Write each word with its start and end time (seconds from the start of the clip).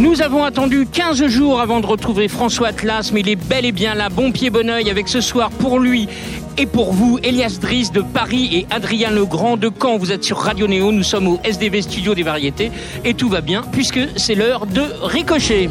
Nous 0.00 0.22
avons 0.22 0.44
attendu 0.44 0.86
15 0.90 1.26
jours 1.26 1.60
avant 1.60 1.80
de 1.80 1.86
retrouver 1.86 2.26
François 2.28 2.68
Atlas, 2.68 3.12
mais 3.12 3.20
il 3.20 3.28
est 3.28 3.36
bel 3.36 3.66
et 3.66 3.72
bien 3.72 3.94
là, 3.94 4.08
bon 4.08 4.32
pied, 4.32 4.48
bon 4.48 4.70
oeil, 4.70 4.88
avec 4.90 5.08
ce 5.08 5.20
soir 5.20 5.50
pour 5.50 5.78
lui 5.78 6.08
et 6.56 6.64
pour 6.64 6.92
vous, 6.94 7.18
Elias 7.22 7.58
Driss 7.60 7.92
de 7.92 8.00
Paris 8.00 8.48
et 8.52 8.66
Adrien 8.70 9.10
Legrand 9.10 9.58
de 9.58 9.70
Caen. 9.80 9.98
Vous 9.98 10.10
êtes 10.10 10.24
sur 10.24 10.38
Radio 10.38 10.66
Néo, 10.66 10.90
nous 10.90 11.02
sommes 11.02 11.28
au 11.28 11.38
SDV 11.44 11.82
Studio 11.82 12.14
des 12.14 12.22
Variétés 12.22 12.70
et 13.04 13.12
tout 13.12 13.28
va 13.28 13.42
bien 13.42 13.62
puisque 13.72 14.00
c'est 14.16 14.34
l'heure 14.34 14.64
de 14.66 14.82
ricocher. 15.02 15.68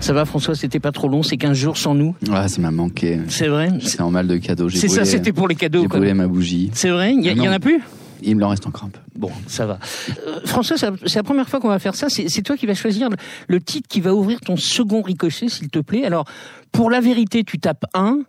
Ça 0.00 0.12
va 0.12 0.24
François, 0.26 0.54
c'était 0.54 0.80
pas 0.80 0.92
trop 0.92 1.08
long, 1.08 1.22
c'est 1.22 1.36
15 1.38 1.56
jours 1.56 1.76
sans 1.78 1.94
nous? 1.94 2.14
Ouais, 2.30 2.48
ça 2.48 2.60
m'a 2.60 2.70
manqué. 2.70 3.18
C'est 3.28 3.48
vrai? 3.48 3.68
C'est 3.82 4.00
en 4.02 4.10
mal 4.10 4.26
de 4.26 4.36
cadeaux. 4.36 4.68
J'ai 4.68 4.78
C'est 4.78 4.88
ça, 4.88 5.04
c'était 5.06 5.32
pour 5.32 5.48
les 5.48 5.54
cadeaux. 5.54 5.82
J'ai 5.82 5.88
brûlé 5.88 6.12
ma 6.14 6.26
bougie. 6.26 6.70
C'est 6.74 6.90
vrai? 6.90 7.14
Il 7.14 7.24
y, 7.24 7.28
Ah 7.30 7.32
y 7.32 7.40
en 7.40 7.44
non. 7.46 7.52
a 7.52 7.58
plus? 7.58 7.80
Il 8.22 8.36
me 8.36 8.44
en 8.44 8.48
reste 8.48 8.66
encore 8.66 8.84
un 8.84 8.88
peu. 8.90 9.00
Bon, 9.16 9.30
ça 9.46 9.66
va. 9.66 9.78
Euh, 10.26 10.40
François, 10.44 10.76
c'est 10.76 10.90
la- 11.14 11.22
première 11.22 11.48
fois 11.48 11.60
qu'on 11.60 11.68
va 11.68 11.78
faire 11.78 11.94
ça. 11.94 12.08
C'est 12.08 12.42
toi 12.42 12.56
qui 12.56 12.66
vas 12.66 12.74
choisir 12.74 13.08
le- 13.48 13.60
titre 13.60 13.88
qui 13.88 14.00
va 14.00 14.14
ouvrir 14.14 14.40
ton 14.40 14.56
second 14.56 15.02
ricochet, 15.02 15.48
s'il 15.48 15.68
te 15.68 15.78
plaît. 15.78 16.04
Alors, 16.04 16.24
pour 16.72 16.90
la 16.90 17.00
vérité, 17.00 17.44
tu 17.44 17.58
tapes 17.58 17.84
1. 17.94 18.20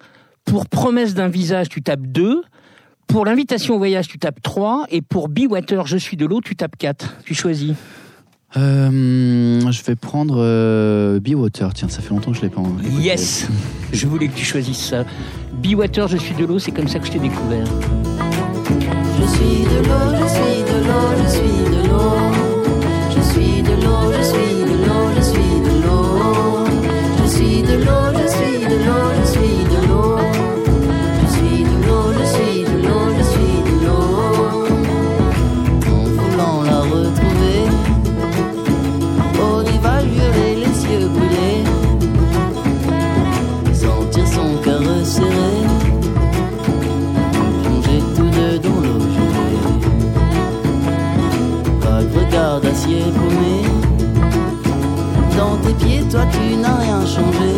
Pour 0.45 0.67
promesse 0.67 1.13
d'un 1.13 1.27
visage, 1.27 1.69
tu 1.69 1.81
tapes 1.81 2.05
2. 2.07 2.41
Pour 3.07 3.25
l'invitation 3.25 3.75
au 3.75 3.77
voyage, 3.77 4.07
tu 4.07 4.17
tapes 4.19 4.41
3. 4.41 4.85
Et 4.89 5.01
pour 5.01 5.29
Be 5.29 5.41
Water, 5.49 5.85
je 5.87 5.97
suis 5.97 6.17
de 6.17 6.25
l'eau, 6.25 6.41
tu 6.41 6.55
tapes 6.55 6.75
4. 6.77 7.17
Tu 7.25 7.33
choisis. 7.35 7.73
Euh, 8.57 9.71
je 9.71 9.83
vais 9.83 9.95
prendre 9.95 10.35
euh, 10.39 11.19
Be 11.19 11.35
Water. 11.35 11.73
Tiens, 11.73 11.87
ça 11.89 12.01
fait 12.01 12.09
longtemps 12.09 12.31
que 12.31 12.37
je 12.37 12.41
l'ai 12.41 12.49
pas. 12.49 12.61
écouté. 12.61 12.89
Yes 13.01 13.47
Je 13.93 14.07
voulais 14.07 14.27
que 14.27 14.35
tu 14.35 14.43
choisisses 14.45 14.89
ça. 14.89 15.05
Be 15.63 15.73
Water, 15.75 16.07
je 16.07 16.17
suis 16.17 16.35
de 16.35 16.43
l'eau, 16.45 16.59
c'est 16.59 16.71
comme 16.71 16.87
ça 16.87 16.99
que 16.99 17.05
je 17.07 17.11
t'ai 17.11 17.19
découvert. 17.19 17.65
Je 19.19 19.27
suis 19.27 19.60
De 19.81 19.87
long, 19.87 20.15
je 20.15 20.27
suis 20.27 20.63
de 20.63 20.77
l'eau, 20.87 21.17
je 21.17 21.29
suis 21.29 21.63
de 21.63 21.83
l'eau, 21.83 23.11
je 23.15 23.23
suis 23.23 23.63
de 23.63 23.73
l'eau. 23.73 23.91
Toi 56.11 56.25
tu 56.31 56.57
n'as 56.57 56.75
rien 56.75 57.05
changé. 57.05 57.51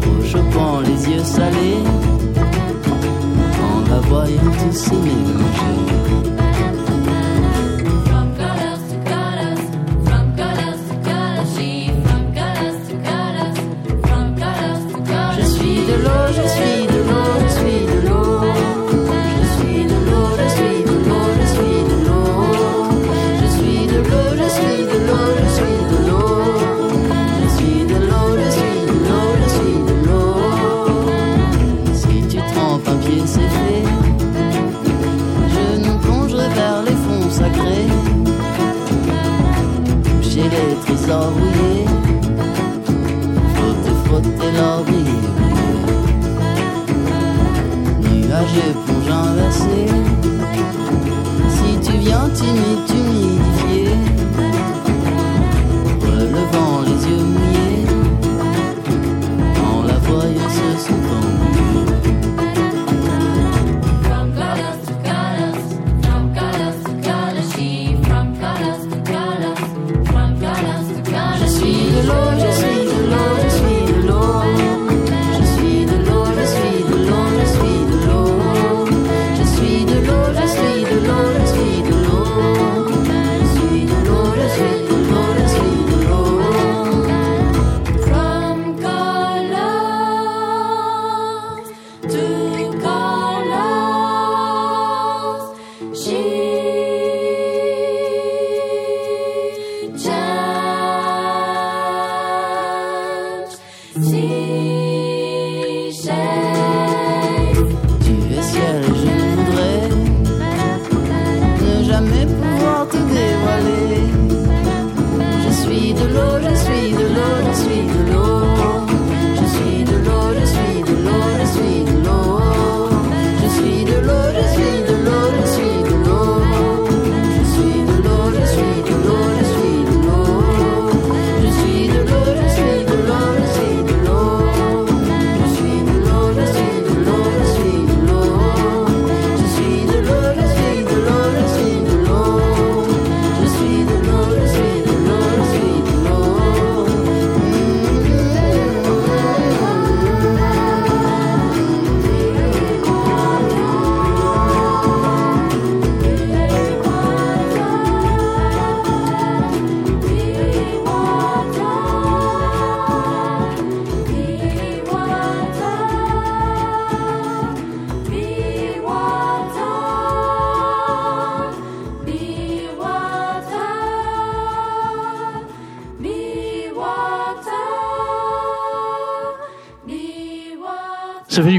Trop 0.00 0.22
chopant, 0.24 0.80
les 0.80 1.10
yeux 1.10 1.24
salés. 1.24 1.84
En 3.66 3.90
la 3.90 4.00
voyant 4.00 4.52
tous 4.58 4.78
se 4.78 4.94
mélanger. 4.94 6.31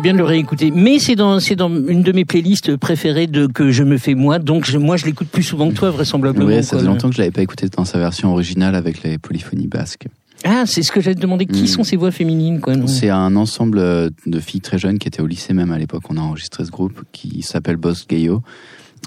Bien 0.04 0.14
de 0.14 0.20
le 0.20 0.24
réécouter. 0.26 0.70
Mais 0.70 1.00
c'est 1.00 1.16
dans, 1.16 1.40
c'est 1.40 1.56
dans 1.56 1.70
une 1.70 2.04
de 2.04 2.12
mes 2.12 2.26
playlists 2.26 2.76
préférées 2.76 3.26
de, 3.26 3.48
que 3.48 3.72
je 3.72 3.84
me 3.84 3.98
fais 3.98 4.14
moi. 4.14 4.38
Donc, 4.38 4.66
je- 4.66 4.78
moi, 4.78 4.98
je 4.98 5.06
l'écoute 5.06 5.30
plus 5.30 5.42
souvent 5.42 5.70
que 5.70 5.74
toi, 5.74 5.90
vraisemblablement. 5.90 6.46
Ouais, 6.46 6.62
ça 6.62 6.78
faisait 6.78 6.88
longtemps 6.88 7.10
que 7.10 7.16
je 7.16 7.22
l'avais 7.22 7.32
pas 7.32 7.42
écouté 7.42 7.68
dans 7.70 7.86
sa 7.86 7.98
version 7.98 8.32
originale 8.32 8.76
avec 8.76 9.02
les 9.02 9.18
polyphonies 9.18 9.68
basques. 9.68 10.06
Ah, 10.46 10.66
c'est 10.68 10.84
ce 10.84 10.92
que 10.92 11.00
j'allais 11.02 11.16
te 11.16 11.22
demander. 11.22 11.46
Qui 11.46 11.64
Mm. 11.64 11.68
sont 11.68 11.84
ces 11.84 11.96
voix 11.96 12.12
féminines, 12.12 12.60
quoi, 12.60 12.74
C'est 12.88 13.10
un 13.10 13.36
ensemble 13.38 13.80
euh, 13.80 14.10
de 14.28 14.40
filles 14.40 14.60
très 14.62 14.78
jeunes 14.78 15.00
qui 15.00 15.08
étaient 15.08 15.22
au 15.22 15.28
lycée 15.28 15.54
même 15.54 15.72
à 15.72 15.78
l'époque. 15.80 16.04
On 16.10 16.18
a 16.18 16.22
enregistré 16.22 16.66
ce 16.66 16.70
groupe 16.72 17.02
qui 17.14 17.42
s'appelle 17.42 17.78
Boss 17.78 18.06
Gayo. 18.08 18.44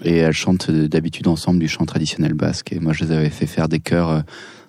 Et 0.05 0.17
elles 0.17 0.33
chantent 0.33 0.69
euh, 0.71 0.89
d'habitude 0.89 1.27
ensemble 1.29 1.59
du 1.59 1.69
chant 1.69 1.85
traditionnel 1.87 2.33
basque. 2.35 2.73
Et 2.73 2.81
moi, 2.81 2.93
je 2.93 3.05
les 3.05 3.13
avais 3.13 3.31
fait 3.31 3.47
faire 3.47 3.69
des 3.69 3.81
chœurs 3.81 4.11
euh, 4.11 4.21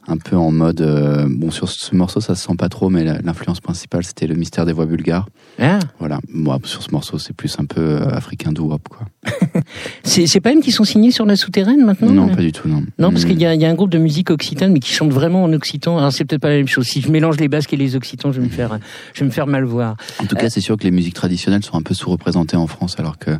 un 0.07 0.17
peu 0.17 0.35
en 0.37 0.51
mode. 0.51 0.81
euh, 0.81 1.25
bon, 1.29 1.51
sur 1.51 1.69
ce 1.69 1.93
morceau, 1.95 2.21
ça 2.21 2.33
se 2.35 2.47
sent 2.47 2.55
pas 2.57 2.69
trop, 2.69 2.89
mais 2.89 3.03
l'influence 3.21 3.59
principale, 3.59 4.03
c'était 4.03 4.27
le 4.27 4.35
mystère 4.35 4.65
des 4.65 4.71
voix 4.73 4.85
bulgares. 4.85 5.27
Ah, 5.59 5.79
Voilà. 5.99 6.19
Moi, 6.29 6.59
sur 6.63 6.81
ce 6.83 6.91
morceau, 6.91 7.17
c'est 7.19 7.33
plus 7.33 7.55
un 7.59 7.65
peu 7.65 7.81
euh, 7.81 8.09
africain 8.09 8.51
doo-wop, 8.51 8.87
quoi. 8.89 9.05
c'est 10.03 10.27
c'est 10.27 10.39
pas 10.39 10.51
elles 10.51 10.59
qui 10.61 10.71
sont 10.71 10.83
signées 10.83 11.11
sur 11.11 11.25
la 11.25 11.35
souterraine 11.35 11.83
maintenant 11.85 12.11
non, 12.11 12.29
pas 12.29 12.41
du 12.41 12.51
tout, 12.51 12.67
non. 12.67 12.83
Non, 12.99 13.11
parce 13.11 13.25
Mm. 13.25 13.27
qu'il 13.27 13.41
y, 13.41 13.45
a- 13.45 13.53
il 13.55 13.61
y 13.61 13.65
a 13.65 13.69
un 13.69 13.73
groupe 13.75 13.89
de 13.89 13.97
musique 13.97 14.29
occitane, 14.29 14.71
mais 14.71 14.79
qui 14.79 14.91
chante 14.93 15.11
vraiment 15.11 15.43
en 15.43 15.51
occitan. 15.53 15.97
Alors 15.97 16.11
c'est 16.13 16.25
peut-être 16.25 16.41
pas 16.41 16.49
la 16.49 16.57
même 16.57 16.67
chose. 16.67 16.85
Si 16.87 17.01
je 17.01 17.11
mélange 17.11 17.37
les 17.37 17.47
basques 17.47 17.73
et 17.73 17.77
les 17.77 17.95
occitans, 17.95 18.31
je 18.31 18.39
vais 18.39 18.45
me 18.47 18.51
faire, 18.51 18.79
je 19.13 19.19
vais 19.21 19.25
me 19.25 19.31
faire 19.31 19.47
mal 19.47 19.63
voir. 19.65 19.97
En 20.19 20.25
tout 20.25 20.35
cas, 20.35 20.49
c'est 20.49 20.61
sûr 20.61 20.77
que 20.77 20.83
les 20.83 20.91
musiques 20.91 21.15
traditionnelles 21.15 21.63
sont 21.63 21.75
un 21.77 21.81
peu 21.81 21.93
sous-représentées 21.93 22.57
en 22.57 22.67
France, 22.67 22.95
alors 22.99 23.17
que 23.17 23.31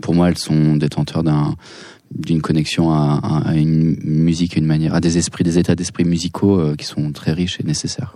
pour 0.00 0.14
moi, 0.14 0.28
elles 0.28 0.38
sont 0.38 0.76
détenteurs 0.76 1.22
d'un 1.24 1.54
d'une 2.16 2.40
connexion 2.40 2.90
à, 2.90 3.20
à- 3.22 3.48
à 3.50 3.54
une 3.54 3.96
musique, 4.04 4.56
une 4.56 4.66
manière, 4.66 4.94
à 4.94 5.00
des 5.00 5.18
esprits, 5.18 5.44
des 5.44 5.58
états 5.58 5.74
d'esprit 5.74 6.04
musicaux 6.04 6.58
euh, 6.58 6.74
qui 6.76 6.84
sont 6.86 7.12
très 7.12 7.32
riches 7.32 7.58
et 7.60 7.64
nécessaires. 7.64 8.14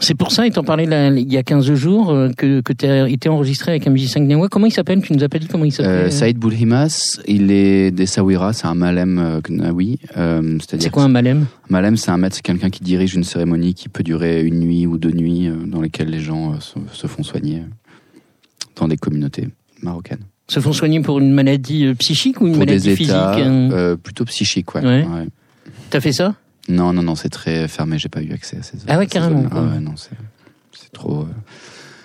C'est 0.00 0.14
pour 0.14 0.30
ça, 0.30 0.46
étant 0.46 0.62
parlé 0.62 0.86
là, 0.86 1.08
il 1.08 1.32
y 1.32 1.36
a 1.36 1.42
15 1.42 1.74
jours, 1.74 2.10
euh, 2.10 2.28
que, 2.30 2.60
que 2.60 2.72
tu 2.72 2.86
as 2.86 3.08
été 3.08 3.28
enregistré 3.28 3.72
avec 3.72 3.84
un 3.88 3.90
musicien 3.90 4.22
gnawa. 4.22 4.48
Comment 4.48 4.66
il 4.66 4.70
s'appelle? 4.72 5.02
Tu 5.02 5.12
nous 5.12 5.18
dit 5.18 5.46
comment 5.50 5.64
il 5.64 5.72
s'appelle 5.72 6.06
Euh, 6.06 6.10
Saïd 6.10 6.38
Boulhimas, 6.38 7.18
il 7.26 7.50
est 7.50 7.90
des 7.90 8.06
Sawira, 8.06 8.52
c'est 8.52 8.68
un 8.68 8.76
malem 8.76 9.40
gnawi. 9.44 9.98
C'est 10.68 10.90
quoi 10.90 11.02
un 11.02 11.08
malem? 11.08 11.46
Un 11.68 11.72
malem, 11.72 11.96
c'est 11.96 12.12
un 12.12 12.16
maître, 12.16 12.36
c'est 12.36 12.42
quelqu'un 12.42 12.70
qui 12.70 12.84
dirige 12.84 13.16
une 13.16 13.24
cérémonie 13.24 13.74
qui 13.74 13.88
peut 13.88 14.04
durer 14.04 14.44
une 14.44 14.60
nuit 14.60 14.86
ou 14.86 14.98
deux 14.98 15.10
nuits, 15.10 15.50
dans 15.66 15.80
lesquelles 15.80 16.10
les 16.10 16.20
gens 16.20 16.60
se, 16.60 16.74
se 16.92 17.08
font 17.08 17.24
soigner 17.24 17.62
dans 18.76 18.86
des 18.86 18.96
communautés 18.96 19.48
marocaines. 19.82 20.22
Se 20.48 20.60
font 20.60 20.72
soigner 20.72 21.00
pour 21.00 21.18
une 21.18 21.32
maladie 21.32 21.84
euh, 21.86 21.94
psychique 21.94 22.40
ou 22.40 22.46
une 22.46 22.52
Pour 22.54 22.60
maladie 22.60 22.84
des 22.88 22.96
physique 22.96 23.10
états 23.14 23.34
hein 23.34 23.70
euh, 23.70 23.96
plutôt 23.96 24.24
psychiques, 24.24 24.74
ouais. 24.74 24.82
Ouais. 24.82 25.04
Ouais. 25.06 25.26
T'as 25.90 26.00
fait 26.00 26.12
ça 26.12 26.34
Non, 26.68 26.92
non, 26.92 27.02
non, 27.02 27.14
c'est 27.14 27.28
très 27.28 27.68
fermé, 27.68 27.98
j'ai 27.98 28.08
pas 28.08 28.22
eu 28.22 28.32
accès 28.32 28.56
à 28.58 28.62
ces 28.62 28.78
Ah 28.88 28.98
ouais, 28.98 29.06
carrément. 29.06 29.44
Ah 29.50 29.62
ouais, 29.62 29.80
non, 29.80 29.96
c'est 29.96 30.16
c'est 30.72 30.92
trop. 30.92 31.22
euh, 31.22 31.26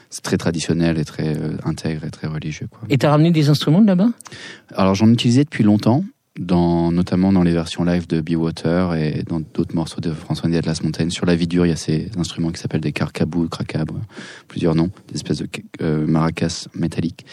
c'est 0.10 0.22
très 0.24 0.38
traditionnel 0.38 1.00
et 1.00 1.06
très 1.06 1.36
euh, 1.38 1.58
intègre 1.64 2.04
et 2.06 2.12
très 2.12 2.28
religieux, 2.28 2.68
quoi. 2.70 2.82
Et 2.90 2.98
t'as 2.98 3.10
ramené 3.12 3.32
des 3.32 3.50
instruments 3.50 3.82
de 3.82 3.88
là-bas 3.88 4.10
Alors 4.76 4.94
j'en 4.96 5.10
utilisais 5.10 5.44
depuis 5.44 5.64
longtemps, 5.64 6.04
dans, 6.40 6.92
notamment 6.92 7.32
dans 7.32 7.44
les 7.44 7.52
versions 7.54 7.84
live 7.84 8.08
de 8.08 8.20
Be 8.22 8.36
Water 8.36 8.94
et 8.96 9.24
dans 9.28 9.40
d'autres 9.40 9.74
morceaux 9.76 10.02
de 10.02 10.12
François 10.12 10.48
Andy 10.48 10.58
Atlas 10.58 10.84
Montaigne. 10.84 11.10
Sur 11.12 11.26
la 11.26 11.36
vie 11.36 11.48
dure, 11.48 11.66
il 11.66 11.70
y 11.70 11.74
a 11.74 11.78
ces 11.78 12.10
instruments 12.18 12.52
qui 12.52 12.60
s'appellent 12.60 12.82
des 12.82 12.92
carcabous, 12.92 13.48
cracabres, 13.48 14.00
plusieurs 14.48 14.76
noms, 14.76 14.90
des 15.08 15.16
espèces 15.16 15.38
de 15.38 15.48
euh, 15.82 16.06
maracas 16.06 16.68
métalliques. 16.76 17.26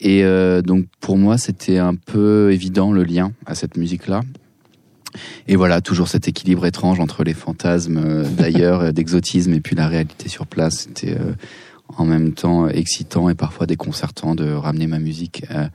Et 0.00 0.22
euh, 0.24 0.62
donc 0.62 0.86
pour 1.00 1.16
moi, 1.16 1.38
c'était 1.38 1.78
un 1.78 1.94
peu 1.94 2.52
évident 2.52 2.92
le 2.92 3.04
lien 3.04 3.32
à 3.46 3.54
cette 3.54 3.76
musique-là. 3.76 4.20
Et 5.48 5.56
voilà, 5.56 5.80
toujours 5.80 6.08
cet 6.08 6.28
équilibre 6.28 6.66
étrange 6.66 7.00
entre 7.00 7.24
les 7.24 7.34
fantasmes 7.34 7.98
euh, 7.98 8.24
d'ailleurs, 8.28 8.92
d'exotisme, 8.92 9.54
et 9.54 9.60
puis 9.60 9.74
la 9.74 9.88
réalité 9.88 10.28
sur 10.28 10.46
place. 10.46 10.86
C'était 10.88 11.14
euh, 11.14 11.32
en 11.96 12.04
même 12.04 12.32
temps 12.32 12.68
excitant 12.68 13.28
et 13.30 13.34
parfois 13.34 13.66
déconcertant 13.66 14.34
de 14.34 14.52
ramener 14.52 14.86
ma 14.86 14.98
musique 14.98 15.44
euh, 15.50 15.66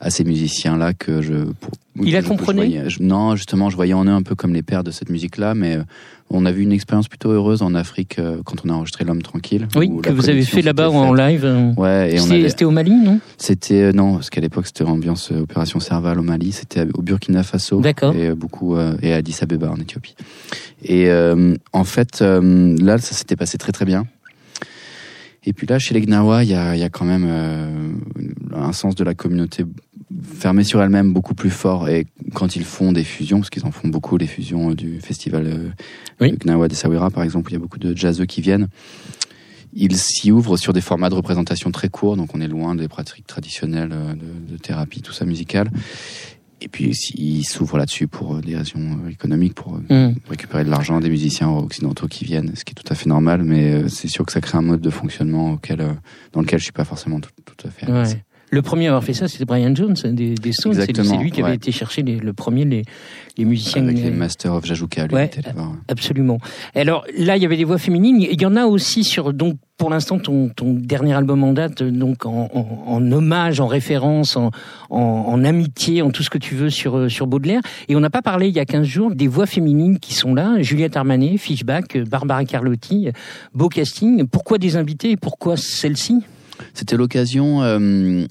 à 0.00 0.10
ces 0.10 0.24
musiciens-là 0.24 0.92
que 0.94 1.22
je. 1.22 1.44
Pour, 1.60 1.70
Il 2.02 2.12
que 2.12 2.16
a 2.16 2.20
je- 2.22 2.28
comprenait 2.28 2.62
je 2.64 2.70
voyais- 2.76 2.90
je- 2.90 3.02
Non, 3.02 3.36
justement, 3.36 3.70
je 3.70 3.76
voyais 3.76 3.92
en 3.94 4.04
eux 4.04 4.10
un 4.12 4.22
peu 4.22 4.34
comme 4.34 4.52
les 4.52 4.62
pères 4.62 4.82
de 4.84 4.90
cette 4.90 5.10
musique-là, 5.10 5.54
mais 5.54 5.76
euh, 5.76 5.82
on 6.30 6.44
a 6.46 6.52
vu 6.52 6.62
une 6.62 6.72
expérience 6.72 7.06
plutôt 7.08 7.30
heureuse 7.30 7.62
en 7.62 7.74
Afrique 7.74 8.18
euh, 8.18 8.38
quand 8.44 8.56
on 8.64 8.68
a 8.70 8.72
enregistré 8.72 9.04
L'Homme 9.04 9.22
Tranquille. 9.22 9.68
Oui, 9.76 9.90
que 10.02 10.10
vous 10.10 10.28
avez 10.28 10.42
fait 10.42 10.62
là-bas 10.62 10.90
en 10.90 11.12
live. 11.14 11.44
Ouais, 11.76 12.14
et 12.14 12.20
on 12.20 12.24
C'était 12.24 12.34
avait. 12.36 12.48
c'était 12.48 12.64
au 12.64 12.70
Mali, 12.72 12.92
non? 12.92 13.20
C'était 13.38 13.92
non, 13.92 14.14
parce 14.14 14.30
qu'à 14.30 14.40
l'époque 14.40 14.66
c'était 14.66 14.84
ambiance 14.84 15.30
opération 15.30 15.78
Serval 15.80 16.18
au 16.18 16.22
Mali, 16.22 16.52
c'était 16.52 16.86
au 16.94 17.02
Burkina 17.02 17.42
Faso 17.42 17.80
D'accord. 17.80 18.14
et 18.14 18.34
beaucoup 18.34 18.76
et 19.02 19.12
à 19.12 19.16
Addis 19.16 19.36
Abeba 19.42 19.70
en 19.70 19.76
Éthiopie. 19.76 20.14
Et 20.82 21.10
euh, 21.10 21.54
en 21.72 21.84
fait 21.84 22.20
là 22.22 22.98
ça 22.98 23.14
s'était 23.14 23.36
passé 23.36 23.56
très 23.58 23.72
très 23.72 23.84
bien. 23.84 24.04
Et 25.44 25.52
puis 25.52 25.66
là 25.66 25.78
chez 25.78 25.94
les 25.94 26.00
Gnawa, 26.02 26.44
il 26.44 26.50
y 26.50 26.54
a, 26.54 26.76
y 26.76 26.82
a 26.82 26.90
quand 26.90 27.04
même 27.04 27.26
euh, 27.26 27.92
un 28.54 28.72
sens 28.72 28.94
de 28.94 29.04
la 29.04 29.14
communauté 29.14 29.64
fermée 30.22 30.64
sur 30.64 30.82
elle-même 30.82 31.12
beaucoup 31.12 31.34
plus 31.34 31.50
fort 31.50 31.88
et 31.88 32.06
quand 32.34 32.56
ils 32.56 32.64
font 32.64 32.92
des 32.92 33.04
fusions 33.04 33.38
parce 33.38 33.50
qu'ils 33.50 33.64
en 33.64 33.70
font 33.70 33.88
beaucoup 33.88 34.16
les 34.16 34.26
fusions 34.26 34.70
euh, 34.70 34.74
du 34.74 35.00
festival 35.00 35.46
euh, 35.46 35.68
Oui. 36.20 36.32
de 36.32 36.36
Gnawa 36.36 36.68
des 36.68 36.74
Sawira 36.74 37.10
par 37.10 37.22
exemple, 37.22 37.48
où 37.48 37.50
il 37.50 37.54
y 37.54 37.56
a 37.56 37.60
beaucoup 37.60 37.78
de 37.78 37.96
jazzeux 37.96 38.26
qui 38.26 38.40
viennent. 38.40 38.68
Ils 39.72 39.96
s'y 39.96 40.32
ouvrent 40.32 40.56
sur 40.56 40.72
des 40.72 40.80
formats 40.80 41.10
de 41.10 41.14
représentation 41.14 41.70
très 41.70 41.88
courts, 41.88 42.16
donc 42.16 42.34
on 42.34 42.40
est 42.40 42.48
loin 42.48 42.74
des 42.74 42.88
pratiques 42.88 43.26
traditionnelles 43.26 43.92
euh, 43.92 44.14
de, 44.14 44.52
de 44.52 44.56
thérapie, 44.58 45.00
tout 45.00 45.12
ça 45.12 45.24
musical. 45.24 45.70
Et 46.62 46.68
puis 46.68 46.90
ils 47.14 47.44
s'ouvrent 47.44 47.78
là-dessus 47.78 48.06
pour 48.06 48.36
euh, 48.36 48.40
des 48.40 48.56
raisons 48.56 48.98
euh, 49.04 49.08
économiques, 49.10 49.54
pour 49.54 49.76
euh, 49.76 49.80
Hmm. 50.10 50.14
récupérer 50.28 50.64
de 50.64 50.70
l'argent 50.70 51.00
des 51.00 51.08
musiciens 51.08 51.48
occidentaux 51.48 52.06
qui 52.06 52.24
viennent, 52.24 52.52
ce 52.54 52.64
qui 52.64 52.72
est 52.72 52.74
tout 52.74 52.92
à 52.92 52.94
fait 52.94 53.08
normal, 53.08 53.42
mais 53.42 53.88
c'est 53.88 54.08
sûr 54.08 54.24
que 54.26 54.32
ça 54.32 54.40
crée 54.40 54.58
un 54.58 54.62
mode 54.62 54.80
de 54.80 54.90
fonctionnement 54.90 55.52
auquel, 55.52 55.84
dans 56.32 56.40
lequel 56.42 56.58
je 56.58 56.64
suis 56.64 56.72
pas 56.72 56.84
forcément 56.84 57.18
tout, 57.20 57.30
tout 57.44 57.66
à 57.66 57.70
fait. 57.70 57.86
à 57.86 58.02
l'aise. 58.02 58.14
Ouais. 58.14 58.24
Le 58.52 58.62
premier 58.62 58.86
à 58.86 58.90
avoir 58.90 59.04
fait 59.04 59.12
ça, 59.12 59.28
c'était 59.28 59.44
Brian 59.44 59.72
Jones 59.74 59.94
des, 60.02 60.34
des 60.34 60.52
Stones. 60.52 60.74
C'est 60.74 61.16
lui 61.18 61.30
qui 61.30 61.40
avait 61.40 61.50
ouais. 61.50 61.56
été 61.56 61.70
chercher 61.70 62.02
les- 62.02 62.16
le 62.18 62.32
premier 62.32 62.64
les, 62.64 62.82
les 63.38 63.44
musiciens. 63.44 63.82
Avec 63.84 63.96
les 63.98 64.10
euh, 64.10 64.12
Masters 64.12 64.52
of 64.52 64.66
Jajuka, 64.66 65.06
lui, 65.06 65.14
Ouais. 65.14 65.30
voir. 65.54 65.72
Absolument. 65.86 66.38
Alors 66.74 67.04
là, 67.16 67.36
il 67.36 67.42
y 67.42 67.46
avait 67.46 67.56
des 67.56 67.62
voix 67.64 67.78
féminines. 67.78 68.20
Il 68.20 68.40
y 68.42 68.46
en 68.46 68.56
a 68.56 68.64
aussi 68.66 69.04
sur 69.04 69.32
donc 69.32 69.54
pour 69.78 69.88
l'instant 69.88 70.18
ton, 70.18 70.48
ton 70.48 70.74
dernier 70.74 71.14
album 71.14 71.44
en 71.44 71.52
date, 71.52 71.82
donc 71.84 72.26
en, 72.26 72.50
en, 72.52 72.82
en 72.92 73.12
hommage, 73.12 73.60
en 73.60 73.66
référence, 73.68 74.36
en, 74.36 74.50
en, 74.90 75.44
amitié, 75.44 76.02
en 76.02 76.10
tout 76.10 76.22
ce 76.24 76.28
que 76.28 76.36
tu 76.36 76.56
veux 76.56 76.70
sur 76.70 76.96
euh, 76.98 77.08
sur 77.08 77.28
Baudelaire. 77.28 77.62
Et 77.88 77.94
on 77.94 78.00
n'a 78.00 78.10
pas 78.10 78.20
parlé 78.20 78.48
il 78.48 78.54
y 78.56 78.60
a 78.60 78.64
15 78.64 78.84
jours 78.84 79.14
des 79.14 79.28
voix 79.28 79.46
féminines 79.46 80.00
qui 80.00 80.12
sont 80.12 80.34
là. 80.34 80.60
Juliette 80.60 80.96
Armanet, 80.96 81.36
Fishback, 81.38 81.96
Barbara 81.98 82.44
Carlotti, 82.44 83.10
beau 83.54 83.68
casting. 83.68 84.26
Pourquoi 84.26 84.58
des 84.58 84.76
invités 84.76 85.12
et 85.12 85.16
pourquoi 85.16 85.56
celle-ci? 85.56 86.18
C'était 86.74 86.96
l'occasion 86.98 87.62
euh, 87.62 88.26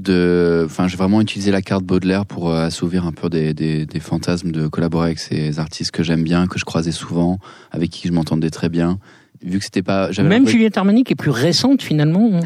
de. 0.00 0.62
Enfin, 0.66 0.88
j'ai 0.88 0.96
vraiment 0.96 1.20
utilisé 1.20 1.50
la 1.50 1.62
carte 1.62 1.84
Baudelaire 1.84 2.26
pour 2.26 2.50
euh, 2.50 2.66
assouvir 2.66 3.06
un 3.06 3.12
peu 3.12 3.28
des, 3.30 3.54
des, 3.54 3.86
des 3.86 4.00
fantasmes 4.00 4.50
de 4.50 4.66
collaborer 4.66 5.06
avec 5.06 5.18
ces 5.18 5.58
artistes 5.58 5.90
que 5.90 6.02
j'aime 6.02 6.22
bien, 6.22 6.46
que 6.46 6.58
je 6.58 6.64
croisais 6.64 6.92
souvent, 6.92 7.38
avec 7.70 7.90
qui 7.90 8.08
je 8.08 8.12
m'entendais 8.12 8.50
très 8.50 8.68
bien. 8.68 8.98
Vu 9.42 9.58
que 9.58 9.64
c'était 9.64 9.82
pas. 9.82 10.10
Même 10.22 10.46
Juliette 10.48 10.76
Armanet 10.78 11.02
qui 11.04 11.12
est 11.12 11.16
plus 11.16 11.30
récente 11.30 11.82
finalement. 11.82 12.30
hein. 12.34 12.40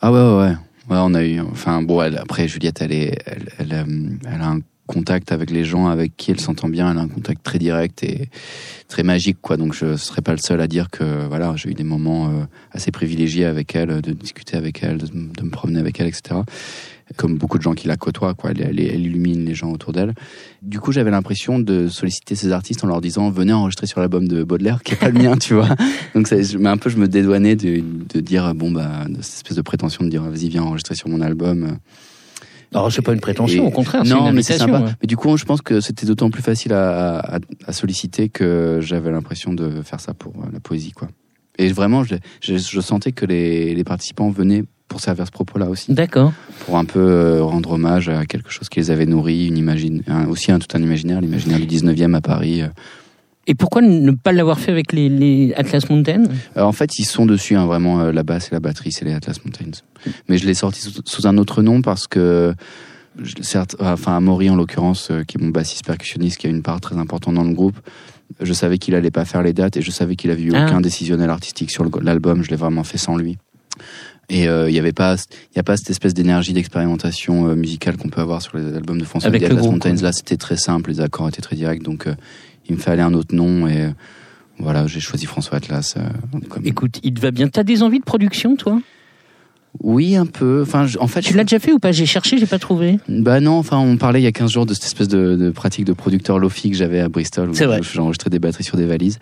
Ah 0.00 0.12
ouais, 0.12 0.18
ouais, 0.20 0.36
ouais. 0.48 0.56
Ouais, 0.90 0.98
on 1.00 1.14
a 1.14 1.24
eu. 1.24 1.40
Enfin, 1.40 1.80
bon, 1.82 2.02
elle, 2.02 2.18
après, 2.18 2.46
Juliette, 2.46 2.82
elle, 2.82 2.92
est, 2.92 3.18
elle, 3.24 3.48
elle, 3.58 3.72
euh, 3.72 3.84
elle 4.30 4.40
a 4.42 4.48
un 4.48 4.60
contact 4.86 5.32
avec 5.32 5.50
les 5.50 5.64
gens 5.64 5.86
avec 5.86 6.16
qui 6.16 6.30
elle 6.30 6.40
s'entend 6.40 6.68
bien. 6.68 6.90
Elle 6.90 6.98
a 6.98 7.00
un 7.00 7.08
contact 7.08 7.42
très 7.42 7.58
direct 7.58 8.02
et 8.02 8.28
très 8.88 9.02
magique, 9.02 9.38
quoi. 9.40 9.56
Donc, 9.56 9.74
je 9.74 9.96
serais 9.96 10.22
pas 10.22 10.32
le 10.32 10.38
seul 10.38 10.60
à 10.60 10.66
dire 10.66 10.90
que, 10.90 11.26
voilà, 11.26 11.54
j'ai 11.56 11.70
eu 11.70 11.74
des 11.74 11.84
moments 11.84 12.28
euh, 12.28 12.44
assez 12.72 12.90
privilégiés 12.90 13.44
avec 13.44 13.74
elle, 13.74 14.00
de 14.00 14.12
discuter 14.12 14.56
avec 14.56 14.82
elle, 14.82 14.98
de, 14.98 15.42
me 15.42 15.50
promener 15.50 15.80
avec 15.80 16.00
elle, 16.00 16.06
etc. 16.06 16.40
Comme 17.16 17.36
beaucoup 17.36 17.58
de 17.58 17.62
gens 17.62 17.74
qui 17.74 17.86
la 17.86 17.96
côtoient, 17.96 18.34
quoi. 18.34 18.50
Elle, 18.50 18.80
illumine 18.80 19.44
les 19.44 19.54
gens 19.54 19.70
autour 19.70 19.92
d'elle. 19.92 20.14
Du 20.62 20.80
coup, 20.80 20.92
j'avais 20.92 21.10
l'impression 21.10 21.58
de 21.58 21.88
solliciter 21.88 22.34
ces 22.34 22.52
artistes 22.52 22.84
en 22.84 22.86
leur 22.86 23.00
disant 23.00 23.30
venez 23.30 23.52
enregistrer 23.52 23.86
sur 23.86 24.00
l'album 24.00 24.28
de 24.28 24.42
Baudelaire, 24.42 24.82
qui 24.82 24.94
est 24.94 24.96
pas 24.96 25.10
le 25.10 25.20
mien, 25.20 25.36
tu 25.40 25.54
vois. 25.54 25.68
Donc, 26.14 26.28
ça, 26.28 26.36
mais 26.58 26.68
un 26.68 26.76
peu, 26.76 26.90
je 26.90 26.96
me 26.96 27.08
dédouanais 27.08 27.56
de, 27.56 27.82
de 28.12 28.20
dire 28.20 28.54
bon 28.54 28.70
bah, 28.70 29.04
de 29.08 29.22
cette 29.22 29.36
espèce 29.36 29.56
de 29.56 29.62
prétention 29.62 30.04
de 30.04 30.10
dire 30.10 30.22
vas-y 30.22 30.48
viens 30.48 30.62
enregistrer 30.62 30.94
sur 30.94 31.08
mon 31.08 31.20
album. 31.20 31.78
Alors 32.74 32.92
c'est 32.92 33.02
pas 33.02 33.12
une 33.14 33.20
prétention, 33.20 33.64
Et- 33.64 33.66
au 33.66 33.70
contraire, 33.70 34.04
non, 34.04 34.28
une 34.28 34.34
mais 34.34 34.42
c'est 34.42 34.58
sympa. 34.58 34.78
hein. 34.78 34.94
Mais 35.00 35.06
du 35.06 35.16
coup, 35.16 35.36
je 35.36 35.44
pense 35.44 35.62
que 35.62 35.80
c'était 35.80 36.06
d'autant 36.06 36.30
plus 36.30 36.42
facile 36.42 36.72
à, 36.72 37.18
à, 37.20 37.38
à 37.66 37.72
solliciter 37.72 38.28
que 38.28 38.80
j'avais 38.82 39.10
l'impression 39.12 39.52
de 39.54 39.80
faire 39.82 40.00
ça 40.00 40.12
pour 40.12 40.32
euh, 40.38 40.46
la 40.52 40.60
poésie, 40.60 40.90
quoi. 40.92 41.08
Et 41.56 41.68
vraiment, 41.72 42.02
je, 42.02 42.16
je, 42.40 42.56
je 42.56 42.80
sentais 42.80 43.12
que 43.12 43.24
les, 43.24 43.74
les 43.76 43.84
participants 43.84 44.28
venaient 44.28 44.64
pour 44.88 45.00
servir 45.00 45.24
ce 45.26 45.30
propos-là 45.30 45.68
aussi, 45.70 45.94
D'accord. 45.94 46.32
pour 46.66 46.76
un 46.76 46.84
peu 46.84 46.98
euh, 47.00 47.42
rendre 47.44 47.70
hommage 47.72 48.08
à 48.08 48.26
quelque 48.26 48.50
chose 48.50 48.68
qui 48.68 48.80
les 48.80 48.90
avait 48.90 49.06
nourris, 49.06 49.46
une 49.46 49.56
imagine, 49.56 50.02
un- 50.08 50.26
aussi 50.26 50.50
un, 50.52 50.58
tout 50.58 50.66
un 50.76 50.82
imaginaire, 50.82 51.20
l'imaginaire 51.20 51.58
du 51.60 51.66
19e 51.66 52.14
à 52.14 52.20
Paris. 52.20 52.62
Euh. 53.46 53.50
Et 53.50 53.54
pourquoi 53.54 53.82
ne 53.82 54.10
pas 54.10 54.32
l'avoir 54.32 54.58
fait 54.58 54.70
avec 54.70 54.92
les, 54.92 55.08
les 55.08 55.52
Atlas 55.54 55.88
Mountain 55.90 56.24
Alors, 56.56 56.68
en 56.68 56.72
fait, 56.72 56.98
ils 56.98 57.04
sont 57.04 57.26
dessus, 57.26 57.56
hein, 57.56 57.66
vraiment, 57.66 58.00
euh, 58.00 58.12
la 58.12 58.22
basse 58.22 58.48
et 58.48 58.54
la 58.54 58.60
batterie, 58.60 58.92
c'est 58.92 59.04
les 59.04 59.12
Atlas 59.12 59.36
Mountains. 59.44 59.78
Mais 60.28 60.38
je 60.38 60.46
l'ai 60.46 60.54
sorti 60.54 60.80
sous, 60.80 61.02
sous 61.04 61.26
un 61.26 61.36
autre 61.38 61.62
nom 61.62 61.82
parce 61.82 62.06
que, 62.06 62.54
certes, 63.42 63.76
enfin, 63.80 64.16
Amaury 64.16 64.50
en 64.50 64.56
l'occurrence, 64.56 65.08
euh, 65.10 65.22
qui 65.22 65.38
est 65.38 65.40
mon 65.40 65.50
bassiste 65.50 65.84
percussionniste, 65.86 66.38
qui 66.38 66.46
a 66.46 66.50
une 66.50 66.62
part 66.62 66.80
très 66.80 66.96
importante 66.96 67.34
dans 67.34 67.44
le 67.44 67.54
groupe, 67.54 67.76
je 68.40 68.52
savais 68.52 68.78
qu'il 68.78 68.94
allait 68.94 69.10
pas 69.10 69.24
faire 69.24 69.42
les 69.42 69.52
dates 69.52 69.76
et 69.76 69.82
je 69.82 69.90
savais 69.90 70.16
qu'il 70.16 70.30
avait 70.30 70.42
eu 70.42 70.52
Ah. 70.54 70.66
aucun 70.66 70.80
décisionnel 70.80 71.30
artistique 71.30 71.70
sur 71.70 71.84
l'album. 72.02 72.42
Je 72.42 72.50
l'ai 72.50 72.56
vraiment 72.56 72.82
fait 72.84 72.98
sans 72.98 73.16
lui. 73.16 73.36
Et 74.30 74.48
euh, 74.48 74.70
il 74.70 74.74
y 74.74 74.78
avait 74.78 74.92
pas, 74.92 75.16
il 75.52 75.56
y 75.56 75.58
a 75.58 75.62
pas 75.62 75.76
cette 75.76 75.90
espèce 75.90 76.14
d'énergie 76.14 76.54
d'expérimentation 76.54 77.48
euh, 77.48 77.54
musicale 77.54 77.98
qu'on 77.98 78.08
peut 78.08 78.22
avoir 78.22 78.40
sur 78.40 78.56
les 78.56 78.74
albums 78.74 78.98
de 78.98 79.04
François 79.04 79.28
Avec 79.28 79.40
Diaz, 79.40 79.50
le 79.50 79.56
Las 79.56 79.62
groupe, 79.62 79.84
Mountains. 79.84 80.02
Là, 80.02 80.12
c'était 80.12 80.38
très 80.38 80.56
simple, 80.56 80.90
les 80.90 81.00
accords 81.00 81.28
étaient 81.28 81.42
très 81.42 81.56
directs, 81.56 81.82
donc 81.82 82.06
euh, 82.06 82.14
il 82.68 82.76
me 82.76 82.80
fallait 82.80 83.02
un 83.02 83.14
autre 83.14 83.34
nom 83.34 83.66
et 83.68 83.88
voilà, 84.58 84.86
j'ai 84.86 85.00
choisi 85.00 85.26
François 85.26 85.56
Atlas. 85.58 85.94
euh, 85.96 86.38
comme- 86.48 86.66
Écoute, 86.66 87.00
il 87.02 87.14
te 87.14 87.20
va 87.20 87.30
bien. 87.30 87.48
T'as 87.48 87.64
des 87.64 87.82
envies 87.82 87.98
de 88.00 88.04
production, 88.04 88.56
toi? 88.56 88.80
Oui, 89.82 90.14
un 90.14 90.26
peu. 90.26 90.62
Enfin, 90.62 90.86
je- 90.86 90.98
en 90.98 91.08
fait, 91.08 91.20
Tu 91.20 91.32
je- 91.32 91.36
l'as 91.36 91.42
déjà 91.42 91.58
fait 91.58 91.72
ou 91.72 91.80
pas? 91.80 91.90
J'ai 91.90 92.06
cherché, 92.06 92.38
j'ai 92.38 92.46
pas 92.46 92.60
trouvé. 92.60 93.00
Bah 93.08 93.40
non, 93.40 93.54
enfin, 93.58 93.76
on 93.78 93.96
parlait 93.96 94.20
il 94.20 94.22
y 94.22 94.28
a 94.28 94.32
15 94.32 94.52
jours 94.52 94.66
de 94.66 94.72
cette 94.72 94.84
espèce 94.84 95.08
de, 95.08 95.34
de 95.34 95.50
pratique 95.50 95.84
de 95.84 95.92
producteur 95.92 96.38
Lofi 96.38 96.70
que 96.70 96.76
j'avais 96.76 97.00
à 97.00 97.08
Bristol 97.08 97.50
où 97.50 97.54
j'enregistrais 97.82 98.30
des 98.30 98.38
batteries 98.38 98.62
sur 98.62 98.76
des 98.76 98.86
valises. 98.86 99.18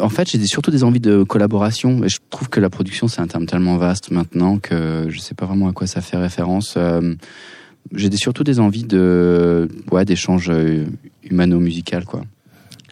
En 0.00 0.08
fait, 0.08 0.28
j'ai 0.28 0.44
surtout 0.46 0.72
des 0.72 0.82
envies 0.82 0.98
de 0.98 1.22
collaboration 1.22 2.02
et 2.02 2.08
je 2.08 2.18
trouve 2.28 2.48
que 2.48 2.58
la 2.58 2.70
production 2.70 3.06
c'est 3.06 3.20
un 3.20 3.28
terme 3.28 3.46
tellement 3.46 3.76
vaste 3.76 4.10
maintenant 4.10 4.58
que 4.58 5.06
je 5.08 5.20
sais 5.20 5.34
pas 5.34 5.46
vraiment 5.46 5.68
à 5.68 5.72
quoi 5.72 5.86
ça 5.86 6.00
fait 6.00 6.16
référence. 6.16 6.74
Euh, 6.76 7.14
j'ai 7.94 8.10
surtout 8.16 8.42
des 8.42 8.58
envies 8.58 8.84
de 8.84 9.68
ouais, 9.92 10.04
d'échanges 10.04 10.50
euh, 10.50 10.86
humano-musical 11.22 12.04
quoi. 12.04 12.22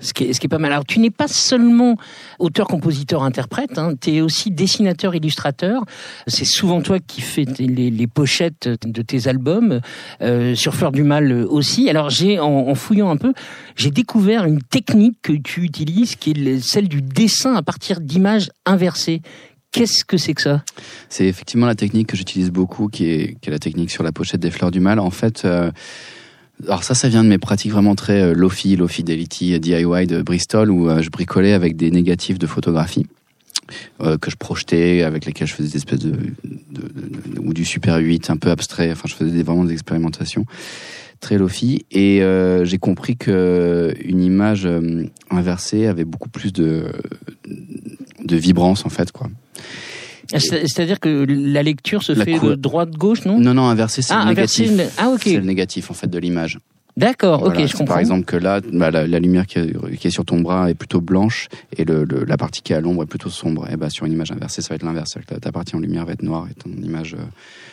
Ce 0.00 0.12
qui, 0.12 0.25
est, 0.25 0.49
pas 0.49 0.59
mal. 0.59 0.73
Alors, 0.73 0.85
tu 0.85 0.99
n'es 0.99 1.11
pas 1.11 1.28
seulement 1.28 1.97
auteur, 2.38 2.66
compositeur, 2.66 3.23
interprète, 3.23 3.78
hein, 3.78 3.95
tu 4.00 4.14
es 4.14 4.21
aussi 4.21 4.50
dessinateur, 4.50 5.14
illustrateur. 5.14 5.83
C'est 6.26 6.47
souvent 6.47 6.80
toi 6.80 6.99
qui 6.99 7.21
fais 7.21 7.45
les, 7.59 8.07
pochettes 8.07 8.69
de 8.85 9.02
tes 9.02 9.28
albums, 9.28 9.80
euh, 10.23 10.54
sur 10.54 10.75
Fleur 10.75 10.90
du 10.90 11.02
Mal 11.02 11.33
aussi. 11.49 11.88
Alors, 11.90 12.11
j'ai 12.11 12.40
en, 12.40 12.75
fouillant 12.75 13.11
un 13.11 13.16
peu, 13.16 13.33
j'ai 13.76 13.90
découvert 13.90 14.47
une 14.47 14.62
technique 14.62 15.19
que 15.23 15.33
tu 15.33 15.62
utilises, 15.62 16.16
qui 16.16 16.30
est 16.30 16.35
le- 16.35 16.61
celle 16.61 16.88
du 16.88 17.02
dessin 17.02 17.54
à 17.54 17.62
partir 17.62 18.00
d'images 18.00 18.50
inversées. 18.64 19.23
Qu'est-ce 19.73 20.04
que 20.04 20.16
c'est 20.16 20.35
que 20.35 20.42
ça? 20.42 20.64
C'est 21.09 21.26
effectivement 21.26 21.66
la 21.66 21.76
technique 21.76 22.09
que 22.09 22.16
j'utilise 22.16 22.50
beaucoup, 22.50 22.88
qui 22.88 23.09
est, 23.09 23.37
qui 23.40 23.50
est 23.50 23.52
la 23.52 23.61
technique 23.61 23.90
sur 23.90 24.02
la 24.02 24.11
pochette 24.11 24.40
des 24.40 24.50
Fleurs 24.50 24.73
du 24.73 24.80
Mal. 24.80 24.99
En 24.99 25.11
fait, 25.11 25.45
euh, 25.45 25.71
alors 26.66 26.84
ça, 26.84 26.94
ça 26.94 27.08
vient 27.08 27.24
de 27.24 27.28
mes 27.28 27.38
pratiques 27.38 27.72
vraiment 27.72 27.94
très 27.94 28.20
euh, 28.20 28.34
low-fi, 28.34 28.76
low 28.76 28.88
fidelity, 28.88 29.54
euh, 29.54 29.58
DIY 29.58 30.06
de 30.06 30.22
Bristol, 30.22 30.70
où 30.70 30.88
euh, 30.88 31.02
je 31.02 31.10
bricolais 31.10 31.52
avec 31.52 31.76
des 31.76 31.90
négatifs 31.90 32.38
de 32.38 32.46
photographie 32.46 33.06
que 34.20 34.32
je 34.32 34.36
projetais, 34.36 35.02
avec 35.02 35.24
lesquels 35.26 35.46
je 35.46 35.54
faisais 35.54 35.68
des 35.68 35.76
espèces 35.76 36.00
de, 36.00 36.16
ou 37.38 37.54
du 37.54 37.64
Super 37.64 37.98
8 37.98 38.30
un 38.30 38.36
peu 38.36 38.50
abstrait. 38.50 38.90
Enfin, 38.90 39.04
je 39.06 39.14
faisais 39.14 39.30
des, 39.30 39.44
vraiment 39.44 39.62
des 39.62 39.72
expérimentations 39.72 40.44
très 41.20 41.38
low-fi. 41.38 41.84
Et 41.92 42.20
j'ai 42.64 42.78
compris 42.78 43.16
que 43.16 43.94
une 44.04 44.24
image 44.24 44.68
inversée 45.30 45.86
avait 45.86 46.04
beaucoup 46.04 46.28
plus 46.28 46.52
de 46.52 46.86
de 48.24 48.36
vibrance 48.36 48.84
en 48.84 48.88
fait, 48.88 49.12
quoi. 49.12 49.28
C'est- 50.38 50.66
C'est-à-dire 50.68 51.00
que 51.00 51.25
la 51.28 51.62
lecture 51.62 52.02
se 52.02 52.12
La 52.12 52.25
fait 52.25 52.38
de 52.38 52.54
droite-gauche, 52.54 53.25
non? 53.25 53.38
Non, 53.40 53.54
non, 53.54 53.66
inversé, 53.68 54.02
c'est 54.02 54.12
Ah, 54.14 54.25
le 54.25 54.30
inversé, 54.30 54.62
négatif. 54.68 54.84
le- 54.96 55.02
ah, 55.04 55.08
ok. 55.10 55.20
C'est 55.25 55.37
le 55.37 55.40
négatif 55.44 55.90
en 55.90 55.94
fait 55.94 56.06
de 56.08 56.18
l'image. 56.18 56.58
D'accord, 56.96 57.40
Voilà, 57.40 57.60
ok, 57.60 57.66
je 57.68 57.72
comprends. 57.72 57.94
Par 57.94 57.99
exemple 58.00 58.25
que 58.25 58.37
là, 58.37 58.60
bah, 58.72 58.90
la, 58.90 59.06
la 59.06 59.18
lumière 59.20 59.46
qui 59.46 59.58
est, 59.60 59.96
qui 59.96 60.08
est 60.08 60.10
sur 60.10 60.25
ton 60.25 60.40
bras 60.40 60.68
est 60.70 60.75
plutôt 60.75 61.00
blanche 61.00 61.49
et 61.78 61.84
le, 61.84 62.04
le- 62.04 62.25
la 62.25 62.37
partie 62.37 62.62
qui 62.62 62.72
est 62.72 62.76
à 62.76 62.80
l'ombre 62.80 63.04
est 63.04 63.06
plutôt 63.06 63.30
sombre. 63.30 63.66
Et 63.70 63.76
bah 63.76 63.88
sur 63.90 64.06
une 64.06 64.12
image 64.12 64.32
inversée, 64.32 64.60
ça 64.60 64.70
va 64.70 64.75
être 64.75 64.82
l'inverse. 64.82 65.14
Ta, 65.26 65.38
ta 65.38 65.52
partie 65.52 65.76
en 65.76 65.78
lumière 65.78 66.04
va 66.04 66.12
être 66.12 66.22
noire 66.22 66.46
et 66.50 66.54
ton 66.54 66.68
image, 66.82 67.14
euh, 67.14 67.22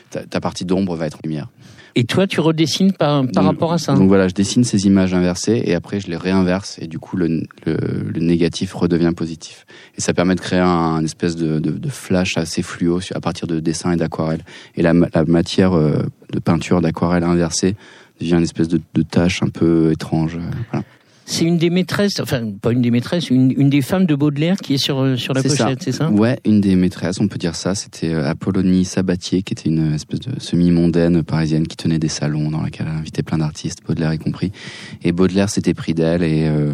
ta, 0.09 0.23
ta 0.25 0.39
partie 0.39 0.65
d'ombre 0.65 0.95
va 0.95 1.05
être 1.07 1.19
lumière. 1.23 1.47
Et 1.95 2.03
toi, 2.03 2.27
tu 2.27 2.39
redessines 2.41 2.93
par, 2.93 3.23
par 3.23 3.43
Donc- 3.43 3.43
rapport 3.45 3.73
à 3.73 3.79
ça 3.79 3.95
Donc 3.95 4.07
voilà, 4.07 4.27
je 4.27 4.35
dessine 4.35 4.63
ces 4.63 4.85
images 4.85 5.15
inversées 5.15 5.63
et 5.65 5.73
après 5.73 5.99
je 5.99 6.07
les 6.07 6.15
réinverse 6.17 6.77
et 6.79 6.85
du 6.85 6.99
coup 6.99 7.17
le, 7.17 7.27
le, 7.65 7.77
le 8.13 8.19
négatif 8.19 8.73
redevient 8.75 9.13
positif. 9.15 9.65
Et 9.97 10.01
ça 10.01 10.13
permet 10.13 10.35
de 10.35 10.39
créer 10.39 10.59
un, 10.59 10.67
un 10.67 11.03
espèce 11.03 11.35
de, 11.35 11.57
de, 11.59 11.71
de 11.71 11.89
flash 11.89 12.37
assez 12.37 12.61
fluo 12.61 12.99
à 13.15 13.19
partir 13.19 13.47
de 13.47 13.59
dessins 13.59 13.91
et 13.93 13.95
d'aquarelles. 13.97 14.43
Et 14.75 14.83
la, 14.83 14.93
la 14.93 15.25
matière 15.25 15.73
euh, 15.73 16.03
de 16.31 16.39
peinture 16.39 16.81
d'aquarelle 16.81 17.23
inversée 17.23 17.75
devient 18.19 18.35
une 18.35 18.43
espèce 18.43 18.67
de, 18.67 18.79
de 18.93 19.01
tache 19.01 19.41
un 19.41 19.49
peu 19.49 19.91
étrange. 19.91 20.35
euh, 20.37 20.41
Voilà. 20.71 20.85
C'est 21.29 21.43
une 21.43 21.57
des 21.57 21.69
maîtresses, 21.69 22.21
enfin 22.21 22.53
pas 22.61 22.71
une 22.71 22.81
des 22.81 22.89
maîtresses, 22.89 23.29
une, 23.29 23.51
une 23.51 23.69
des 23.69 23.81
femmes 23.81 24.05
de 24.05 24.15
Baudelaire 24.15 24.55
qui 24.55 24.75
est 24.75 24.77
sur, 24.77 25.01
euh, 25.01 25.17
sur 25.17 25.33
la 25.33 25.43
pochette, 25.43 25.83
c'est 25.83 25.91
ça 25.91 26.09
Ouais, 26.09 26.39
une 26.45 26.61
des 26.61 26.77
maîtresses, 26.77 27.19
on 27.19 27.27
peut 27.27 27.37
dire 27.37 27.53
ça, 27.53 27.75
c'était 27.75 28.13
euh, 28.13 28.25
Apollonie 28.25 28.85
Sabatier, 28.85 29.43
qui 29.43 29.51
était 29.51 29.67
une 29.67 29.93
espèce 29.93 30.21
de 30.21 30.39
semi-mondaine 30.39 31.23
parisienne 31.23 31.67
qui 31.67 31.75
tenait 31.75 31.99
des 31.99 32.07
salons 32.07 32.49
dans 32.49 32.63
lesquels 32.63 32.87
elle 32.89 32.97
invitait 32.97 33.23
plein 33.23 33.39
d'artistes, 33.39 33.79
Baudelaire 33.85 34.13
y 34.13 34.19
compris. 34.19 34.53
Et 35.03 35.11
Baudelaire 35.11 35.49
s'était 35.49 35.73
pris 35.73 35.93
d'elle 35.93 36.23
et 36.23 36.47
euh, 36.47 36.73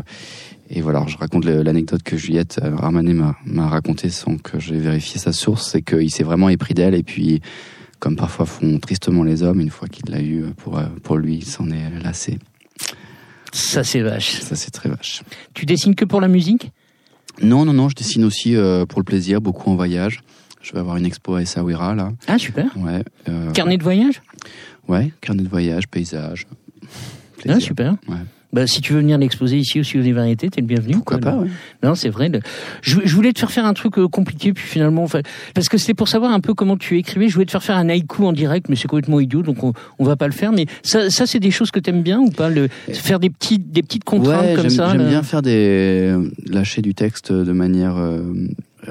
et 0.69 0.81
voilà, 0.81 1.03
je 1.07 1.17
raconte 1.17 1.45
l'anecdote 1.45 2.03
que 2.03 2.15
Juliette 2.15 2.61
Armanet 2.63 3.13
m'a 3.13 3.67
racontée 3.67 4.09
sans 4.09 4.37
que 4.37 4.59
j'ai 4.59 4.77
vérifié 4.77 5.19
sa 5.19 5.33
source, 5.33 5.71
c'est 5.71 5.81
qu'il 5.81 6.09
s'est 6.09 6.23
vraiment 6.23 6.49
épris 6.49 6.73
d'elle 6.73 6.95
et 6.95 7.03
puis 7.03 7.41
comme 7.99 8.15
parfois 8.15 8.45
font 8.45 8.79
tristement 8.79 9.23
les 9.23 9.43
hommes, 9.43 9.59
une 9.59 9.69
fois 9.69 9.87
qu'il 9.87 10.11
l'a 10.11 10.21
eu 10.21 10.45
pour 10.57 10.79
pour 11.03 11.17
lui, 11.17 11.37
il 11.37 11.45
s'en 11.45 11.69
est 11.69 12.03
lassé. 12.03 12.39
Ça 13.53 13.83
c'est 13.83 14.01
vache. 14.01 14.41
Ça 14.41 14.55
c'est 14.55 14.71
très 14.71 14.89
vache. 14.89 15.21
Tu 15.53 15.65
dessines 15.65 15.95
que 15.95 16.05
pour 16.05 16.19
la 16.19 16.27
musique? 16.27 16.71
Non, 17.41 17.65
non, 17.65 17.73
non, 17.73 17.87
je 17.89 17.95
dessine 17.95 18.25
aussi 18.25 18.55
euh, 18.55 18.85
pour 18.85 18.99
le 18.99 19.05
plaisir, 19.05 19.39
beaucoup 19.41 19.69
en 19.71 19.75
voyage. 19.75 20.21
Je 20.61 20.73
vais 20.73 20.79
avoir 20.79 20.97
une 20.97 21.05
expo 21.05 21.35
à 21.35 21.41
Essaouira 21.41 21.93
là. 21.95 22.11
Ah 22.27 22.37
super. 22.37 22.65
Ouais. 22.77 23.03
euh, 23.29 23.51
Carnet 23.51 23.77
de 23.77 23.83
voyage? 23.83 24.21
Ouais, 24.87 25.11
carnet 25.21 25.43
de 25.43 25.49
voyage, 25.49 25.87
paysage. 25.87 26.45
Ah 27.47 27.59
super. 27.59 27.95
Ouais. 28.07 28.17
Bah, 28.53 28.67
si 28.67 28.81
tu 28.81 28.93
veux 28.93 28.99
venir 28.99 29.17
l'exposer 29.17 29.57
ici 29.57 29.79
au 29.79 29.83
Studio 29.83 30.03
des 30.03 30.13
Variétés, 30.13 30.49
t'es 30.49 30.61
le 30.61 30.67
bienvenu. 30.67 30.93
Pourquoi 30.93 31.17
quoi. 31.17 31.31
pas, 31.31 31.37
ouais. 31.39 31.47
Non, 31.81 31.95
c'est 31.95 32.09
vrai. 32.09 32.31
Je, 32.81 32.99
je 33.03 33.15
voulais 33.15 33.33
te 33.33 33.39
faire 33.39 33.51
faire 33.51 33.65
un 33.65 33.73
truc 33.73 33.97
euh, 33.97 34.07
compliqué, 34.07 34.53
puis 34.53 34.63
finalement, 34.65 35.03
enfin, 35.03 35.21
parce 35.55 35.67
que 35.69 35.77
c'était 35.77 35.95
pour 35.95 36.07
savoir 36.07 36.31
un 36.31 36.39
peu 36.39 36.53
comment 36.53 36.77
tu 36.77 36.97
écrivais. 36.97 37.27
Je 37.29 37.33
voulais 37.33 37.45
te 37.47 37.51
faire 37.51 37.63
faire 37.63 37.77
un 37.77 37.89
haïku 37.89 38.25
en 38.25 38.31
direct, 38.31 38.69
mais 38.69 38.75
c'est 38.75 38.87
complètement 38.87 39.19
idiot, 39.19 39.41
donc 39.41 39.63
on, 39.63 39.73
on 39.99 40.05
va 40.05 40.15
pas 40.15 40.27
le 40.27 40.33
faire. 40.33 40.51
Mais 40.51 40.67
ça, 40.83 41.09
ça 41.09 41.25
c'est 41.25 41.39
des 41.39 41.51
choses 41.51 41.71
que 41.71 41.79
t'aimes 41.79 42.03
bien 42.03 42.19
ou 42.19 42.29
pas 42.29 42.49
le, 42.49 42.67
Faire 42.91 43.19
des 43.19 43.29
petits, 43.29 43.57
des 43.59 43.81
petites 43.81 44.03
contraintes 44.03 44.45
Ouais, 44.45 44.53
comme 44.55 44.69
ça. 44.69 44.89
j'aime 44.91 45.01
là. 45.01 45.09
bien 45.09 45.23
faire 45.23 45.41
des 45.41 46.15
lâcher 46.47 46.81
du 46.81 46.93
texte 46.93 47.31
de 47.33 47.51
manière 47.51 47.97
euh, 47.97 48.21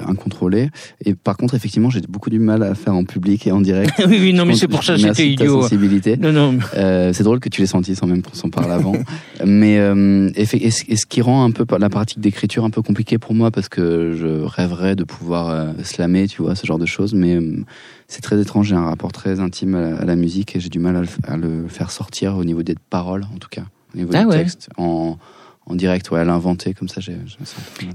incontrôlée. 0.05 0.69
Et 1.05 1.13
par 1.13 1.37
contre, 1.37 1.53
effectivement, 1.55 1.89
j'ai 1.89 2.01
beaucoup 2.01 2.29
du 2.29 2.39
mal 2.39 2.63
à 2.63 2.75
faire 2.75 2.93
en 2.95 3.03
public 3.03 3.45
et 3.47 3.51
en 3.51 3.61
direct. 3.61 3.91
oui, 4.07 4.17
oui, 4.21 4.33
non, 4.33 4.45
mais 4.45 4.55
c'est 4.55 4.67
pour 4.67 4.83
ça, 4.83 4.97
de 4.97 5.01
ta 5.13 5.23
idiot. 5.23 5.61
sensibilité. 5.61 6.17
Non, 6.17 6.31
non. 6.31 6.57
Euh, 6.75 7.11
c'est 7.13 7.23
drôle 7.23 7.39
que 7.39 7.49
tu 7.49 7.61
l'aies 7.61 7.67
senti 7.67 7.95
sans 7.95 8.07
même 8.07 8.21
qu'on 8.21 8.33
s'en 8.33 8.49
parle 8.49 8.71
avant. 8.71 8.93
Mais 9.45 9.77
euh, 9.79 10.29
et, 10.35 10.45
fait- 10.45 10.57
et 10.63 10.71
ce 10.71 10.83
et 10.87 10.95
ce 10.95 11.05
qui 11.05 11.21
rend 11.21 11.43
un 11.43 11.51
peu 11.51 11.65
la 11.77 11.89
pratique 11.89 12.19
d'écriture 12.19 12.63
un 12.65 12.69
peu 12.69 12.81
compliquée 12.81 13.17
pour 13.17 13.33
moi 13.33 13.51
parce 13.51 13.69
que 13.69 14.13
je 14.15 14.43
rêverais 14.43 14.95
de 14.95 15.03
pouvoir 15.03 15.49
euh, 15.49 15.71
slammer, 15.83 16.27
tu 16.27 16.41
vois, 16.41 16.55
ce 16.55 16.65
genre 16.65 16.79
de 16.79 16.85
choses. 16.85 17.13
Mais 17.13 17.35
euh, 17.35 17.63
c'est 18.07 18.21
très 18.21 18.39
étrange. 18.39 18.67
J'ai 18.67 18.75
un 18.75 18.85
rapport 18.85 19.11
très 19.11 19.39
intime 19.39 19.75
à 19.75 19.81
la, 19.81 19.97
à 19.97 20.05
la 20.05 20.15
musique 20.15 20.55
et 20.55 20.59
j'ai 20.59 20.69
du 20.69 20.79
mal 20.79 20.95
à 20.95 21.01
le, 21.01 21.07
à 21.27 21.37
le 21.37 21.67
faire 21.67 21.91
sortir 21.91 22.35
au 22.37 22.43
niveau 22.43 22.63
des 22.63 22.75
paroles, 22.89 23.23
en 23.33 23.37
tout 23.37 23.49
cas, 23.49 23.63
au 23.93 23.97
niveau 23.97 24.11
Ah 24.13 24.21
du 24.21 24.27
ouais. 24.27 24.37
texte, 24.37 24.69
en, 24.77 25.17
en 25.65 25.75
direct, 25.75 26.11
ouais, 26.11 26.19
à 26.19 26.25
l'inventer 26.25 26.73
comme 26.73 26.89
ça. 26.89 26.99
J'ai. 26.99 27.15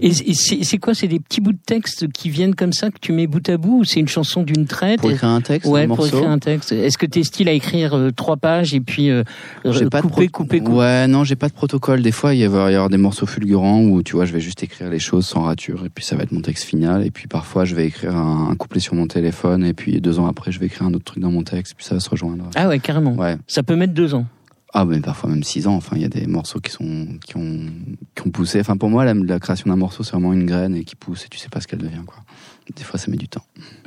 Et, 0.01 0.09
et 0.09 0.35
c'est 0.35 0.79
quoi 0.79 0.95
C'est 0.95 1.07
des 1.09 1.21
petits 1.21 1.41
bouts 1.43 1.53
de 1.53 1.59
texte 1.65 2.09
qui 2.13 2.31
viennent 2.31 2.55
comme 2.55 2.73
ça, 2.73 2.91
que 2.91 2.97
tu 2.99 3.13
mets 3.13 3.27
bout 3.27 3.47
à 3.49 3.59
bout, 3.59 3.81
ou 3.81 3.85
c'est 3.85 4.01
une 4.01 4.09
chanson 4.09 4.43
d'une 4.43 4.65
traite? 4.67 5.01
Pour 5.01 5.11
écrire 5.11 5.29
un 5.29 5.41
texte, 5.43 5.71
Ouais, 5.71 5.83
un 5.83 5.87
pour 5.89 5.99
morceau. 5.99 6.17
écrire 6.17 6.31
un 6.31 6.39
texte. 6.39 6.73
Est-ce 6.73 6.97
que 6.97 7.05
t'es 7.05 7.23
style 7.23 7.47
à 7.49 7.53
écrire 7.53 7.95
euh, 7.95 8.11
trois 8.11 8.37
pages 8.39 8.73
et 8.73 8.81
puis 8.81 9.11
euh, 9.11 9.23
J'ai 9.67 9.85
euh, 9.85 9.89
pas 9.91 10.01
de 10.01 10.07
couper, 10.07 10.29
pro- 10.29 10.45
couper, 10.45 10.61
couper? 10.61 10.73
Ouais, 10.79 11.07
non, 11.09 11.25
j'ai 11.25 11.37
pas 11.37 11.49
de 11.49 11.53
protocole. 11.53 12.01
Des 12.01 12.11
fois, 12.13 12.35
il 12.35 12.49
va 12.49 12.71
y 12.71 12.75
avoir 12.75 12.89
des 12.89 12.97
morceaux 12.97 13.27
fulgurants 13.27 13.83
où, 13.83 14.03
tu 14.03 14.15
vois, 14.17 14.25
je 14.25 14.33
vais 14.33 14.41
juste 14.41 14.63
écrire 14.63 14.89
les 14.89 14.99
choses 14.99 15.27
sans 15.27 15.43
rature 15.43 15.85
et 15.85 15.91
puis 15.91 16.05
ça 16.05 16.17
va 16.17 16.23
être 16.23 16.33
mon 16.33 16.41
texte 16.41 16.65
final. 16.65 17.05
Et 17.05 17.11
puis 17.11 17.29
parfois, 17.29 17.65
je 17.67 17.75
vais 17.75 17.87
écrire 17.87 18.17
un, 18.17 18.49
un 18.51 18.55
couplet 18.55 18.81
sur 18.81 18.95
mon 18.95 19.07
téléphone 19.07 19.65
et 19.65 19.75
puis 19.75 20.01
deux 20.01 20.19
ans 20.19 20.27
après, 20.27 20.53
je 20.53 20.59
vais 20.59 20.67
écrire 20.67 20.87
un 20.87 20.95
autre 20.95 21.05
truc 21.05 21.23
dans 21.23 21.31
mon 21.31 21.43
texte 21.43 21.75
puis 21.77 21.85
ça 21.85 21.95
va 21.95 22.01
se 22.01 22.09
rejoindre. 22.09 22.45
Ah 22.55 22.67
ouais, 22.69 22.79
carrément. 22.79 23.15
Ouais. 23.15 23.37
Ça 23.47 23.63
peut 23.63 23.77
mettre 23.77 23.93
deux 23.93 24.15
ans. 24.15 24.25
Ah, 24.75 24.85
mais 24.85 25.01
parfois 25.01 25.31
même 25.31 25.43
six 25.43 25.67
ans. 25.67 25.75
Enfin, 25.75 25.97
il 25.97 26.03
y 26.03 26.05
a 26.05 26.09
des 26.09 26.27
morceaux 26.27 26.61
qui 26.61 26.71
sont, 26.71 27.07
qui 27.27 27.37
ont, 27.37 27.61
qui 28.15 28.27
ont 28.27 28.31
poussé. 28.31 28.61
Enfin, 28.61 28.77
pour 28.77 28.91
moi, 28.91 29.05
la, 29.05 29.15
la 29.15 29.41
création 29.41 29.71
d'un 29.71 29.77
morceau, 29.77 30.03
c'est 30.03 30.13
vraiment 30.13 30.33
une 30.35 30.45
graine 30.47 30.77
et 30.77 30.85
qui 30.85 30.95
pousse 30.95 31.25
et 31.25 31.29
tu 31.29 31.39
sais 31.39 31.49
pas 31.49 31.61
ce 31.61 31.67
qu'elle 31.67 31.79
devient, 31.81 32.03
quoi. 32.07 32.17
Des 32.77 32.85
fois, 32.85 32.99
ça 32.99 33.11
met 33.11 33.17
du 33.17 33.29
temps. 33.29 33.45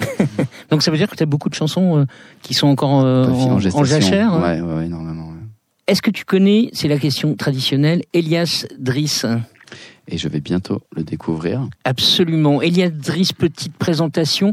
Donc 0.72 0.82
ça 0.82 0.90
veut 0.90 0.98
dire 0.98 1.08
que 1.08 1.16
tu 1.16 1.22
as 1.22 1.28
beaucoup 1.28 1.50
de 1.50 1.54
chansons 1.54 2.00
euh, 2.00 2.06
qui 2.42 2.56
sont 2.56 2.68
encore 2.68 3.02
euh, 3.06 3.28
en, 3.28 3.52
en 3.52 3.60
gestation. 3.60 3.86
jachère. 3.86 4.34
hein? 4.34 4.42
Ouais, 4.42 4.60
ouais, 4.62 4.76
ouais, 4.78 4.86
énormément. 4.88 5.28
ouais. 5.30 5.36
Est-ce 5.88 6.02
que 6.02 6.10
tu 6.10 6.26
connais, 6.26 6.70
c'est 6.74 6.88
la 6.88 6.98
question 6.98 7.36
traditionnelle, 7.36 8.02
Elias 8.14 8.66
Driss? 8.80 9.26
Et 10.12 10.18
je 10.18 10.28
vais 10.28 10.42
bientôt 10.42 10.82
le 10.94 11.04
découvrir. 11.04 11.68
Absolument. 11.86 12.62
Elias 12.62 12.90
Driss, 12.90 13.32
petite 13.32 13.74
présentation. 13.74 14.52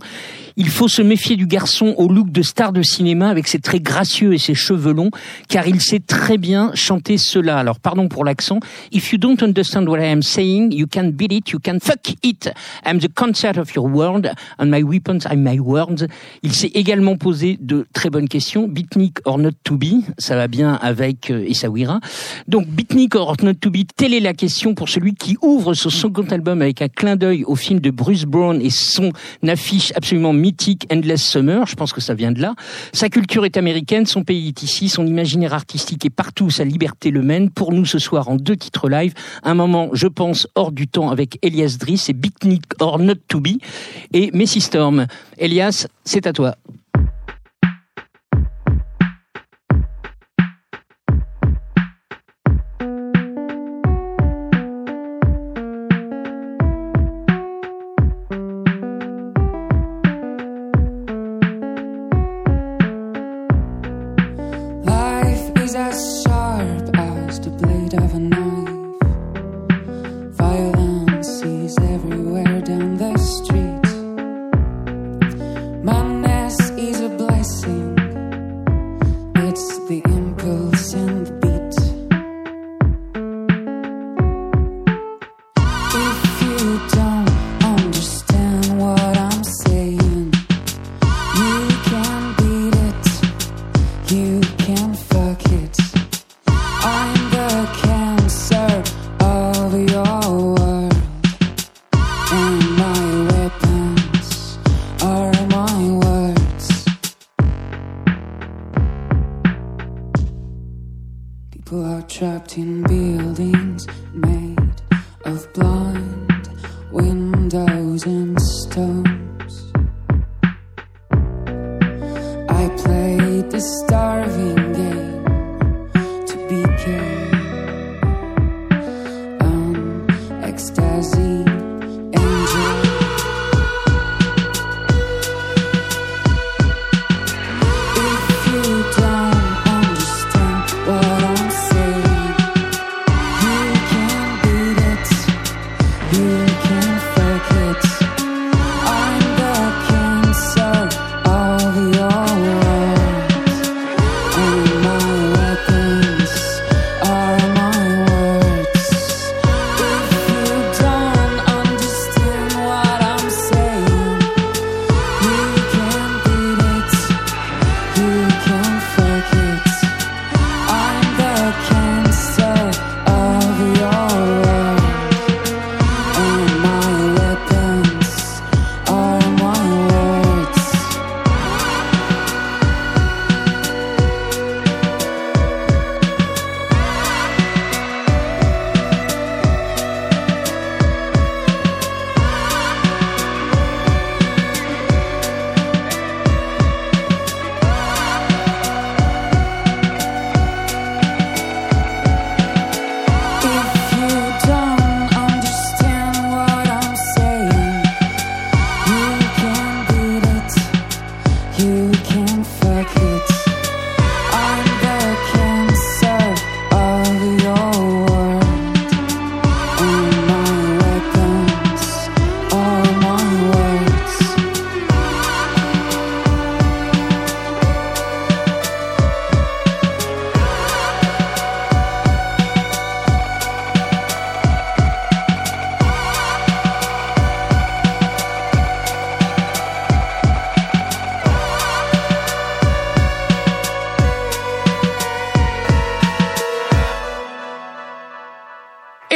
Il 0.56 0.68
faut 0.68 0.86
se 0.88 1.02
méfier 1.02 1.36
du 1.36 1.46
garçon 1.46 1.94
au 1.98 2.08
look 2.08 2.30
de 2.30 2.42
star 2.42 2.72
de 2.72 2.82
cinéma 2.82 3.28
avec 3.28 3.48
ses 3.48 3.58
traits 3.58 3.82
gracieux 3.82 4.34
et 4.34 4.38
ses 4.38 4.54
cheveux 4.54 4.92
longs, 4.92 5.10
car 5.48 5.66
il 5.66 5.80
sait 5.80 6.00
très 6.00 6.38
bien 6.38 6.70
chanter 6.74 7.18
cela. 7.18 7.58
Alors, 7.58 7.80
pardon 7.80 8.08
pour 8.08 8.24
l'accent. 8.24 8.60
If 8.92 9.12
you 9.12 9.18
don't 9.18 9.42
understand 9.42 9.86
what 9.86 9.98
I 9.98 10.10
am 10.10 10.22
saying, 10.22 10.72
you 10.72 10.86
can 10.86 11.10
beat 11.10 11.32
it, 11.32 11.50
you 11.50 11.58
can 11.58 11.78
fuck 11.80 12.08
it. 12.22 12.50
I'm 12.86 13.00
the 13.00 13.12
concert 13.12 13.56
of 13.56 13.74
your 13.74 13.88
world, 13.88 14.30
and 14.58 14.66
my 14.66 14.82
weapons 14.82 15.26
are 15.26 15.36
my 15.36 15.58
words. 15.58 16.06
Il 16.42 16.52
s'est 16.52 16.72
également 16.74 17.16
posé 17.16 17.58
de 17.60 17.86
très 17.92 18.10
bonnes 18.10 18.28
questions. 18.28 18.68
Beatnik 18.68 19.18
or 19.24 19.38
not 19.38 19.52
to 19.64 19.76
be, 19.76 20.04
ça 20.18 20.36
va 20.36 20.46
bien 20.46 20.74
avec 20.74 21.30
euh, 21.30 21.44
Essaouira. 21.48 22.00
Donc, 22.46 22.66
Beatnik 22.68 23.16
or 23.16 23.36
not 23.42 23.54
to 23.54 23.70
be, 23.70 23.84
telle 23.96 24.14
est 24.14 24.20
la 24.20 24.34
question 24.34 24.74
pour 24.74 24.88
celui 24.88 25.14
qui 25.14 25.36
ouvre 25.48 25.72
son 25.72 25.88
second 25.88 26.24
album 26.24 26.60
avec 26.60 26.82
un 26.82 26.88
clin 26.88 27.16
d'œil 27.16 27.42
au 27.44 27.56
film 27.56 27.80
de 27.80 27.90
Bruce 27.90 28.24
Brown 28.24 28.60
et 28.60 28.70
son 28.70 29.12
affiche 29.46 29.92
absolument 29.96 30.32
mythique 30.34 30.86
Endless 30.92 31.22
Summer. 31.22 31.66
Je 31.66 31.74
pense 31.74 31.92
que 31.92 32.00
ça 32.00 32.14
vient 32.14 32.32
de 32.32 32.40
là. 32.40 32.54
Sa 32.92 33.08
culture 33.08 33.46
est 33.46 33.56
américaine, 33.56 34.04
son 34.04 34.24
pays 34.24 34.48
est 34.48 34.62
ici, 34.62 34.88
son 34.88 35.06
imaginaire 35.06 35.54
artistique 35.54 36.04
est 36.04 36.10
partout 36.10 36.50
sa 36.50 36.64
liberté 36.64 37.10
le 37.10 37.22
mène. 37.22 37.50
Pour 37.50 37.72
nous 37.72 37.86
ce 37.86 37.98
soir 37.98 38.28
en 38.28 38.36
deux 38.36 38.56
titres 38.56 38.88
live, 38.90 39.14
un 39.42 39.54
moment, 39.54 39.88
je 39.94 40.06
pense, 40.06 40.46
hors 40.54 40.70
du 40.70 40.86
temps 40.86 41.10
avec 41.10 41.38
Elias 41.42 41.76
Driss 41.80 42.10
et 42.10 42.12
Beatnik 42.12 42.64
or 42.80 42.98
not 42.98 43.14
to 43.28 43.40
be 43.40 43.58
et 44.12 44.30
Messi 44.34 44.60
Storm. 44.60 45.06
Elias, 45.38 45.86
c'est 46.04 46.26
à 46.26 46.32
toi. 46.32 46.56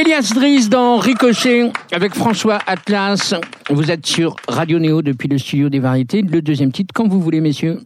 Elias 0.02 0.32
Driss 0.34 0.68
dans 0.68 0.96
Ricochet 0.96 1.70
avec 1.92 2.14
François 2.14 2.58
Atlas. 2.66 3.34
Vous 3.70 3.88
êtes 3.88 4.04
sur 4.04 4.34
Radio 4.48 4.80
Néo 4.80 5.00
depuis 5.00 5.28
le 5.28 5.38
studio 5.38 5.68
des 5.68 5.78
variétés. 5.78 6.22
Le 6.22 6.42
deuxième 6.42 6.72
titre, 6.72 6.92
quand 6.92 7.06
vous 7.06 7.20
voulez, 7.20 7.40
messieurs. 7.40 7.78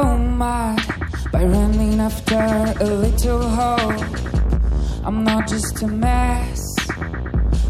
aroma 0.00 0.76
by 1.32 1.44
running 1.44 2.00
after 2.00 2.36
a 2.80 2.84
little 2.84 3.42
hole. 3.48 3.92
I'm 5.04 5.24
not 5.24 5.48
just 5.48 5.82
a 5.82 5.86
mess, 5.86 6.62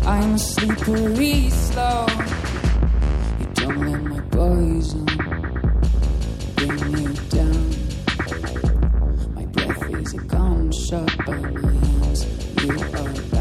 I'm 0.07 0.38
slippery 0.38 1.51
slow. 1.51 2.07
You 3.38 3.47
don't 3.55 3.81
let 3.90 4.03
my 4.03 4.21
poison 4.31 5.07
bring 6.57 6.79
you 6.99 7.12
down. 7.37 7.71
My 9.35 9.45
breath 9.47 9.90
is 9.90 10.14
a 10.14 10.19
gunshot, 10.19 11.11
but 11.27 11.40
my 11.62 11.73
hands 11.73 12.27
you 12.62 12.73
are. 13.35 13.39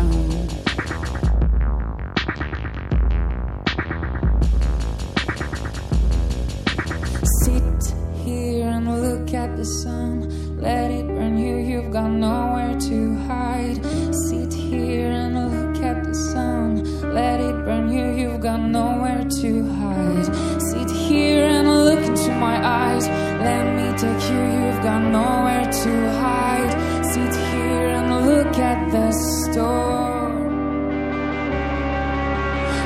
You've 24.80 24.86
got 24.86 25.12
nowhere 25.12 25.66
to 25.66 26.10
hide. 26.22 27.04
Sit 27.04 27.36
here 27.52 27.90
and 28.00 28.26
look 28.26 28.58
at 28.58 28.92
the 28.94 29.12
storm. 29.12 30.32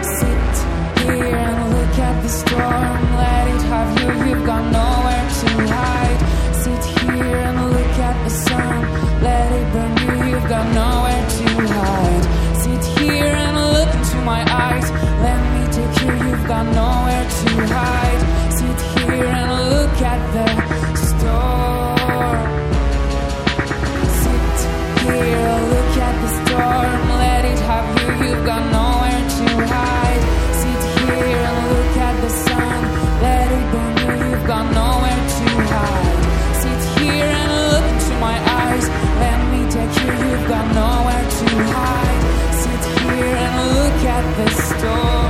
Sit 0.02 0.56
here 1.06 1.36
and 1.36 1.74
look 1.76 2.00
at 2.00 2.24
the 2.24 2.30
storm. 2.30 3.00
Let 3.22 3.48
it 3.48 3.62
have 3.70 3.92
you, 4.02 4.10
you've 4.26 4.46
got 4.46 4.64
nowhere 4.72 5.28
to 5.42 5.50
hide. 5.70 6.20
Sit 6.64 6.84
here 6.84 7.38
and 7.48 7.58
look 7.72 7.96
at 8.10 8.24
the 8.24 8.30
sun. 8.32 9.22
Let 9.22 9.52
it 9.52 9.74
burn 9.74 9.94
you, 10.04 10.32
you've 10.32 10.50
got 10.50 10.66
nowhere 10.74 11.26
to 11.38 11.46
hide. 11.76 12.26
Sit 12.58 12.84
here 12.98 13.36
and 13.46 13.56
look 13.76 13.94
into 13.94 14.18
my 14.26 14.42
eyes. 14.50 14.90
Let 15.28 15.42
me 15.54 15.62
take 15.78 15.96
you, 16.02 16.14
you've 16.26 16.48
got 16.48 16.66
nowhere 16.66 17.28
to 17.40 17.50
hide. 17.78 18.22
Sit 18.52 18.82
here 18.98 19.26
and 19.26 19.52
look 19.70 20.02
at 20.02 20.22
the 20.34 20.63
at 44.16 44.38
the 44.38 44.50
storm. 44.52 45.23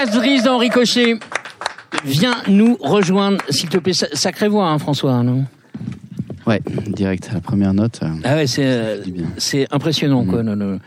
Elias 0.00 0.12
Dries 0.16 0.42
dans 0.42 0.58
Ricochet. 0.58 1.18
Viens 2.04 2.36
nous 2.46 2.76
rejoindre, 2.80 3.38
s'il 3.50 3.68
te 3.68 3.78
plaît. 3.78 3.92
Sa- 3.92 4.14
Sacrée 4.14 4.46
voix, 4.46 4.68
hein, 4.68 4.78
François, 4.78 5.22
non 5.24 5.44
Ouais, 6.46 6.60
direct 6.86 7.26
à 7.30 7.34
la 7.34 7.40
première 7.40 7.74
note. 7.74 7.98
euh, 8.04 8.08
Ah 8.22 8.36
ouais, 8.36 8.46
c'est 8.46 8.64
euh, 8.64 9.02
c'est 9.38 9.66
impressionnant, 9.72 10.24
quoi. 10.24 10.42
le- 10.44 10.54
le- 10.54 10.78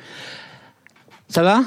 Ça 1.27 1.43
va 1.43 1.63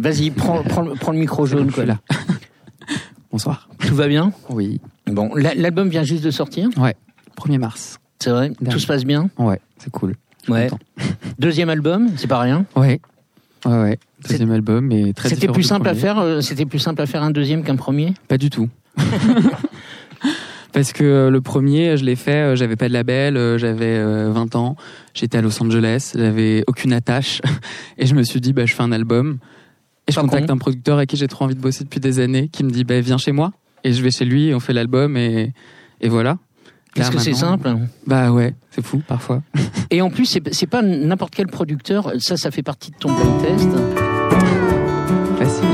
Vas-y, 0.00 0.30
prends, 0.32 0.62
prends, 0.64 0.82
le- 0.82 0.94
prends 0.94 1.12
le 1.12 1.18
micro 1.18 1.46
jaune, 1.46 1.70
quoi. 1.70 1.84
Là. 1.84 1.98
Bonsoir. 3.30 3.68
Tout 3.86 3.94
va 3.94 4.08
bien 4.08 4.32
Oui. 4.50 4.80
Bon, 5.06 5.30
la- 5.36 5.54
l'album 5.54 5.88
vient 5.88 6.02
juste 6.02 6.24
de 6.24 6.30
sortir, 6.32 6.68
Ouais. 6.76 6.96
1er 7.36 7.58
mars. 7.58 7.98
c'est 8.18 8.30
vrai 8.30 8.50
Tout 8.68 8.78
se 8.80 8.86
passe 8.86 9.04
bien 9.04 9.30
Ouais, 9.38 9.60
c'est 9.78 9.90
cool. 9.92 10.16
Ouais. 10.48 10.68
Deuxième 11.38 11.68
album, 11.70 12.08
c'est 12.16 12.26
pas 12.26 12.40
rien. 12.40 12.64
Ouais. 12.74 13.00
Ouais, 13.66 13.82
ouais. 13.82 13.98
Deuxième 14.28 14.52
album, 14.52 14.86
mais 14.86 15.12
très 15.12 15.28
C'était 15.28 15.48
plus 15.48 15.62
simple 15.64 15.88
à 15.88 15.94
faire. 15.94 16.18
euh, 16.18 16.40
C'était 16.40 16.66
plus 16.66 16.78
simple 16.78 17.02
à 17.02 17.06
faire 17.06 17.22
un 17.22 17.30
deuxième 17.30 17.62
qu'un 17.64 17.76
premier? 17.76 18.14
Pas 18.28 18.38
du 18.38 18.48
tout. 18.48 18.68
Parce 20.72 20.92
que 20.92 21.04
euh, 21.04 21.30
le 21.30 21.40
premier, 21.40 21.96
je 21.96 22.04
l'ai 22.04 22.16
fait, 22.16 22.32
euh, 22.52 22.56
j'avais 22.56 22.76
pas 22.76 22.88
de 22.88 22.92
label, 22.92 23.36
euh, 23.38 23.56
j'avais 23.56 23.96
euh, 23.96 24.30
20 24.32 24.56
ans, 24.56 24.76
j'étais 25.14 25.38
à 25.38 25.40
Los 25.42 25.62
Angeles, 25.62 26.12
j'avais 26.14 26.64
aucune 26.66 26.92
attache, 26.92 27.40
et 27.98 28.04
je 28.04 28.14
me 28.14 28.22
suis 28.22 28.40
dit, 28.42 28.52
bah, 28.52 28.66
je 28.66 28.74
fais 28.74 28.82
un 28.82 28.92
album. 28.92 29.38
Et 30.06 30.12
je 30.12 30.16
Pas 30.16 30.22
contacte 30.22 30.46
con. 30.48 30.52
un 30.52 30.58
producteur 30.58 30.98
avec 30.98 31.08
qui 31.08 31.16
j'ai 31.16 31.28
trop 31.28 31.46
envie 31.46 31.54
de 31.54 31.60
bosser 31.60 31.82
depuis 31.84 31.98
des 32.00 32.20
années, 32.20 32.48
qui 32.48 32.62
me 32.62 32.70
dit, 32.70 32.84
bah, 32.84 33.00
viens 33.00 33.16
chez 33.18 33.32
moi. 33.32 33.52
Et 33.84 33.92
je 33.92 34.02
vais 34.02 34.10
chez 34.10 34.24
lui, 34.26 34.52
on 34.54 34.60
fait 34.60 34.74
l'album, 34.74 35.16
et, 35.16 35.52
et 36.02 36.08
voilà. 36.10 36.36
Parce 36.96 37.10
Là, 37.10 37.16
que 37.16 37.22
c'est 37.22 37.34
simple. 37.34 37.76
Bah 38.06 38.30
ouais, 38.32 38.54
c'est 38.70 38.84
fou 38.84 39.02
parfois. 39.06 39.42
Et 39.90 40.00
en 40.02 40.10
plus, 40.10 40.38
c'est 40.52 40.66
pas 40.66 40.82
n'importe 40.82 41.34
quel 41.34 41.46
producteur. 41.46 42.12
Ça, 42.18 42.36
ça 42.36 42.50
fait 42.50 42.62
partie 42.62 42.90
de 42.90 42.96
ton 42.96 43.12
blind 43.12 43.42
test. 43.42 43.68
Facile. 45.38 45.64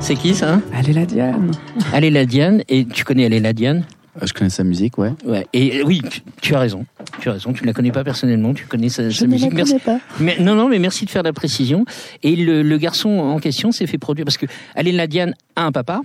C'est 0.00 0.14
qui 0.14 0.34
ça? 0.34 0.60
Allez 0.72 0.92
la 0.92 1.04
Diane 1.06 1.50
la 1.92 2.24
Diane. 2.24 2.62
Et 2.68 2.84
tu 2.86 3.04
connais 3.04 3.24
est 3.24 3.40
la 3.40 3.52
Diane? 3.52 3.84
Euh, 4.20 4.26
Je 4.26 4.32
connais 4.32 4.50
sa 4.50 4.64
musique, 4.64 4.98
ouais. 4.98 5.12
Ouais. 5.26 5.46
Et 5.52 5.80
euh, 5.80 5.84
oui, 5.84 6.02
tu, 6.08 6.22
tu 6.40 6.54
as 6.54 6.58
raison. 6.60 6.86
Tu 7.20 7.28
as 7.28 7.32
raison. 7.32 7.52
Tu 7.52 7.62
ne 7.62 7.66
la 7.66 7.72
connais 7.72 7.92
pas 7.92 8.02
personnellement. 8.02 8.54
Tu 8.54 8.66
connais 8.66 8.88
sa, 8.88 9.10
sa 9.10 9.26
musique. 9.26 9.52
merci. 9.52 9.76
Mais, 10.18 10.38
non, 10.40 10.54
non, 10.54 10.68
mais 10.68 10.78
merci 10.78 11.04
de 11.04 11.10
faire 11.10 11.22
la 11.22 11.32
précision. 11.32 11.84
Et 12.22 12.34
le, 12.36 12.62
le 12.62 12.78
garçon 12.78 13.10
en 13.10 13.38
question 13.38 13.72
s'est 13.72 13.86
fait 13.86 13.98
produire 13.98 14.24
parce 14.24 14.38
que 14.38 14.46
Alain 14.74 14.92
Ladiane 14.92 15.34
a 15.56 15.64
un 15.64 15.72
papa. 15.72 16.00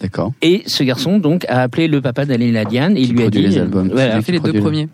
D'accord. 0.00 0.32
Et 0.42 0.62
ce 0.66 0.82
garçon, 0.82 1.18
donc, 1.18 1.44
a 1.48 1.62
appelé 1.62 1.86
le 1.88 2.00
papa 2.00 2.24
d'Alain 2.26 2.50
Ladiane 2.52 2.96
et 2.96 3.00
il 3.00 3.06
Qui 3.08 3.12
lui 3.12 3.18
a 3.20 3.22
produit 3.24 3.40
dit. 3.42 3.46
les 3.48 3.58
albums. 3.58 3.88
voilà. 3.92 4.16
J'ai 4.16 4.22
fait 4.22 4.32
les 4.32 4.40
deux 4.40 4.52
le- 4.52 4.60
premiers. 4.60 4.88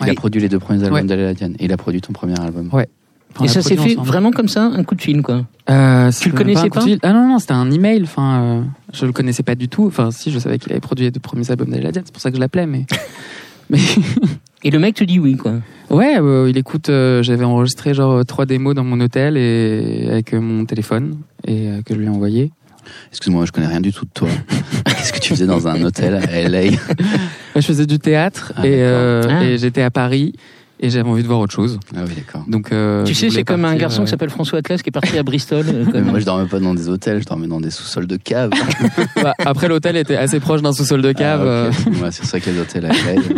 Il 0.00 0.04
Ouais. 0.06 0.10
a 0.10 0.14
produit 0.14 0.40
les 0.40 0.48
deux 0.48 0.58
premiers 0.58 0.80
albums 0.82 0.94
Ouais. 0.94 1.04
d'Alain 1.04 1.32
Diane. 1.34 1.54
Et 1.58 1.66
il 1.66 1.72
a 1.72 1.76
produit 1.76 2.00
ton 2.00 2.12
premier 2.12 2.38
album. 2.40 2.68
Ouais. 2.72 2.88
Enfin, 3.34 3.44
Et 3.44 3.48
ça 3.48 3.60
a 3.60 3.62
s'est 3.62 3.76
fait 3.76 3.92
ensemble. 3.92 4.06
vraiment 4.06 4.30
comme 4.30 4.48
ça, 4.48 4.64
un 4.64 4.84
coup 4.84 4.94
de 4.94 5.00
fil, 5.00 5.22
quoi. 5.22 5.46
Euh, 5.70 6.10
Tu 6.10 6.28
le 6.28 6.34
connaissais 6.36 6.68
pas. 6.68 6.84
Ah 7.02 7.12
non, 7.14 7.28
non, 7.28 7.38
c'était 7.38 7.52
un 7.54 7.70
email. 7.70 8.02
Enfin, 8.02 8.42
euh, 8.42 8.62
je 8.92 9.06
le 9.06 9.12
connaissais 9.12 9.42
pas 9.42 9.54
du 9.54 9.68
tout. 9.68 9.86
Enfin, 9.86 10.10
si, 10.10 10.30
je 10.30 10.38
savais 10.38 10.58
qu'il 10.58 10.70
avait 10.72 10.80
produit 10.80 11.04
les 11.06 11.10
deux 11.10 11.20
premiers 11.20 11.50
albums 11.50 11.70
d'Aladian, 11.70 12.02
c'est 12.04 12.12
pour 12.12 12.20
ça 12.20 12.30
que 12.30 12.36
je 12.36 12.40
l'appelais. 12.40 12.66
Mais, 12.66 12.84
mais 13.70 13.78
Et 14.64 14.70
le 14.70 14.78
mec 14.78 14.94
te 14.96 15.04
dit 15.04 15.18
oui, 15.18 15.36
quoi. 15.36 15.54
ouais, 15.90 16.16
euh, 16.20 16.48
il 16.50 16.56
écoute. 16.58 16.88
euh, 16.88 17.22
J'avais 17.22 17.44
enregistré 17.44 17.94
genre 17.94 18.12
euh, 18.18 18.22
trois 18.24 18.44
démos 18.44 18.74
dans 18.74 18.84
mon 18.84 19.00
hôtel 19.00 19.36
et 19.38 20.08
avec 20.10 20.34
euh, 20.34 20.40
mon 20.40 20.64
téléphone 20.66 21.16
et 21.46 21.68
euh, 21.68 21.82
que 21.82 21.94
je 21.94 21.98
lui 22.00 22.06
ai 22.06 22.10
envoyé. 22.10 22.50
Excuse-moi, 23.10 23.44
je 23.46 23.52
connais 23.52 23.66
rien 23.66 23.80
du 23.80 23.92
tout 23.92 24.04
de 24.04 24.10
toi. 24.14 24.28
Qu'est-ce 24.86 25.12
que 25.12 25.18
tu 25.20 25.30
faisais 25.30 25.46
dans 25.46 25.66
un 25.68 25.82
hôtel 25.82 26.14
à 26.14 26.48
LA 26.48 26.76
je 27.56 27.60
faisais 27.60 27.86
du 27.86 27.98
théâtre 27.98 28.52
Ah, 28.56 28.66
et, 28.66 28.76
euh, 28.82 29.22
Ah. 29.28 29.44
et 29.44 29.58
j'étais 29.58 29.82
à 29.82 29.90
Paris 29.90 30.32
et 30.80 30.88
j'avais 30.90 31.08
envie 31.08 31.22
de 31.22 31.28
voir 31.28 31.38
autre 31.40 31.52
chose. 31.52 31.78
Ah 31.94 32.00
oui, 32.06 32.14
d'accord. 32.16 32.44
Donc, 32.48 32.72
euh, 32.72 33.04
tu 33.04 33.14
sais, 33.14 33.28
c'est 33.30 33.44
comme 33.44 33.64
un 33.64 33.76
garçon 33.76 34.00
euh, 34.00 34.04
qui 34.04 34.10
s'appelle 34.10 34.30
François 34.30 34.58
Atlas 34.60 34.82
qui 34.82 34.88
est 34.88 34.92
parti 34.92 35.16
à 35.18 35.22
Bristol. 35.22 35.64
euh, 35.68 35.84
comme- 35.84 36.04
moi, 36.06 36.18
je 36.18 36.24
dormais 36.24 36.46
pas 36.46 36.58
dans 36.60 36.74
des 36.74 36.88
hôtels, 36.88 37.20
je 37.20 37.26
dormais 37.26 37.46
dans 37.46 37.60
des 37.60 37.70
sous-sols 37.70 38.06
de 38.06 38.16
cave. 38.16 38.50
bah, 39.22 39.34
après, 39.38 39.68
l'hôtel 39.68 39.96
était 39.96 40.16
assez 40.16 40.40
proche 40.40 40.62
d'un 40.62 40.72
sous-sol 40.72 41.02
de 41.02 41.12
cave. 41.12 41.42
Ah, 41.46 41.68
ok. 41.68 41.86
euh, 41.94 42.02
Ouais, 42.04 42.10
c'est 42.10 42.24
ça 42.24 42.40
que 42.40 42.50
les 42.50 42.58
hôtels 42.58 42.86
à 42.86 42.88
LA. 42.88 43.20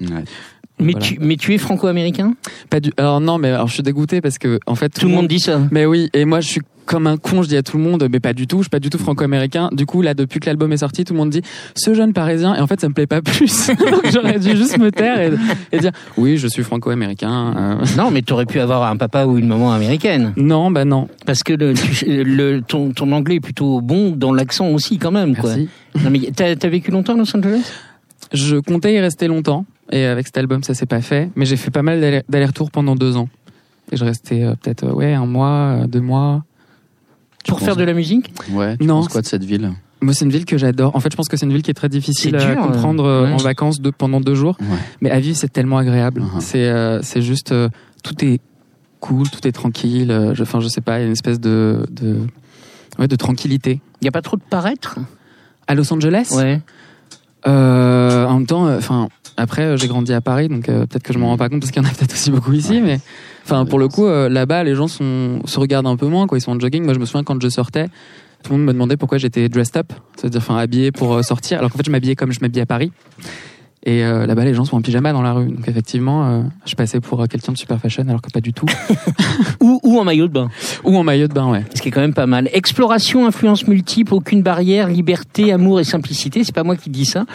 Ouais. 0.00 0.24
Mais, 0.78 0.92
voilà. 0.92 1.06
tu, 1.06 1.18
mais 1.20 1.36
tu 1.36 1.54
es 1.54 1.58
franco-américain? 1.58 2.34
Pas 2.70 2.80
du. 2.80 2.92
Alors 2.96 3.20
non, 3.20 3.38
mais 3.38 3.48
alors 3.50 3.68
je 3.68 3.74
suis 3.74 3.82
dégoûté 3.82 4.20
parce 4.20 4.38
que 4.38 4.58
en 4.66 4.74
fait 4.74 4.90
Tout 4.90 5.06
le 5.08 5.14
monde 5.14 5.28
dit 5.28 5.40
ça. 5.40 5.60
Mais 5.70 5.86
oui, 5.86 6.10
et 6.12 6.24
moi 6.24 6.40
je 6.40 6.48
suis 6.48 6.60
comme 6.84 7.08
un 7.08 7.16
con, 7.16 7.42
je 7.42 7.48
dis 7.48 7.56
à 7.56 7.64
tout 7.64 7.78
le 7.78 7.82
monde, 7.82 8.06
mais 8.12 8.20
pas 8.20 8.32
du 8.32 8.46
tout, 8.46 8.58
je 8.58 8.62
suis 8.64 8.70
pas 8.70 8.78
du 8.78 8.90
tout 8.90 8.98
franco-américain. 8.98 9.70
Du 9.72 9.86
coup, 9.86 10.02
là, 10.02 10.14
depuis 10.14 10.38
que 10.38 10.46
l'album 10.46 10.72
est 10.72 10.76
sorti, 10.76 11.02
tout 11.04 11.14
le 11.14 11.18
monde 11.18 11.30
dit 11.30 11.42
ce 11.74 11.94
jeune 11.94 12.12
parisien, 12.12 12.54
et 12.54 12.60
en 12.60 12.68
fait, 12.68 12.80
ça 12.80 12.88
me 12.88 12.94
plaît 12.94 13.08
pas 13.08 13.22
plus. 13.22 13.72
J'aurais 14.12 14.38
dû 14.38 14.56
juste 14.56 14.78
me 14.78 14.92
taire 14.92 15.20
et, 15.20 15.32
et 15.72 15.80
dire 15.80 15.90
oui, 16.16 16.36
je 16.36 16.46
suis 16.46 16.62
franco-américain. 16.62 17.80
euh. 17.80 17.84
Non, 17.96 18.12
mais 18.12 18.22
tu 18.22 18.32
aurais 18.34 18.46
pu 18.46 18.60
avoir 18.60 18.84
un 18.88 18.96
papa 18.96 19.26
ou 19.26 19.36
une 19.36 19.48
maman 19.48 19.72
américaine. 19.72 20.32
Non, 20.36 20.70
bah 20.70 20.84
non. 20.84 21.08
Parce 21.26 21.42
que 21.42 21.54
le, 21.54 21.74
tu- 21.74 22.22
le- 22.22 22.60
ton, 22.62 22.92
ton 22.92 23.10
anglais 23.10 23.36
est 23.36 23.40
plutôt 23.40 23.80
bon 23.80 24.12
dans 24.12 24.32
l'accent 24.32 24.68
aussi, 24.68 24.98
quand 24.98 25.10
même. 25.10 25.34
Quoi. 25.34 25.56
Merci. 25.56 25.68
Non, 26.04 26.10
mais 26.10 26.20
t'as 26.36 26.50
as 26.50 26.68
vécu 26.68 26.92
longtemps 26.92 27.14
à 27.14 27.16
Los 27.16 27.36
Angeles? 27.36 27.62
Je 28.32 28.56
comptais 28.58 28.94
y 28.94 29.00
rester 29.00 29.26
longtemps, 29.26 29.66
et 29.92 30.04
avec 30.04 30.26
cet 30.26 30.36
album, 30.38 30.62
ça 30.62 30.74
s'est 30.74 30.86
pas 30.86 31.00
fait. 31.00 31.30
Mais 31.36 31.44
j'ai 31.46 31.56
fait 31.56 31.70
pas 31.70 31.82
mal 31.82 32.00
d'aller- 32.00 32.22
d'allers-retours 32.28 32.70
pendant 32.70 32.94
deux 32.96 33.16
ans. 33.16 33.28
Et 33.92 33.96
je 33.96 34.04
restais 34.04 34.42
euh, 34.42 34.54
peut-être 34.60 34.84
euh, 34.84 34.92
ouais 34.92 35.14
un 35.14 35.26
mois, 35.26 35.78
euh, 35.82 35.86
deux 35.86 36.00
mois. 36.00 36.44
Pour 37.46 37.58
penses- 37.58 37.66
faire 37.66 37.76
de 37.76 37.84
la 37.84 37.92
musique? 37.94 38.32
Ouais, 38.50 38.76
tu 38.76 38.84
Non, 38.86 38.96
penses 39.00 39.08
quoi 39.08 39.20
de 39.22 39.26
cette 39.26 39.44
ville? 39.44 39.72
Moi, 40.02 40.12
c'est 40.12 40.24
une 40.24 40.30
ville 40.32 40.44
que 40.44 40.58
j'adore. 40.58 40.94
En 40.94 41.00
fait, 41.00 41.10
je 41.10 41.16
pense 41.16 41.28
que 41.28 41.36
c'est 41.36 41.46
une 41.46 41.52
ville 41.52 41.62
qui 41.62 41.70
est 41.70 41.74
très 41.74 41.88
difficile 41.88 42.36
C'est 42.38 42.44
à 42.46 42.54
dur, 42.54 42.62
comprendre 42.62 43.04
euh, 43.04 43.24
ouais. 43.26 43.32
en 43.32 43.36
vacances 43.38 43.80
de, 43.80 43.90
pendant 43.90 44.20
deux 44.20 44.34
jours. 44.34 44.56
Ouais. 44.60 44.66
Mais 45.00 45.10
à 45.10 45.20
vivre, 45.20 45.36
c'est 45.36 45.52
tellement 45.52 45.78
agréable. 45.78 46.20
Mhm. 46.22 46.40
C'est 46.40 46.68
euh, 46.68 47.00
c'est 47.02 47.22
juste 47.22 47.52
euh, 47.52 47.68
tout 48.02 48.22
est 48.24 48.40
cool, 49.00 49.28
tout 49.30 49.46
est 49.46 49.52
tranquille. 49.52 50.10
euh, 50.10 50.34
je, 50.34 50.42
enfin, 50.42 50.60
je 50.60 50.68
sais 50.68 50.80
pas, 50.82 50.98
il 50.98 51.02
y 51.02 51.04
a 51.04 51.06
une 51.06 51.12
espèce 51.12 51.40
de, 51.40 51.86
de 51.90 52.18
ouais, 52.98 53.08
de 53.08 53.16
tranquillité. 53.16 53.80
Il 54.00 54.04
n'y 54.04 54.08
a 54.08 54.12
pas 54.12 54.22
trop 54.22 54.36
de 54.36 54.42
paraître? 54.42 54.98
À 55.68 55.74
Los 55.74 55.90
Angeles? 55.92 56.32
Ouais. 56.36 56.60
Euh, 57.46 58.26
en 58.26 58.34
même 58.38 58.46
temps, 58.46 58.66
enfin, 58.74 59.08
après, 59.36 59.62
euh, 59.62 59.76
j'ai 59.76 59.86
grandi 59.88 60.12
à 60.12 60.20
Paris, 60.20 60.48
donc 60.48 60.68
euh, 60.68 60.86
peut-être 60.86 61.02
que 61.02 61.12
je 61.12 61.18
m'en 61.18 61.28
rends 61.28 61.36
pas 61.36 61.48
compte 61.48 61.60
parce 61.60 61.70
qu'il 61.72 61.82
y 61.82 61.86
en 61.86 61.88
a 61.88 61.92
peut-être 61.92 62.12
aussi 62.12 62.30
beaucoup 62.30 62.52
ici, 62.52 62.74
Ouais. 62.74 62.80
mais 62.80 63.00
enfin, 63.44 63.64
pour 63.66 63.78
le 63.78 63.88
coup, 63.88 64.06
euh, 64.06 64.28
là-bas, 64.28 64.64
les 64.64 64.74
gens 64.74 64.88
sont, 64.88 65.40
se 65.44 65.58
regardent 65.60 65.86
un 65.86 65.96
peu 65.96 66.06
moins, 66.06 66.26
quoi. 66.26 66.38
Ils 66.38 66.40
sont 66.40 66.52
en 66.52 66.60
jogging. 66.60 66.84
Moi, 66.84 66.94
je 66.94 66.98
me 66.98 67.04
souviens 67.04 67.24
quand 67.24 67.40
je 67.42 67.48
sortais, 67.48 67.88
tout 68.42 68.52
le 68.52 68.58
monde 68.58 68.66
me 68.66 68.72
demandait 68.72 68.96
pourquoi 68.96 69.18
j'étais 69.18 69.48
dressed 69.48 69.76
up, 69.76 69.92
c'est-à-dire, 70.16 70.40
enfin, 70.40 70.56
habillé 70.56 70.92
pour 70.92 71.14
euh, 71.14 71.22
sortir, 71.22 71.58
alors 71.58 71.70
qu'en 71.70 71.78
fait, 71.78 71.86
je 71.86 71.90
m'habillais 71.90 72.14
comme 72.16 72.32
je 72.32 72.40
m'habillais 72.40 72.62
à 72.62 72.66
Paris. 72.66 72.92
Et 73.84 74.04
euh, 74.04 74.26
là-bas, 74.26 74.44
les 74.44 74.52
gens 74.54 74.64
sont 74.64 74.76
en 74.76 74.82
pyjama 74.82 75.12
dans 75.12 75.22
la 75.22 75.32
rue, 75.32 75.46
donc 75.46 75.68
effectivement, 75.68 76.26
euh, 76.28 76.42
je 76.64 76.74
passais 76.74 77.00
pour 77.00 77.22
euh, 77.22 77.26
quelqu'un 77.26 77.52
de 77.52 77.56
super 77.58 77.78
fashion, 77.78 78.04
alors 78.08 78.20
que 78.20 78.30
pas 78.30 78.40
du 78.40 78.52
tout. 78.52 78.66
Ou, 79.60 79.78
ou 79.84 80.00
en 80.00 80.04
maillot 80.04 80.26
de 80.26 80.32
bain. 80.32 80.48
Ou 80.82 80.96
en 80.96 81.04
maillot 81.04 81.28
de 81.28 81.32
bain, 81.32 81.48
ouais. 81.50 81.62
Ce 81.74 81.80
qui 81.82 81.88
est 81.88 81.90
quand 81.92 82.00
même 82.00 82.14
pas 82.14 82.26
mal. 82.26 82.48
Exploration, 82.52 83.26
influence 83.26 83.68
multiple, 83.68 84.12
aucune 84.14 84.42
barrière, 84.42 84.88
liberté, 84.88 85.52
amour 85.52 85.78
et 85.78 85.84
simplicité. 85.84 86.42
C'est 86.42 86.54
pas 86.54 86.64
moi 86.64 86.74
qui 86.76 86.90
dis 86.90 87.04
ça, 87.04 87.26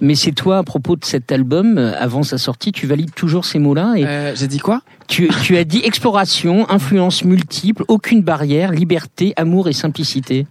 mais 0.00 0.16
c'est 0.16 0.32
toi 0.32 0.58
à 0.58 0.62
propos 0.64 0.96
de 0.96 1.04
cet 1.04 1.30
album. 1.30 1.78
euh, 1.78 1.92
Avant 2.00 2.24
sa 2.24 2.38
sortie, 2.38 2.72
tu 2.72 2.86
valides 2.88 3.14
toujours 3.14 3.44
ces 3.44 3.58
mots-là 3.60 3.94
et 3.96 4.04
Euh, 4.04 4.34
j'ai 4.34 4.48
dit 4.48 4.58
quoi? 4.58 4.82
tu, 5.06 5.28
tu 5.42 5.56
as 5.56 5.64
dit 5.64 5.80
exploration, 5.84 6.68
influence 6.70 7.24
multiple, 7.24 7.84
aucune 7.88 8.22
barrière, 8.22 8.72
liberté, 8.72 9.32
amour 9.36 9.68
et 9.68 9.72
simplicité. 9.72 10.46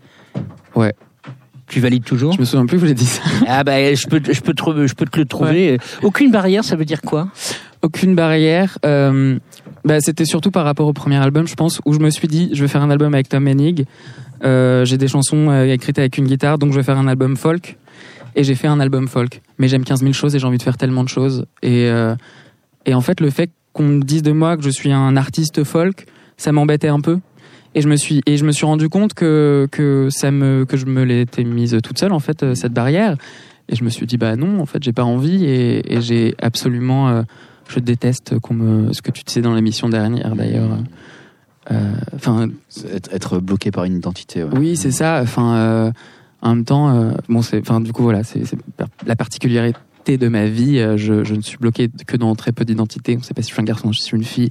Ouais. 0.75 0.93
Tu 1.69 1.79
valides 1.79 2.03
toujours 2.03 2.33
Je 2.33 2.39
me 2.39 2.45
souviens 2.45 2.65
plus 2.65 2.79
que 2.79 2.87
j'ai 2.87 2.93
dit 2.93 3.05
ça. 3.05 3.21
Ah 3.47 3.63
bah 3.63 3.93
je 3.93 4.07
peux 4.07 4.21
je 4.23 4.41
peux 4.41 4.53
te, 4.53 4.87
je 4.87 4.93
peux 4.93 5.05
te 5.05 5.17
le 5.19 5.25
trouver. 5.25 5.77
Aucune 6.03 6.31
barrière, 6.31 6.63
ça 6.63 6.75
veut 6.75 6.85
dire 6.85 7.01
quoi? 7.01 7.29
Aucune 7.81 8.15
barrière. 8.15 8.77
Euh, 8.85 9.39
bah, 9.85 9.99
c'était 10.01 10.25
surtout 10.25 10.51
par 10.51 10.65
rapport 10.65 10.87
au 10.87 10.93
premier 10.93 11.15
album, 11.17 11.47
je 11.47 11.55
pense, 11.55 11.79
où 11.85 11.93
je 11.93 11.99
me 11.99 12.09
suis 12.09 12.27
dit, 12.27 12.49
je 12.53 12.61
vais 12.61 12.67
faire 12.67 12.81
un 12.81 12.89
album 12.89 13.13
avec 13.13 13.29
Tom 13.29 13.47
Hennig. 13.47 13.85
Euh, 14.43 14.85
j'ai 14.85 14.97
des 14.97 15.07
chansons 15.07 15.49
euh, 15.49 15.65
écrites 15.65 15.99
avec 15.99 16.17
une 16.17 16.25
guitare, 16.25 16.57
donc 16.57 16.71
je 16.71 16.77
vais 16.77 16.83
faire 16.83 16.97
un 16.97 17.07
album 17.07 17.37
folk. 17.37 17.77
Et 18.35 18.43
j'ai 18.43 18.55
fait 18.55 18.67
un 18.67 18.79
album 18.79 19.07
folk. 19.07 19.41
Mais 19.57 19.67
j'aime 19.67 19.83
15 19.83 20.01
000 20.01 20.13
choses 20.13 20.35
et 20.35 20.39
j'ai 20.39 20.45
envie 20.45 20.57
de 20.57 20.63
faire 20.63 20.77
tellement 20.77 21.03
de 21.03 21.09
choses. 21.09 21.45
Et, 21.61 21.85
euh, 21.89 22.15
et 22.85 22.93
en 22.93 23.01
fait, 23.01 23.19
le 23.21 23.29
fait 23.29 23.51
qu'on 23.73 23.83
me 23.83 24.01
dise 24.01 24.23
de 24.23 24.31
moi 24.31 24.57
que 24.57 24.63
je 24.63 24.69
suis 24.69 24.91
un 24.91 25.15
artiste 25.17 25.63
folk, 25.63 26.05
ça 26.37 26.51
m'embêtait 26.51 26.87
un 26.87 27.01
peu. 27.01 27.19
Et 27.75 27.81
je 27.81 27.87
me 27.87 27.95
suis 27.95 28.21
et 28.25 28.37
je 28.37 28.45
me 28.45 28.51
suis 28.51 28.65
rendu 28.65 28.89
compte 28.89 29.13
que 29.13 29.67
que 29.71 30.07
ça 30.09 30.31
me 30.31 30.65
que 30.65 30.75
je 30.77 30.85
me 30.85 31.03
l'étais 31.03 31.43
mise 31.43 31.77
toute 31.83 31.99
seule 31.99 32.13
en 32.13 32.19
fait 32.19 32.43
euh, 32.43 32.55
cette 32.55 32.73
barrière. 32.73 33.15
Et 33.71 33.75
je 33.75 33.83
me 33.83 33.89
suis 33.89 34.07
dit 34.07 34.17
bah 34.17 34.35
non, 34.35 34.59
en 34.59 34.65
fait, 34.65 34.81
j'ai 34.83 34.93
pas 34.93 35.03
envie 35.03 35.45
et, 35.45 35.93
et 35.93 36.01
j'ai 36.01 36.33
absolument 36.41 37.09
euh, 37.09 37.21
je 37.67 37.79
déteste 37.79 38.39
qu'on 38.39 38.55
me 38.55 38.93
ce 38.93 39.01
que 39.03 39.11
tu 39.11 39.23
disais 39.23 39.41
dans 39.41 39.53
l'émission 39.53 39.89
dernière 39.89 40.35
d'ailleurs. 40.35 40.71
Euh, 40.71 41.75
Enfin, 42.15 42.49
Être, 42.91 43.13
être 43.13 43.39
bloqué 43.39 43.69
par 43.69 43.83
une 43.83 43.97
identité. 43.97 44.43
ouais. 44.43 44.49
oui, 44.57 44.75
c'est 44.75 44.89
ça. 44.89 45.19
Enfin, 45.21 45.55
euh, 45.55 45.91
en 46.41 46.55
même 46.55 46.65
temps, 46.65 47.13
bon, 47.27 47.43
c'est, 47.43 47.59
enfin, 47.59 47.79
du 47.79 47.93
coup, 47.93 48.01
voilà, 48.01 48.23
c'est, 48.23 48.41
la 49.05 49.15
particularité 49.15 50.17
de 50.17 50.27
ma 50.29 50.47
vie. 50.47 50.83
je, 50.95 51.23
je 51.23 51.35
ne 51.35 51.41
suis 51.41 51.57
bloqué 51.59 51.89
que 52.07 52.17
dans 52.17 52.33
très 52.33 52.53
peu 52.53 52.65
d'identités. 52.65 53.13
On 53.17 53.19
ne 53.19 53.23
sait 53.23 53.35
pas 53.35 53.43
si 53.43 53.49
je 53.49 53.53
suis 53.53 53.61
un 53.61 53.65
garçon, 53.65 53.93
si 53.93 53.99
je 53.99 54.05
suis 54.05 54.17
une 54.17 54.23
fille. 54.23 54.49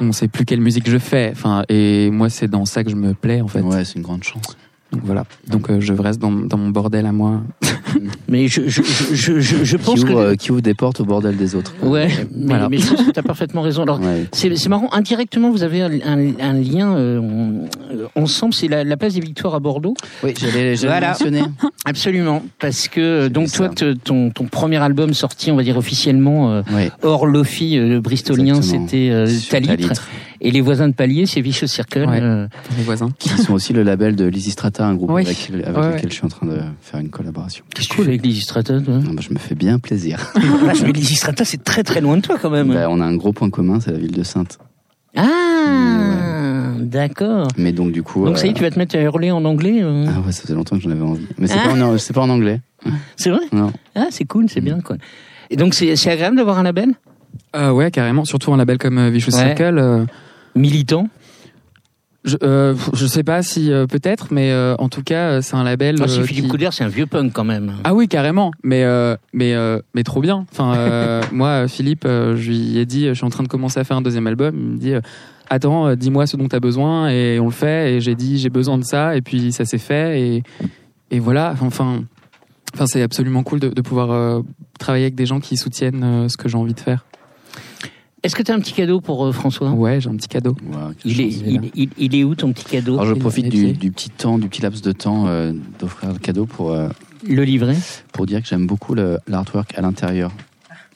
On 0.00 0.12
sait 0.12 0.28
plus 0.28 0.44
quelle 0.44 0.60
musique 0.60 0.88
je 0.88 0.98
fais. 0.98 1.30
Enfin, 1.32 1.64
et 1.68 2.10
moi, 2.10 2.30
c'est 2.30 2.48
dans 2.48 2.64
ça 2.64 2.84
que 2.84 2.90
je 2.90 2.96
me 2.96 3.14
plais, 3.14 3.40
en 3.40 3.48
fait. 3.48 3.60
Ouais, 3.60 3.84
c'est 3.84 3.96
une 3.96 4.02
grande 4.02 4.24
chance. 4.24 4.56
Donc 4.92 5.02
voilà. 5.04 5.24
Donc 5.48 5.68
euh, 5.70 5.80
je 5.80 5.92
reste 5.92 6.18
dans, 6.20 6.30
dans 6.32 6.56
mon 6.58 6.70
bordel 6.70 7.04
à 7.06 7.12
moi. 7.12 7.42
Mais 8.28 8.48
je 8.48 8.68
je 8.68 8.82
je 9.12 9.40
je, 9.40 9.76
pense 9.76 10.00
qui, 10.00 10.04
que 10.04 10.10
ouvre, 10.10 10.18
euh, 10.20 10.34
qui 10.34 10.52
ouvre 10.52 10.60
des 10.60 10.74
portes 10.74 11.00
au 11.00 11.04
bordel 11.04 11.36
des 11.36 11.54
autres. 11.54 11.74
ouais. 11.82 12.08
Mais, 12.34 12.46
Voilà. 12.46 12.68
mais 12.68 12.76
je 12.78 12.88
pense 12.94 13.02
que 13.06 13.10
tu 13.10 13.18
as 13.18 13.22
parfaitement 13.22 13.62
raison. 13.62 13.82
Alors 13.82 14.00
Ouais. 14.00 14.26
C'est 14.32 14.54
c'est 14.56 14.68
marrant, 14.68 14.88
indirectement, 14.92 15.50
vous 15.50 15.62
avez 15.62 15.82
un, 15.82 15.92
un- 16.04 16.34
un 16.40 16.52
lien 16.54 16.94
euh, 16.96 17.66
ensemble, 18.14 18.52
c'est 18.54 18.68
la, 18.68 18.84
la 18.84 18.96
place 18.96 19.14
des 19.14 19.20
Victoires 19.20 19.54
à 19.54 19.60
Bordeaux. 19.60 19.94
Oui, 20.22 20.34
j'allais 20.38 20.76
j'allais 20.76 20.92
Voilà. 20.92 21.08
mentionner. 21.08 21.42
Absolument, 21.86 22.42
parce 22.60 22.88
que 22.88 23.00
euh, 23.00 23.28
donc 23.30 23.50
toi, 23.50 23.68
te- 23.70 23.94
ton, 23.94 24.30
ton 24.30 24.44
premier 24.44 24.76
album 24.78 25.14
sorti, 25.14 25.50
on 25.50 25.56
va 25.56 25.62
dire 25.62 25.76
officiellement, 25.78 26.50
euh, 26.52 26.62
Ouais. 26.74 26.90
hors 27.02 27.26
Lofi 27.26 27.78
euh, 27.78 28.00
bristolien, 28.00 28.56
Exactement. 28.56 28.86
c'était 28.86 29.08
euh, 29.10 29.26
Talitre. 29.50 29.74
Talitre. 29.76 30.08
Et 30.40 30.52
les 30.52 30.60
voisins 30.60 30.86
de 30.88 30.94
palier, 30.94 31.26
c'est 31.26 31.40
Vicious 31.40 31.66
Circle. 31.66 32.04
Ouais. 32.08 32.20
euh, 32.22 32.46
Les 32.76 32.84
voisins. 32.84 33.08
Qui 33.18 33.30
sont 33.30 33.54
aussi 33.54 33.72
le 33.72 33.82
label 33.82 34.14
de 34.14 34.24
Lizzy 34.24 34.52
Strata, 34.78 34.90
un 34.90 34.94
groupe 34.94 35.10
Oui. 35.10 35.22
avec, 35.22 35.50
avec 35.50 35.76
Ouais, 35.76 35.86
lequel 35.88 35.94
ouais. 36.04 36.08
je 36.08 36.14
suis 36.14 36.24
en 36.24 36.28
train 36.28 36.46
de 36.46 36.60
faire 36.80 37.00
une 37.00 37.08
collaboration. 37.10 37.64
Qu'est-ce 37.74 37.88
que 37.88 37.94
tu 37.94 38.02
fais 38.02 38.08
avec 38.08 38.24
Lizzy 38.24 38.42
Strata 38.42 38.80
toi? 38.80 39.00
Ah 39.04 39.10
bah, 39.12 39.20
je 39.26 39.32
me 39.34 39.38
fais 39.38 39.54
bien 39.56 39.78
plaisir. 39.80 40.32
Vache, 40.64 40.82
mais 40.82 40.92
Lizzy 40.92 41.16
Strata, 41.16 41.44
c'est 41.44 41.64
très 41.64 41.82
très 41.82 42.00
loin 42.00 42.16
de 42.16 42.22
toi 42.22 42.38
quand 42.40 42.50
même. 42.50 42.68
Bah, 42.72 42.86
on 42.88 43.00
a 43.00 43.04
un 43.04 43.16
gros 43.16 43.32
point 43.32 43.50
commun, 43.50 43.80
c'est 43.80 43.90
la 43.90 43.98
ville 43.98 44.12
de 44.12 44.22
Sainte. 44.22 44.58
Ah, 45.16 46.74
d'accord. 46.80 47.48
Mais 47.56 47.72
donc 47.72 47.92
du 47.92 48.02
coup. 48.02 48.24
Donc 48.24 48.38
ça 48.38 48.46
y 48.46 48.48
est, 48.48 48.52
euh, 48.52 48.54
tu 48.56 48.62
vas 48.62 48.70
te 48.70 48.78
mettre 48.78 48.96
à 48.96 49.00
hurler 49.00 49.30
en 49.30 49.44
anglais. 49.44 49.80
euh. 49.82 50.06
Ah 50.08 50.20
ouais, 50.24 50.32
ça 50.32 50.42
faisait 50.42 50.54
longtemps 50.54 50.76
que 50.76 50.82
j'en 50.82 50.90
avais 50.90 51.02
envie. 51.02 51.26
Mais 51.38 51.46
c'est 51.48 51.58
Ah. 51.58 51.68
pas, 51.74 51.82
en- 51.82 51.98
c'est 51.98 52.12
pas 52.14 52.20
en 52.22 52.30
anglais. 52.30 52.60
C'est 53.16 53.30
vrai? 53.30 53.40
Non. 53.52 53.72
Ah, 53.96 54.06
c'est 54.10 54.24
cool, 54.26 54.48
c'est 54.48 54.60
bien 54.60 54.80
quoi. 54.80 54.96
Et 55.50 55.56
donc 55.56 55.74
c'est 55.74 55.96
c'est 55.96 56.10
agréable 56.10 56.36
d'avoir 56.36 56.58
un 56.58 56.62
label? 56.62 56.94
Euh, 57.56 57.70
ouais, 57.72 57.90
carrément. 57.90 58.24
Surtout 58.24 58.52
un 58.52 58.56
label 58.56 58.78
comme 58.78 58.98
euh, 58.98 59.10
Vicious 59.10 59.32
Ouais. 59.32 59.38
Circle. 59.56 59.78
euh, 59.78 60.04
militant? 60.54 61.08
Je, 62.24 62.36
euh, 62.42 62.74
je 62.94 63.06
sais 63.06 63.22
pas 63.22 63.42
si 63.42 63.72
euh, 63.72 63.86
peut-être, 63.86 64.28
mais 64.32 64.50
euh, 64.50 64.74
en 64.78 64.88
tout 64.88 65.02
cas, 65.02 65.28
euh, 65.30 65.40
c'est 65.40 65.54
un 65.56 65.62
label. 65.64 65.96
Ah, 66.02 66.08
si 66.08 66.20
Philippe 66.22 66.44
qui- 66.44 66.50
Couder, 66.50 66.68
c'est 66.72 66.84
un 66.84 66.88
vieux 66.88 67.06
punk 67.06 67.32
quand 67.32 67.44
même. 67.44 67.74
Ah 67.84 67.94
oui, 67.94 68.08
carrément. 68.08 68.50
Mais 68.62 68.84
mais 69.32 69.54
mais 69.94 70.02
trop 70.02 70.20
bien. 70.20 70.44
Enfin, 70.52 71.20
moi, 71.32 71.68
Philippe, 71.68 72.04
je 72.06 72.48
lui 72.48 72.78
ai 72.78 72.86
dit, 72.86 73.06
je 73.08 73.14
suis 73.14 73.24
en 73.24 73.30
train 73.30 73.44
de 73.44 73.48
commencer 73.48 73.78
à 73.80 73.84
faire 73.84 73.96
un 73.96 74.02
deuxième 74.02 74.26
album. 74.26 74.54
Il 74.56 74.66
me 74.72 74.78
dit, 74.78 74.92
attends, 75.48 75.94
dis-moi 75.94 76.26
ce 76.26 76.36
dont 76.36 76.48
tu 76.48 76.56
as 76.56 76.60
besoin 76.60 77.08
et 77.08 77.38
on 77.40 77.46
le 77.46 77.50
fait. 77.52 77.94
Et 77.94 78.00
j'ai 78.00 78.14
dit, 78.14 78.38
j'ai 78.38 78.50
besoin 78.50 78.78
de 78.78 78.84
ça. 78.84 79.16
Et 79.16 79.22
puis 79.22 79.52
ça 79.52 79.64
s'est 79.64 79.78
fait. 79.78 80.20
Et 80.20 80.42
et 81.10 81.20
voilà. 81.20 81.54
Enfin, 81.62 82.02
enfin, 82.74 82.86
c'est 82.86 83.02
absolument 83.02 83.42
cool 83.42 83.60
de, 83.60 83.68
de 83.68 83.80
pouvoir 83.80 84.42
travailler 84.78 85.04
avec 85.04 85.14
des 85.14 85.26
gens 85.26 85.40
qui 85.40 85.56
soutiennent 85.56 86.28
ce 86.28 86.36
que 86.36 86.48
j'ai 86.48 86.58
envie 86.58 86.74
de 86.74 86.80
faire. 86.80 87.04
Est-ce 88.28 88.36
que 88.36 88.42
tu 88.42 88.52
as 88.52 88.54
un 88.54 88.60
petit 88.60 88.74
cadeau 88.74 89.00
pour 89.00 89.24
euh, 89.24 89.32
François? 89.32 89.70
Ouais, 89.70 90.02
j'ai 90.02 90.10
un 90.10 90.14
petit 90.16 90.28
cadeau. 90.28 90.54
Il 91.02 91.18
est, 91.22 91.30
chance. 91.30 91.42
il, 91.46 91.70
il- 91.74 91.88
il 91.96 92.14
est 92.14 92.24
où 92.24 92.34
ton 92.34 92.52
petit 92.52 92.66
cadeau? 92.66 92.92
Alors 93.00 93.06
je 93.06 93.14
profite 93.14 93.48
du, 93.48 93.72
petit 93.90 94.10
temps, 94.10 94.38
du 94.38 94.50
petit 94.50 94.60
laps 94.60 94.82
de 94.82 94.92
temps 94.92 95.28
euh, 95.28 95.54
d'offrir 95.78 96.12
le 96.12 96.18
cadeau 96.18 96.44
pour, 96.44 96.72
euh, 96.72 96.90
Le 97.26 97.42
livret? 97.42 97.74
pour 98.12 98.26
dire 98.26 98.42
que 98.42 98.46
j'aime 98.46 98.66
beaucoup 98.66 98.92
le- 98.94 99.18
l'artwork 99.28 99.72
à 99.78 99.80
l'intérieur 99.80 100.30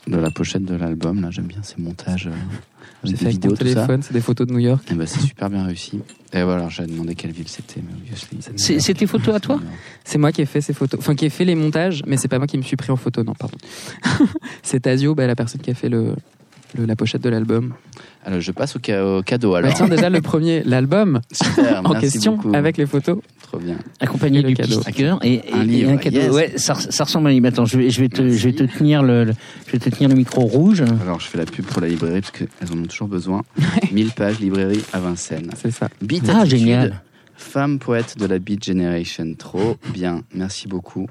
de 0.09 0.19
la 0.19 0.31
pochette 0.31 0.67
de 0.67 0.75
l'album. 0.75 1.23
Là, 1.23 1.31
j'aime 1.31 1.47
bien 1.47 1.63
ces 1.63 1.81
montages, 1.81 2.27
euh, 2.27 2.33
J'ai 3.03 3.15
avec 3.15 3.17
fait 3.17 3.25
des 3.25 3.25
avec 3.29 3.35
vidéos, 3.37 3.51
mon 3.53 3.57
ça. 3.57 3.65
téléphone, 3.65 4.03
c'est 4.03 4.13
des 4.13 4.21
photos 4.21 4.47
de 4.47 4.53
New 4.53 4.59
York? 4.59 4.85
Et 4.91 4.95
bah, 4.95 5.07
c'est 5.07 5.21
super 5.21 5.49
bien 5.49 5.65
réussi. 5.65 6.01
Et 6.35 6.43
voilà, 6.43 6.69
j'ai 6.69 6.85
demandé 6.85 7.15
quelle 7.15 7.33
ville 7.33 7.49
c'était, 7.49 7.81
c'est 8.57 8.93
tes 8.93 9.07
photos 9.07 9.35
à 9.35 9.41
toi? 9.41 9.59
C'est 10.05 10.19
moi 10.19 10.33
qui 10.33 10.43
ai 10.43 10.47
fait 10.47 10.61
ces 10.61 10.75
photos, 10.75 11.01
enfin 11.01 11.15
qui 11.15 11.25
ai 11.25 11.31
fait 11.31 11.47
les 11.47 11.55
montages, 11.55 12.03
mais 12.07 12.19
c'est 12.19 12.29
pas 12.29 12.37
moi 12.37 12.47
qui 12.47 12.59
me 12.59 12.63
suis 12.63 12.77
pris 12.77 12.93
en 12.93 12.97
photo, 12.97 13.25
non, 13.25 13.33
pardon. 13.33 13.57
c'est 14.63 14.81
Tazio, 14.81 15.15
bah, 15.15 15.27
la 15.27 15.35
personne 15.35 15.63
qui 15.63 15.71
a 15.71 15.75
fait 15.75 15.89
le, 15.89 16.15
le- 16.77 16.87
la 16.87 16.97
pochette 16.97 17.23
de 17.23 17.29
l'album. 17.29 17.75
Alors, 18.25 18.41
je 18.41 18.53
passe 18.53 18.77
au, 18.77 18.79
ca- 18.85 19.05
au 19.05 19.23
cadeau 19.23 19.53
Bah, 19.53 19.59
alors. 19.59 19.75
tiens, 19.75 19.89
déjà 19.89 20.09
le 20.11 20.21
premier, 20.21 20.63
l'album 20.65 21.21
en 21.85 21.95
question 21.95 22.37
beaucoup. 22.37 22.55
avec 22.55 22.77
les 22.77 22.87
photos. 22.87 23.19
Trop 23.43 23.59
bien. 23.59 23.77
accompagné 24.01 24.39
Et 24.41 24.43
du 24.45 24.55
cadeau. 24.55 24.81
et, 25.23 25.35
et- 25.35 25.53
Un 25.53 25.63
et 25.63 25.65
livre, 25.65 25.91
un 25.91 25.97
cadeau. 25.99 26.17
yes. 26.17 26.31
Ouais, 26.33 26.53
ça, 26.57 26.75
ça 26.75 27.05
ressemble 27.05 27.27
à 27.27 27.31
un 27.31 27.33
livre. 27.35 27.47
Attends, 27.49 27.65
je 27.67 27.77
vais, 27.79 27.91
je 27.91 28.01
vais 28.01 28.09
te, 28.09 28.31
je 28.31 28.49
vais 28.49 28.55
te 28.55 28.63
tenir 28.65 29.03
le, 29.03 29.25
le- 29.25 29.33
je 29.67 29.73
vais 29.73 29.79
te 29.79 29.91
tenir 29.91 30.09
le 30.09 30.15
micro 30.15 30.41
rouge. 30.43 30.83
Alors, 31.03 31.21
je 31.21 31.27
fais 31.27 31.39
la 31.39 31.45
pub 31.45 31.65
pour 31.67 31.83
la 31.83 31.89
librairie 31.89 32.21
parce 32.21 32.31
qu'elles 32.31 32.49
en 32.73 32.79
ont 32.79 32.87
toujours 32.87 33.09
besoin. 33.09 33.43
1000 33.93 34.11
pages 34.13 34.39
librairie 34.41 34.83
à 34.93 35.01
Vincennes. 35.01 35.51
C'est 35.61 35.71
ça. 35.71 35.89
Beat 36.01 36.25
Ah, 36.29 36.41
Attitude, 36.41 36.59
génial. 36.61 37.03
Femme 37.37 37.79
poète 37.81 38.17
de 38.19 38.27
la 38.27 38.39
Beat 38.39 38.65
Generation. 38.65 39.35
Trop 39.37 39.77
bien. 39.93 40.23
Merci 40.35 40.69
beaucoup. 40.69 41.09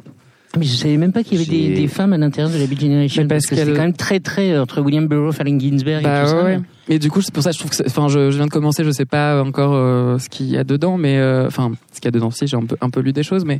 Mais 0.57 0.65
je 0.65 0.75
savais 0.75 0.97
même 0.97 1.13
pas 1.13 1.23
qu'il 1.23 1.39
y 1.39 1.41
avait 1.41 1.75
des, 1.75 1.87
femmes 1.87 2.13
à 2.13 2.17
l'intérieur 2.17 2.51
de 2.51 2.57
la 2.57 2.65
Beat 2.65 2.81
Generation 2.81 3.23
Mais 3.23 3.27
parce 3.27 3.45
parce 3.45 3.49
que 3.49 3.55
c'était 3.55 3.77
quand 3.77 3.83
même 3.83 3.93
très 3.93 4.19
très 4.19 4.51
euh, 4.51 4.63
entre 4.63 4.81
William 4.81 5.07
Burroughs, 5.07 5.39
Allen 5.39 5.59
Ginsberg 5.59 6.03
Bah, 6.03 6.23
et 6.23 6.25
tout 6.25 6.35
ouais, 6.35 6.55
ça. 6.55 6.61
Mais 6.89 6.99
du 6.99 7.09
coup, 7.09 7.21
c'est 7.21 7.33
pour 7.33 7.43
ça 7.43 7.51
que 7.51 7.55
je 7.55 7.59
trouve 7.59 7.71
que, 7.71 7.83
enfin, 7.87 8.09
je, 8.09 8.31
je 8.31 8.35
viens 8.35 8.47
de 8.47 8.51
commencer, 8.51 8.83
je 8.83 8.91
sais 8.91 9.05
pas 9.05 9.41
encore 9.41 9.73
euh, 9.73 10.17
ce 10.17 10.27
qu'il 10.29 10.47
y 10.47 10.57
a 10.57 10.63
dedans, 10.63 10.97
mais 10.97 11.17
euh, 11.17 11.47
enfin, 11.47 11.71
ce 11.93 12.01
qu'il 12.01 12.05
y 12.05 12.07
a 12.09 12.11
dedans, 12.11 12.31
si 12.31 12.47
j'ai 12.47 12.57
un 12.57 12.65
peu, 12.65 12.75
un 12.81 12.89
peu 12.89 12.99
lu 12.99 13.13
des 13.13 13.23
choses, 13.23 13.45
mais 13.45 13.59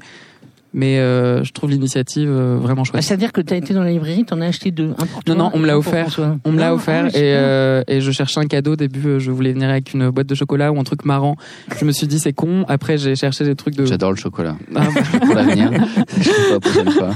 mais 0.74 1.00
euh, 1.00 1.44
je 1.44 1.52
trouve 1.52 1.70
l'initiative 1.72 2.30
euh, 2.30 2.58
vraiment 2.62 2.82
Ah, 2.84 2.86
chouette. 2.92 3.04
C'est-à-dire 3.04 3.32
que 3.32 3.42
tu 3.42 3.54
as 3.54 3.58
été 3.58 3.74
dans 3.74 3.84
la 3.84 3.92
librairie, 3.92 4.24
tu 4.26 4.34
en 4.34 4.42
as 4.42 4.48
acheté 4.48 4.72
deux. 4.72 4.92
Un 4.98 5.06
pour 5.06 5.22
Non, 5.28 5.34
toi 5.34 5.36
non, 5.36 5.52
on 5.54 5.60
me 5.60 5.68
l'a 5.68 5.78
offert. 5.78 6.20
On 6.46 6.52
me 6.52 6.60
l'a 6.60 6.70
Ah, 6.70 6.74
offert 6.76 7.06
ah, 7.14 7.18
et, 7.18 7.34
euh, 7.36 7.84
et 7.88 8.02
je 8.02 8.12
cherchais 8.12 8.40
un 8.40 8.46
cadeau. 8.46 8.74
Au 8.74 8.76
début, 8.76 9.06
euh, 9.08 9.20
je 9.20 9.32
voulais 9.32 9.52
venir 9.54 9.70
avec 9.70 9.94
une 9.94 10.10
boîte 10.10 10.28
de 10.28 10.36
chocolat 10.36 10.72
ou 10.72 10.80
un 10.80 10.84
truc 10.84 11.04
marrant. 11.06 11.36
Je 11.80 11.84
me 11.86 11.92
suis 11.92 12.08
dit 12.08 12.20
c'est 12.20 12.34
con. 12.34 12.66
Après, 12.68 12.98
j'ai 12.98 13.16
cherché 13.16 13.44
des 13.44 13.56
trucs 13.56 13.76
de. 13.76 13.86
J'adore 13.86 14.12
le 14.12 14.18
chocolat. 14.18 14.56
Ah, 14.76 14.88
bah, 14.94 15.20
Pour 15.26 15.36
l'avenir. 15.36 15.72
je 16.18 16.24
sais 16.24 16.32
pas 16.32 16.54
la 16.54 16.60
prochaine 16.60 16.92
fois. 16.92 17.10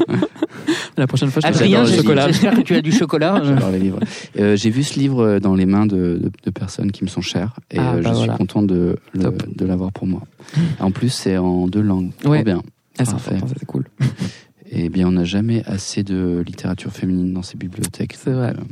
la 0.98 1.08
prochaine 1.08 1.30
fois, 1.32 1.41
je 1.46 1.48
te 1.48 1.54
Adrien, 1.54 1.84
le 1.84 1.91
chocolat. 1.91 2.28
j'espère 2.28 2.56
que 2.56 2.62
tu 2.62 2.76
as 2.76 2.82
du 2.82 2.91
chocolat. 2.91 3.41
J'adore 3.44 3.72
les 3.72 3.80
livres. 3.80 4.00
Euh, 4.39 4.56
J'ai 4.56 4.70
vu 4.70 4.84
ce 4.84 5.00
livre 5.00 5.39
dans 5.39 5.56
les 5.56 5.65
mains 5.65 5.86
de, 5.86 5.96
de- 5.96 6.32
de 6.44 6.50
personnes 6.52 6.91
qui 6.91 7.04
me 7.04 7.10
sont 7.10 7.22
chères 7.22 7.54
et 7.72 7.78
Ah, 7.80 7.94
bah 7.94 8.00
je 8.04 8.10
voilà. 8.18 8.34
suis 8.34 8.38
content 8.38 8.62
de, 8.63 8.98
le- 9.13 9.32
de 9.56 9.65
l'avoir 9.65 9.91
pour 9.91 10.08
moi. 10.08 10.22
En 10.80 10.91
plus, 10.91 11.10
c'est 11.10 11.38
en 11.38 11.68
deux 11.68 11.82
langues. 11.82 12.12
Trop 12.22 12.32
Ouais. 12.32 12.44
bien. 12.44 12.62
Ah, 13.00 13.06
c'est 13.06 13.14
important, 13.14 13.48
ça, 13.48 13.54
c'est 13.60 13.66
cool. 13.66 13.86
Eh 14.78 14.90
bien, 14.90 15.08
on 15.08 15.12
n'a 15.12 15.24
jamais 15.26 15.64
assez 15.68 16.04
de 16.04 16.44
littérature 16.46 16.92
féminine 16.92 17.32
dans 17.34 17.44
ces 17.44 17.56
bibliothèques. 17.56 18.16
C'est 18.22 18.32
vrai. 18.32 18.50
Euh, 18.50 18.64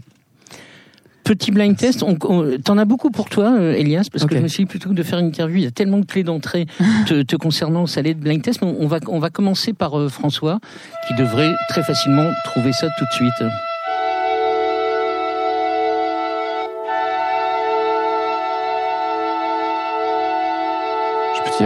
Petit 1.23 1.51
blind 1.51 1.77
test, 1.77 2.03
on, 2.03 2.17
on- 2.23 2.57
t'en 2.59 2.77
as 2.77 2.83
beaucoup 2.83 3.09
pour 3.11 3.29
toi, 3.29 3.53
euh, 3.57 3.73
Elias, 3.75 4.07
parce 4.11 4.25
que 4.25 4.35
je 4.35 4.41
me 4.41 4.47
suis 4.49 4.63
dit, 4.63 4.67
plutôt 4.67 4.89
que 4.89 4.93
de 4.95 5.03
faire 5.03 5.19
une 5.19 5.27
interview, 5.27 5.57
il 5.57 5.63
y 5.63 5.67
a 5.67 5.71
tellement 5.71 5.99
de 5.99 6.05
clés 6.05 6.23
d'entrée 6.23 6.65
te, 7.07 7.21
te 7.21 7.35
concernant 7.37 7.83
au 7.83 7.87
salé 7.87 8.13
de 8.15 8.19
blind 8.19 8.41
test. 8.41 8.61
Mais 8.61 8.67
on, 8.67 8.81
on 8.81 8.87
va, 8.87 8.99
on 9.07 9.19
va 9.19 9.29
commencer 9.29 9.71
par 9.71 9.97
euh, 9.97 10.09
François, 10.09 10.59
qui 11.07 11.13
devrait 11.13 11.53
très 11.69 11.83
facilement 11.83 12.29
trouver 12.43 12.73
ça 12.73 12.89
tout 12.97 13.05
de 13.05 13.13
suite. 13.13 13.47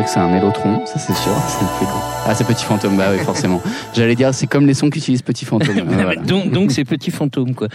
Que 0.03 0.09
c'est 0.09 0.19
un 0.19 0.29
mélotron, 0.31 0.85
ça 0.85 0.99
c'est 0.99 1.13
sûr. 1.15 1.31
C'est 1.47 1.61
le 1.63 1.77
plus. 1.77 1.87
Ah, 2.25 2.35
c'est 2.35 2.45
Petit 2.45 2.63
Fantôme, 2.65 2.95
bah 2.97 3.07
oui, 3.11 3.17
forcément. 3.23 3.61
J'allais 3.95 4.15
dire, 4.15 4.33
c'est 4.33 4.45
comme 4.47 4.67
les 4.67 4.73
sons 4.73 4.89
qu'utilise 4.89 5.21
Petit 5.21 5.43
Fantôme. 5.43 5.75
Voilà. 5.87 6.15
donc, 6.21 6.51
donc 6.51 6.71
c'est 6.71 6.85
Petit 6.85 7.09
Fantôme, 7.09 7.55
quoi. 7.55 7.67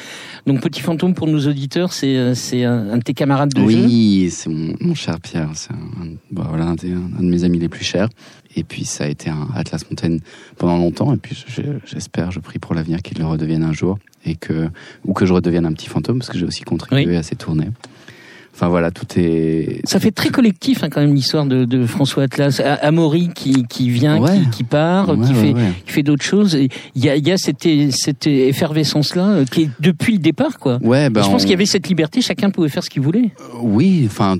Donc 0.47 0.61
Petit 0.61 0.81
Fantôme 0.83 1.15
pour 1.15 1.27
nos 1.27 1.41
auditeurs, 1.49 1.93
c'est 1.93 2.17
euh, 2.17 2.35
c'est 2.35 2.65
un, 2.65 2.91
un 2.91 2.97
de 2.99 3.03
tes 3.03 3.13
camarades 3.15 3.53
de 3.53 3.61
jeu? 3.61 3.67
Oui, 3.67 4.29
c'est 4.31 4.49
mon, 4.51 4.75
mon 4.81 4.95
cher 4.95 5.19
Pierre. 5.21 5.49
C'est 5.55 5.73
un, 5.73 6.15
bah, 6.31 6.47
voilà, 6.49 6.67
un, 6.67 6.75
de 6.75 6.89
mes 7.21 7.45
amis 7.45 7.59
les 7.59 7.69
plus 7.69 7.85
chers. 7.85 8.09
Et 8.55 8.63
puis 8.65 8.85
ça 8.85 9.05
a 9.05 9.09
été 9.09 9.29
un 9.31 9.49
Atlas 9.57 9.83
Montaigne 9.91 10.21
pendant 10.59 10.77
longtemps. 10.77 11.13
Et 11.13 11.17
puis 11.17 11.45
je- 11.49 11.63
j'espère, 11.87 12.31
je 12.31 12.39
prie 12.41 12.59
pour 12.59 12.75
l'avenir 12.75 13.03
qu'il 13.03 13.19
le 13.19 13.27
redevienne 13.27 13.63
un 13.65 13.73
jour 13.73 13.99
et 14.25 14.37
que 14.37 14.69
ou 15.05 15.13
que 15.15 15.27
je 15.27 15.33
redevienne 15.33 15.67
un 15.67 15.73
petit 15.73 15.89
fantôme 15.89 16.19
parce 16.19 16.31
que 16.31 16.39
j'ai 16.39 16.47
aussi 16.47 16.63
contribué 16.63 17.07
Oui. 17.07 17.17
à 17.17 17.23
ses 17.23 17.35
tournées. 17.37 17.69
Enfin 18.55 18.69
voilà, 18.69 18.91
tout 18.91 19.07
est. 19.17 19.81
Ça 19.85 19.99
fait 19.99 20.11
très 20.11 20.29
collectif 20.29 20.85
hein, 20.85 20.89
quand 20.91 21.01
même 21.01 21.15
l'histoire 21.15 21.47
de, 21.47 21.65
de 21.65 21.87
François 21.87 22.25
Atlas. 22.25 22.61
Amaury 22.83 23.31
qui, 23.35 23.65
qui 23.67 23.89
vient, 23.89 24.21
Ouais. 24.21 24.39
qui, 24.41 24.51
qui 24.51 24.65
part, 24.65 25.09
Ouais, 25.09 25.27
qui, 25.27 25.33
ouais, 25.33 25.41
fait, 25.41 25.55
qui 25.87 25.93
fait 25.93 26.03
d'autres 26.03 26.23
choses. 26.23 26.59
Il 26.95 27.03
y 27.05 27.09
a, 27.09 27.17
il 27.17 27.27
y 27.27 27.33
a 27.33 27.39
cette, 27.39 27.67
cette 27.91 28.27
effervescence-là 28.27 29.27
euh, 29.31 29.45
qui 29.47 29.63
est 29.63 29.71
depuis 29.81 30.13
le 30.13 30.19
départ. 30.19 30.59
quoi. 30.59 30.79
Ouais, 30.83 31.09
bah, 31.09 31.23
je 31.25 31.29
pense 31.31 31.37
on- 31.43 31.45
qu'il 31.45 31.51
y 31.51 31.55
avait 31.55 31.65
cette 31.67 31.89
liberté, 31.89 32.21
chacun 32.21 32.51
pouvait 32.51 32.69
faire 32.69 32.85
ce 32.85 32.91
qu'il 32.91 33.03
voulait. 33.03 33.31
Oui, 33.63 34.03
enfin, 34.07 34.37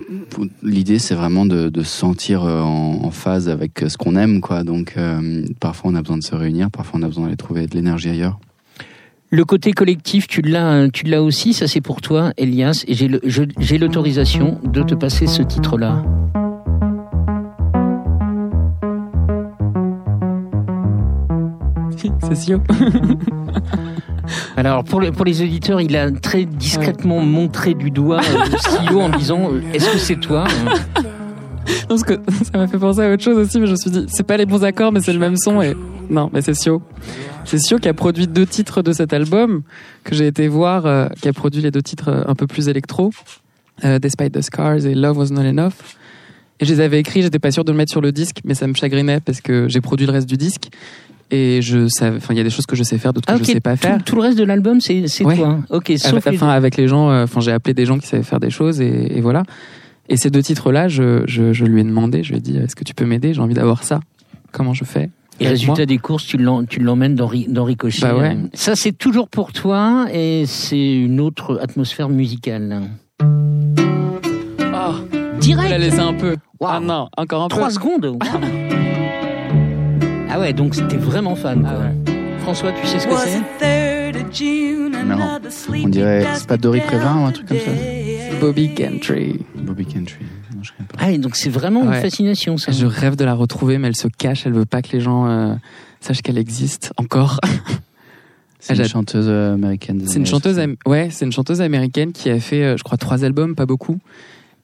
l'idée 0.63 0.99
c'est 0.99 1.15
vraiment 1.15 1.47
de, 1.47 1.71
de 1.71 1.83
se 1.83 1.97
sentir 1.97 2.45
euh, 2.45 2.61
en, 2.61 3.05
en 3.05 3.11
phase 3.11 3.49
avec 3.49 3.83
euh, 3.83 3.89
ce 3.89 3.97
qu'on 3.97 4.15
aime, 4.17 4.41
quoi. 4.43 4.63
Donc, 4.63 4.95
euh, 4.99 5.45
parfois 5.59 5.91
on 5.91 5.95
a 5.95 6.03
besoin 6.03 6.19
de 6.19 6.23
se 6.23 6.35
réunir, 6.35 6.71
parfois 6.71 7.01
on 7.01 7.03
a 7.03 7.07
besoin 7.09 7.25
d'aller 7.25 7.37
trouver 7.37 7.67
de 7.67 7.75
l'énergie 7.75 8.11
ailleurs. 8.11 8.39
Le 9.35 9.47
côté 9.47 9.73
collectif, 9.73 10.27
tu 10.29 10.43
l'as, 10.43 10.89
tu 10.93 11.07
l'as 11.07 11.23
aussi. 11.23 11.55
Ça, 11.55 11.67
c'est 11.67 11.81
pour 11.81 12.03
toi, 12.03 12.33
Elias. 12.37 12.85
Et 12.87 12.93
j'ai 12.95 13.09
le- 13.09 13.21
je- 13.25 13.45
j'ai 13.59 13.79
l'autorisation 13.79 14.61
de 14.63 14.83
te 14.83 14.95
passer 14.95 15.27
ce 15.27 15.43
titre-là. 15.43 16.03
C'est 21.97 22.35
Sio. 22.35 22.61
Alors 24.57 24.85
pour 24.85 25.01
les, 25.01 25.11
pour 25.13 25.25
les 25.25 25.43
auditeurs, 25.43 25.81
il 25.81 25.97
a 25.97 26.11
très 26.11 26.45
discrètement 26.45 27.21
montré 27.21 27.75
du 27.75 27.91
doigt 27.91 28.21
euh, 28.21 28.45
le 28.51 28.59
stylo 28.59 29.01
en 29.01 29.09
disant 29.11 29.51
euh, 29.53 29.61
Est-ce 29.73 29.91
que 29.93 29.99
c'est 29.99 30.17
toi 30.21 30.45
Parce 31.89 32.03
que 32.05 32.15
ça 32.53 32.59
m'a 32.59 32.67
fait 32.67 32.79
penser 32.79 33.01
à 33.03 33.13
autre 33.13 33.23
chose 33.23 33.37
aussi, 33.39 33.61
mais 33.61 33.67
je 33.67 33.73
me 33.73 33.77
suis 33.77 33.91
dit, 33.91 34.05
c'est 34.09 34.27
pas 34.27 34.37
les 34.37 34.47
bons 34.47 34.65
accords, 34.65 34.93
mais 34.93 35.01
c'est 35.01 35.13
le 35.13 35.19
même 35.19 35.37
son. 35.37 35.61
Et 35.63 35.75
non, 36.13 36.31
mais 36.33 36.43
c'est 36.43 36.55
Sio. 36.55 36.83
C'est 37.45 37.59
Sio 37.59 37.79
qui 37.79 37.89
a 37.89 37.95
produit 37.95 38.29
deux 38.29 38.47
titres 38.47 38.83
de 38.83 38.93
cet 38.93 39.13
album 39.13 39.63
que 40.05 40.15
j'ai 40.15 40.27
été 40.29 40.47
voir, 40.47 40.87
euh, 40.87 41.09
qui 41.21 41.29
a 41.29 41.33
produit 41.33 41.61
les 41.63 41.71
deux 41.73 41.83
titres 41.83 42.09
euh, 42.11 42.23
un 42.27 42.35
peu 42.35 42.47
plus 42.47 42.69
électro, 42.69 43.11
euh, 43.85 43.99
Despite 43.99 44.33
the 44.33 44.43
Scars 44.43 44.87
et 44.87 44.95
Love 44.95 45.19
Was 45.19 45.31
Not 45.31 45.43
Enough. 45.43 45.73
Et 46.61 46.65
je 46.65 46.73
les 46.73 46.81
avais 46.81 47.01
écrits, 47.01 47.23
j'étais 47.23 47.41
pas 47.41 47.51
sûr 47.51 47.65
de 47.65 47.73
le 47.73 47.79
mettre 47.79 47.91
sur 47.91 48.01
le 48.01 48.13
disque, 48.13 48.37
mais 48.45 48.55
ça 48.55 48.67
me 48.69 48.75
chagrinait 48.75 49.19
parce 49.21 49.41
que 49.41 49.67
j'ai 49.69 49.81
produit 49.81 50.07
le 50.07 50.13
reste 50.13 50.29
du 50.29 50.37
disque. 50.37 50.69
Et 51.31 51.63
je 51.63 51.89
savais, 51.89 52.19
enfin, 52.19 52.35
il 52.35 52.37
y 52.37 52.41
a 52.41 52.45
des 52.45 52.51
choses 52.51 52.67
que 52.67 52.77
je 52.77 52.83
sais 52.83 52.99
faire, 52.99 53.15
d'autres 53.15 53.27
que 53.27 53.33
Ah, 53.33 53.37
ok, 53.37 53.43
je 53.47 53.53
sais 53.53 53.61
pas 53.61 53.73
tout, 53.75 53.83
faire. 53.83 54.05
tout 54.05 54.15
le 54.17 54.21
reste 54.21 54.37
de 54.39 54.45
l'album, 54.45 54.81
c'est 54.83 55.09
c'est 55.09 55.25
Ouais. 55.25 55.35
toi. 55.37 55.61
Ok, 55.71 55.91
sauf 55.97 56.13
Avec, 56.13 56.27
les- 56.27 56.37
enfin, 56.37 56.51
avec 56.51 56.77
les 56.77 56.87
gens, 56.89 57.11
euh, 57.11 57.25
enfin, 57.25 57.41
j'ai 57.41 57.53
appelé 57.53 57.73
des 57.73 57.87
gens 57.87 57.99
qui 57.99 58.07
savaient 58.07 58.23
faire 58.23 58.39
des 58.39 58.51
choses 58.51 58.83
et, 58.83 59.17
et 59.17 59.21
voilà. 59.23 59.43
Et 60.11 60.19
ces 60.19 60.29
deux 60.31 60.43
titres-là, 60.43 60.89
je, 60.89 61.23
je, 61.27 61.55
je 61.55 61.65
lui 61.65 61.81
ai 61.81 61.85
demandé, 61.85 62.23
je 62.23 62.31
lui 62.33 62.37
ai 62.39 62.41
dit, 62.43 62.59
est-ce 62.59 62.77
que 62.77 62.85
tu 62.85 62.93
peux 62.93 63.07
m'aider? 63.07 63.33
J'ai 63.33 63.41
envie 63.41 63.55
d'avoir 63.55 63.83
ça. 63.83 64.01
Comment 64.53 64.75
je 64.75 64.85
fais? 64.85 65.09
Et 65.41 65.49
résultat 65.49 65.87
des 65.87 65.99
courses, 65.99 66.27
tu 66.27 66.37
l'emmènes 66.37 67.15
dans, 67.17 67.27
Ri- 67.27 67.47
dans 67.49 67.65
Ricochet. 67.65 68.01
Bah 68.03 68.15
ouais. 68.15 68.37
Ça, 68.55 68.77
c'est 68.77 68.93
toujours 68.93 69.29
pour 69.29 69.53
toi 69.53 70.07
et 70.13 70.45
c'est 70.47 70.93
une 70.95 71.21
autre 71.21 71.59
atmosphère 71.63 72.09
musicale. 72.09 72.83
Oh, 73.23 74.95
Direct 75.41 75.71
la 75.71 75.79
laisser 75.79 75.99
un 76.01 76.15
peu. 76.15 76.37
Waouh. 76.61 76.73
Ah 76.75 76.81
non, 76.81 77.09
encore 77.17 77.43
un 77.45 77.49
peu. 77.49 77.57
Trois 77.57 77.71
secondes. 77.71 78.19
Ah 80.35 80.41
ouais, 80.41 80.55
donc 80.55 80.75
c'était 80.75 80.97
vraiment 80.97 81.35
fan. 81.37 81.61
Quoi. 81.61 81.71
Ah 81.75 81.79
ouais. 81.79 81.95
François, 82.39 82.73
tu 82.73 82.87
sais 82.87 82.99
ce 82.99 83.07
que 83.07 83.13
c'est 83.19 83.39
Non, 85.05 85.39
on 85.85 85.89
dirait, 85.89 86.27
c'est 86.37 86.47
pas 86.47 86.57
Dory 86.57 86.81
Prévin 86.81 87.21
ou 87.21 87.25
un 87.27 87.33
truc 87.33 87.49
comme 87.49 87.59
ça 87.59 87.71
Bobby 88.41 88.71
Gentry. 88.75 89.41
Bobby 89.55 89.85
Country. 89.85 90.25
Non, 90.63 90.65
je 90.65 90.73
connais 90.73 90.89
pas. 90.89 90.97
Ah, 90.99 91.11
et 91.13 91.19
donc 91.19 91.37
c'est 91.37 91.51
vraiment 91.51 91.83
une 91.85 92.01
fascination, 92.01 92.57
ça. 92.57 92.73
Je 92.73 92.87
rêve 92.87 93.17
de 93.17 93.25
la 93.25 93.35
retrouver, 93.35 93.79
mais 93.79 93.89
elle 93.89 93.97
se 93.97 94.09
cache. 94.09 94.47
Elle 94.47 94.53
veut 94.55 94.65
pas 94.65 94.81
que 94.83 94.93
les 94.93 95.01
gens 95.01 95.27
euh, 95.29 95.55
sachent 96.01 96.23
qu'elle 96.23 96.39
existe 96.39 96.93
encore. 96.97 97.41
C'est 98.61 98.77
une 98.77 98.85
chanteuse 98.85 99.27
euh, 99.29 99.55
américaine. 99.55 100.01
C'est 100.07 100.21
une 100.21 100.27
chanteuse, 100.27 100.55
60. 100.55 100.71
am- 100.71 100.77
ouais, 100.87 101.09
c'est 101.11 101.25
une 101.25 101.33
chanteuse 101.33 101.61
américaine 101.61 102.13
qui 102.13 102.31
a 102.31 102.39
fait, 102.39 102.63
euh, 102.63 102.77
je 102.77 102.85
crois, 102.85 102.97
trois 102.97 103.25
albums, 103.25 103.57
pas 103.57 103.67
beaucoup, 103.67 103.99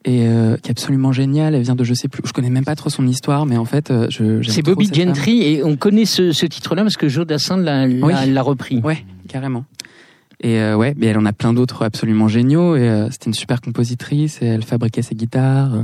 et 0.05 0.25
euh, 0.29 0.57
qui 0.57 0.69
est 0.69 0.71
absolument 0.71 1.11
géniale. 1.11 1.57
Elle 1.57 1.63
vient 1.63 1.75
de, 1.75 1.83
je 1.83 1.95
sais 1.95 2.07
plus, 2.07 2.23
je 2.25 2.33
connais 2.33 2.49
même 2.49 2.65
pas 2.65 2.77
trop 2.77 2.91
son 2.91 3.05
histoire, 3.09 3.45
mais 3.45 3.57
en 3.57 3.65
fait, 3.65 3.91
euh, 3.91 4.07
je. 4.09 4.41
C'est 4.49 4.63
Bobby 4.63 4.87
femme. 4.87 4.95
Gentry 5.09 5.43
et 5.43 5.65
on 5.65 5.75
connaît 5.77 6.05
ce, 6.05 6.31
ce 6.31 6.47
titre-là 6.47 6.83
parce 6.83 6.97
que 6.97 7.09
Joe 7.09 7.27
Dassin 7.27 7.57
l'a 7.57 7.89
l'a- 7.89 8.07
Oui. 8.07 8.13
l'a 8.33 8.43
repris. 8.43 8.79
Ouais, 8.85 9.05
carrément. 9.29 9.65
Et 10.41 10.61
euh, 10.61 10.77
ouais, 10.77 10.95
mais 10.97 11.07
elle 11.07 11.19
en 11.19 11.27
a 11.27 11.33
plein 11.33 11.53
d'autres 11.53 11.85
absolument 11.85 12.29
géniaux. 12.29 12.77
Et 12.77 12.89
euh, 12.89 13.11
c'était 13.11 13.27
une 13.27 13.35
super 13.35 13.61
compositrice. 13.61 14.41
Et 14.43 14.47
elle 14.47 14.63
fabriquait 14.63 15.03
ses 15.03 15.15
guitares. 15.15 15.75
euh, 15.75 15.83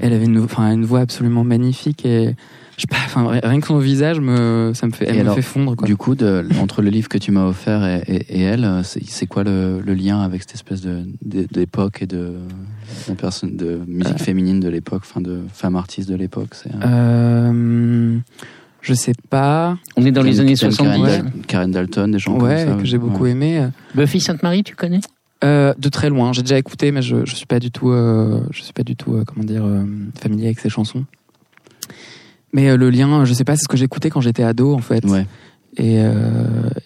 Elle 0.00 0.12
avait 0.12 0.26
une, 0.26 0.38
enfin, 0.38 0.72
une 0.72 0.84
voix 0.84 1.00
absolument 1.00 1.42
magnifique. 1.44 2.06
Et 2.06 2.36
je 2.76 2.82
sais 2.82 2.86
pas, 2.88 2.96
enfin, 3.04 3.28
ri- 3.28 3.40
rien 3.42 3.60
que 3.60 3.66
son 3.66 3.78
visage 3.78 4.20
me, 4.20 4.70
ça 4.74 4.86
me 4.86 4.92
fait, 4.92 5.06
elle 5.08 5.14
Et 5.14 5.18
me 5.18 5.22
alors, 5.22 5.34
fait 5.34 5.42
fondre. 5.42 5.74
Quoi. 5.76 5.86
Du 5.86 5.96
coup, 5.96 6.14
de, 6.14 6.46
entre 6.62 6.82
le 6.82 6.90
livre 6.90 7.08
que 7.08 7.18
tu 7.18 7.32
m'as 7.32 7.44
offert 7.46 7.84
et, 7.84 8.02
et- 8.06 8.38
et 8.38 8.42
elle, 8.42 8.64
euh, 8.64 8.82
c'est 8.84 9.26
quoi 9.26 9.42
le, 9.44 9.80
le 9.84 9.94
lien 9.94 10.20
avec 10.20 10.42
cette 10.42 10.54
espèce 10.54 10.80
de 10.82 11.02
de- 11.24 11.46
d'époque 11.50 12.00
et 12.02 12.06
de 12.06 12.34
de, 13.08 13.14
personne, 13.14 13.56
de 13.56 13.80
musique 13.86 14.18
féminine 14.18 14.58
de 14.60 14.68
l'époque, 14.68 15.02
enfin 15.04 15.20
de 15.20 15.40
femmes 15.52 15.76
artistes 15.76 16.08
de 16.08 16.14
l'époque 16.16 16.50
C'est 16.54 16.70
euh, 16.74 17.50
Euh, 17.52 18.18
je 18.82 18.94
sais 18.94 19.12
pas. 19.28 19.76
On 19.96 20.04
est 20.04 20.12
dans 20.12 20.22
les 20.22 20.30
Karen- 20.32 20.40
années 20.48 20.54
Karen 20.56 20.72
70. 20.72 21.00
ouais. 21.02 21.08
Dal- 21.18 21.32
Karen 21.46 21.70
Dalton, 21.70 22.10
des 22.12 22.18
gens 22.18 22.32
Ouais, 22.38 22.64
comme 22.64 22.74
ça. 22.76 22.80
que 22.80 22.86
j'ai 22.86 22.98
beaucoup 22.98 23.24
ouais. 23.24 23.30
aimé. 23.30 23.66
Buffy 23.94 24.20
Sainte-Marie, 24.20 24.62
tu 24.64 24.74
connais? 24.76 25.00
Euh, 25.42 25.72
de 25.78 25.88
très 25.88 26.10
loin. 26.10 26.32
J'ai 26.32 26.42
déjà 26.42 26.58
écouté, 26.58 26.92
mais 26.92 27.00
je, 27.02 27.24
je 27.24 27.34
suis 27.34 27.46
pas 27.46 27.58
du 27.60 27.70
tout, 27.70 27.90
euh, 27.90 28.40
je 28.50 28.62
suis 28.62 28.72
pas 28.74 28.82
du 28.82 28.94
tout, 28.96 29.14
euh, 29.14 29.24
comment 29.26 29.44
dire, 29.44 29.64
euh, 29.64 29.84
familier 30.20 30.46
avec 30.46 30.60
ces 30.60 30.68
chansons. 30.68 31.04
Mais 32.52 32.68
euh, 32.68 32.76
le 32.76 32.90
lien, 32.90 33.24
je 33.24 33.32
sais 33.32 33.44
pas, 33.44 33.56
c'est 33.56 33.62
ce 33.64 33.68
que 33.68 33.76
j'écoutais 33.76 34.10
quand 34.10 34.20
j'étais 34.20 34.42
ado, 34.42 34.74
en 34.74 34.80
fait. 34.80 35.04
Ouais. 35.06 35.26
Et, 35.76 36.00
euh, 36.00 36.12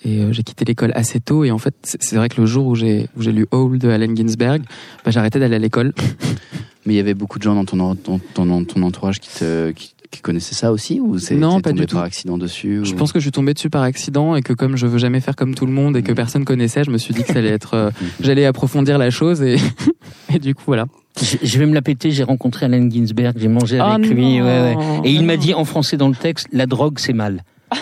et 0.05 0.21
euh, 0.21 0.33
j'ai 0.33 0.43
quitté 0.43 0.65
l'école 0.67 0.93
assez 0.95 1.19
tôt. 1.21 1.43
Et 1.45 1.51
en 1.51 1.59
fait, 1.59 1.75
c'est 1.83 2.17
vrai 2.17 2.29
que 2.29 2.41
le 2.41 2.47
jour 2.47 2.67
où 2.67 2.75
j'ai 2.75 3.09
où 3.17 3.23
j'ai 3.23 3.33
lu 3.33 3.47
Hole 3.51 3.79
de 3.79 3.89
Allen 3.89 4.15
Ginsberg, 4.17 4.63
bah, 5.05 5.11
arrêté 5.17 5.39
d'aller 5.41 5.57
à 5.57 5.59
l'école. 5.59 5.95
Mais 6.87 6.93
il 6.93 6.97
y 6.97 7.01
avait 7.01 7.15
beaucoup 7.15 7.39
de 7.39 7.45
gens 7.45 7.55
dans 7.55 7.65
ton, 7.65 7.81
en- 7.81 7.95
dans 7.95 8.19
ton, 8.19 8.45
dans 8.45 8.63
ton 8.63 8.83
entourage 8.83 9.19
qui, 9.21 9.31
te, 9.39 9.71
qui, 9.71 9.95
qui 10.15 10.21
connaissaient 10.23 10.55
ça 10.55 10.73
aussi 10.73 11.01
ou 11.01 11.19
c'est 11.19 11.35
Non, 11.35 11.61
pas 11.61 11.71
tombé 11.71 11.83
du 11.83 11.87
tout. 11.87 11.97
par 11.97 12.05
accident 12.05 12.39
dessus 12.39 12.81
Je 12.85 12.93
ou- 12.93 12.97
pense 12.97 13.13
que 13.13 13.19
je 13.19 13.25
suis 13.25 13.31
tombé 13.33 13.55
dessus 13.55 13.71
par 13.71 13.83
accident 13.83 14.35
et 14.37 14.43
que 14.43 14.53
comme 14.53 14.77
je 14.77 14.87
veux 14.87 14.99
jamais 14.99 15.21
faire 15.21 15.37
comme 15.37 15.55
tout 15.55 15.67
le 15.67 15.73
monde 15.73 15.97
et 15.97 16.03
que 16.03 16.11
Mhm. 16.11 16.17
personne 16.17 16.45
connaissait, 16.45 16.85
je 16.85 16.91
me 16.91 16.99
suis 16.99 17.13
dit 17.15 17.23
que 17.23 17.33
ça 17.33 17.39
allait 17.41 17.49
être, 17.51 17.75
euh, 17.75 17.91
j'allais 18.21 18.47
approfondir 18.47 18.99
la 18.99 19.11
chose 19.11 19.43
et 19.43 19.57
et 20.35 20.39
du 20.39 20.55
coup 20.55 20.63
voilà. 20.67 20.87
je, 21.21 21.37
je 21.43 21.59
vais 21.59 21.67
me 21.67 21.75
la 21.75 21.83
péter, 21.83 22.11
j'ai 22.11 22.25
rencontré 22.25 22.67
Allen 22.67 22.91
Ginsberg, 22.91 23.37
j'ai 23.39 23.49
mangé 23.49 23.79
Ah 23.79 23.95
avec 23.95 24.09
lui. 24.09 24.39
non. 24.39 24.45
ouais, 24.47 24.77
ouais. 24.77 25.01
Et 25.05 25.11
il 25.13 25.25
m'a 25.25 25.37
dit 25.37 25.55
en 25.55 25.65
français 25.65 25.97
dans 25.97 26.09
le 26.09 26.17
texte 26.17 26.47
La 26.53 26.67
drogue, 26.67 26.99
c'est 26.99 27.13
mal. 27.13 27.43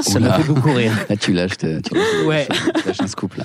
Ça 0.00 0.18
m'a 0.18 0.32
fait 0.32 0.42
beaucoup 0.52 0.72
rire. 0.72 0.90
Là, 1.08 1.16
tu 1.16 1.32
lâches, 1.32 1.56
tu 1.58 1.66
lâches- 1.66 2.26
Ouais. 2.26 2.46
tu 2.80 2.86
lâches 2.88 3.00
un 3.00 3.06
scoop 3.06 3.34
là. 3.36 3.44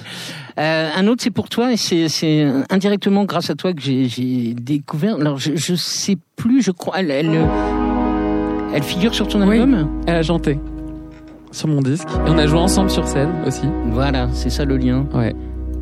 Euh, 0.60 0.90
un 0.96 1.06
autre, 1.08 1.22
c'est 1.24 1.30
pour 1.30 1.50
toi, 1.50 1.72
et 1.72 1.78
c'est 1.78 2.48
indirectement 2.72 3.26
grâce 3.26 3.52
à 3.52 3.56
toi 3.56 3.74
que 3.74 3.82
j'ai- 3.82 4.10
j'ai 4.10 4.56
découvert. 4.56 5.16
Alors, 5.18 5.38
je, 5.38 5.52
je 5.56 5.76
sais 5.76 6.18
plus, 6.36 6.64
je 6.64 6.72
crois. 6.72 6.96
Elle, 7.00 7.12
elle, 7.12 7.48
elle 8.74 8.84
figure 8.84 9.14
sur 9.14 9.28
ton 9.28 9.48
Oui. 9.48 9.60
album 9.60 9.88
Elle 10.08 10.16
a 10.16 10.24
chanté 10.24 10.60
sur 11.52 11.68
mon 11.68 11.82
disque 11.82 12.08
et 12.26 12.30
on 12.30 12.38
a 12.38 12.46
joué 12.46 12.60
ensemble 12.60 12.90
sur 12.90 13.08
scène 13.08 13.30
aussi. 13.46 13.68
Voilà, 13.92 14.28
c'est 14.34 14.50
ça 14.50 14.66
le 14.66 14.78
lien. 14.78 15.06
Ouais. 15.14 15.34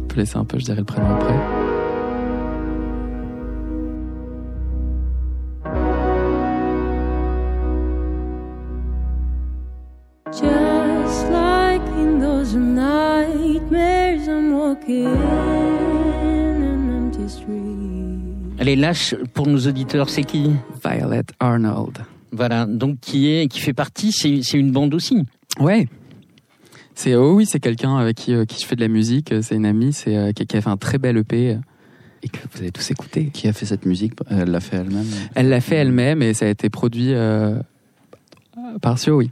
On 0.04 0.08
peut 0.08 0.18
laisser 0.18 0.38
un 0.38 0.46
peu, 0.46 0.58
je 0.60 0.66
dirais 0.66 0.78
le 0.80 0.84
prénom 0.86 1.08
après. 1.16 1.34
Just 10.32 11.30
like 11.32 11.82
in 11.98 12.20
those 12.20 12.56
nightmares, 12.56 14.28
I'm 14.28 14.52
walking 14.54 15.08
an 15.08 16.90
empty 16.90 17.30
street. 17.30 18.58
Elle 18.58 18.70
est 18.70 18.76
lâche 18.76 19.16
pour 19.34 19.48
nos 19.48 19.60
auditeurs, 19.60 20.10
c'est 20.10 20.24
qui? 20.24 20.52
Violet 20.84 21.24
Arnold. 21.40 22.00
Voilà, 22.36 22.66
donc 22.66 23.00
qui 23.00 23.32
est, 23.32 23.48
qui 23.48 23.60
fait 23.60 23.74
partie, 23.74 24.12
c'est 24.12 24.42
c'est 24.44 24.58
une 24.60 24.72
bande 24.72 24.94
aussi. 24.94 25.24
Ouais. 25.60 25.88
C'est 26.94 27.16
oh 27.16 27.34
oui, 27.36 27.46
c'est 27.46 27.60
quelqu'un 27.60 27.98
avec 27.98 28.16
qui, 28.18 28.34
euh, 28.34 28.46
qui 28.46 28.62
je 28.62 28.66
fais 28.66 28.76
de 28.76 28.82
la 28.82 28.88
musique. 28.88 29.32
euh, 29.32 29.42
C'est 29.42 29.56
une 29.56 29.66
amie, 29.66 29.92
c'est 29.94 30.16
euh, 30.16 30.32
qui, 30.32 30.46
qui 30.46 30.56
a 30.58 30.62
fait 30.62 30.70
un 30.70 30.78
très 30.78 30.98
bel 30.98 31.18
EP. 31.18 31.58
et 32.24 32.30
que 32.30 32.38
vous 32.54 32.60
avez 32.62 32.72
tous 32.72 32.90
écouté. 32.92 33.30
Qui 33.34 33.48
a 33.48 33.54
fait 33.54 33.66
cette 33.66 33.86
musique 33.86 34.14
Elle 34.30 34.50
l'a 34.52 34.60
fait 34.62 34.78
elle-même 34.78 35.06
Elle 35.36 35.50
l'a 35.50 35.60
fait 35.62 35.76
elle-même 35.76 36.22
et 36.22 36.34
ça 36.34 36.46
a 36.46 36.50
été 36.50 36.70
produit 36.70 37.14
euh, 37.14 37.60
par 38.82 38.98
Sio, 38.98 39.18
oui. 39.18 39.30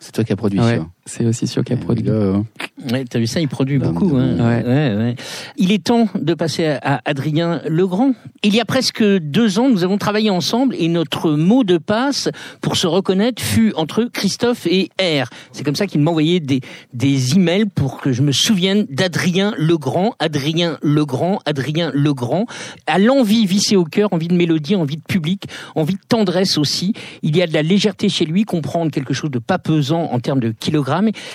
C'est 0.00 0.12
toi 0.12 0.24
qui 0.24 0.32
as 0.32 0.36
produit 0.36 0.58
Ouais, 0.60 0.78
ça. 0.78 0.86
C'est 1.06 1.26
aussi 1.26 1.46
Sio 1.46 1.62
qui 1.62 1.72
a 1.72 1.76
produit. 1.76 2.08
hein. 2.10 2.44
Ouais, 2.90 3.04
t'as 3.04 3.18
vu 3.18 3.26
ça, 3.26 3.40
il 3.40 3.48
produit 3.48 3.78
beaucoup. 3.78 4.16
Hein. 4.16 4.36
ouais. 4.38 4.62
Ouais, 4.64 4.94
ouais. 4.96 5.14
Il 5.56 5.72
est 5.72 5.84
temps 5.84 6.08
de 6.14 6.34
passer 6.34 6.66
à, 6.66 6.78
à 6.96 7.00
Adrien 7.04 7.60
Legrand. 7.66 8.12
Il 8.42 8.54
y 8.54 8.60
a 8.60 8.64
presque 8.64 9.02
deux 9.02 9.58
ans, 9.58 9.70
nous 9.70 9.84
avons 9.84 9.96
travaillé 9.98 10.30
ensemble 10.30 10.74
et 10.78 10.88
notre 10.88 11.30
mot 11.32 11.64
de 11.64 11.78
passe 11.78 12.28
pour 12.60 12.76
se 12.76 12.86
reconnaître 12.86 13.42
fut 13.42 13.72
entre 13.76 14.04
Christophe 14.04 14.66
et 14.66 14.90
R. 15.00 15.28
C'est 15.52 15.62
comme 15.64 15.76
ça 15.76 15.86
qu'il 15.86 16.00
m'envoyait 16.00 16.40
des, 16.40 16.60
des 16.92 17.34
emails 17.36 17.66
pour 17.66 18.00
que 18.00 18.12
je 18.12 18.22
me 18.22 18.32
souvienne 18.32 18.86
d'Adrien 18.90 19.54
Legrand, 19.56 20.14
Adrien 20.18 20.78
Legrand, 20.82 21.40
Adrien 21.46 21.90
Legrand, 21.94 22.46
à 22.86 22.98
l'envie 22.98 23.46
vissée 23.46 23.76
au 23.76 23.84
cœur, 23.84 24.12
envie 24.12 24.28
de 24.28 24.34
mélodie, 24.34 24.74
envie 24.74 24.96
de 24.96 25.02
public, 25.02 25.44
envie 25.74 25.94
de 25.94 26.00
tendresse 26.08 26.58
aussi. 26.58 26.92
Il 27.22 27.36
y 27.36 27.42
a 27.42 27.46
de 27.46 27.52
la 27.52 27.62
légèreté 27.62 28.08
chez 28.08 28.24
lui, 28.24 28.44
comprendre 28.44 28.90
quelque 28.90 29.14
chose 29.14 29.30
de 29.30 29.38
pas 29.38 29.58
pesant 29.58 30.04
en 30.12 30.18
termes 30.20 30.40
de 30.40 30.50
kilogrammes. 30.50 30.93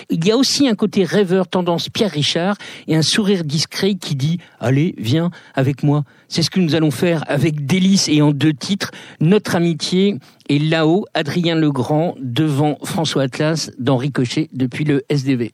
Il 0.10 0.26
y 0.26 0.32
a 0.32 0.38
aussi 0.38 0.68
un 0.68 0.76
côté 0.76 1.04
rêveur, 1.04 1.48
tendance 1.48 1.90
Pierre 1.90 2.12
Richard, 2.12 2.58
et 2.88 2.96
un 2.96 3.02
sourire 3.02 3.44
discret 3.44 3.96
qui 3.96 4.16
dit 4.16 4.40
«Allez, 4.60 4.96
viens 4.98 5.32
avec 5.56 5.84
moi». 5.84 6.04
C'est 6.28 6.44
ce 6.44 6.50
que 6.50 6.60
nous 6.60 6.76
allons 6.76 6.92
faire 6.92 7.24
avec 7.28 7.66
délice 7.66 8.08
et 8.08 8.22
en 8.22 8.32
deux 8.32 8.54
titres. 8.54 8.92
Notre 9.20 9.56
amitié 9.56 10.18
est 10.48 10.60
là-haut, 10.60 11.06
Adrien 11.14 11.56
Legrand 11.56 12.16
devant 12.20 12.78
François 12.84 13.24
Atlas 13.24 13.72
dans 13.80 13.98
Ricochet 13.98 14.50
depuis 14.54 14.86
le 14.86 15.04
SDV. 15.10 15.52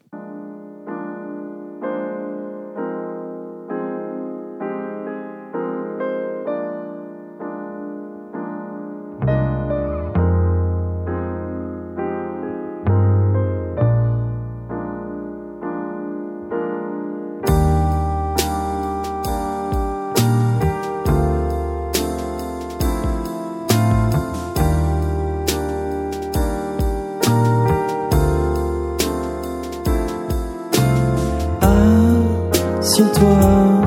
Assieds-toi 32.95 33.81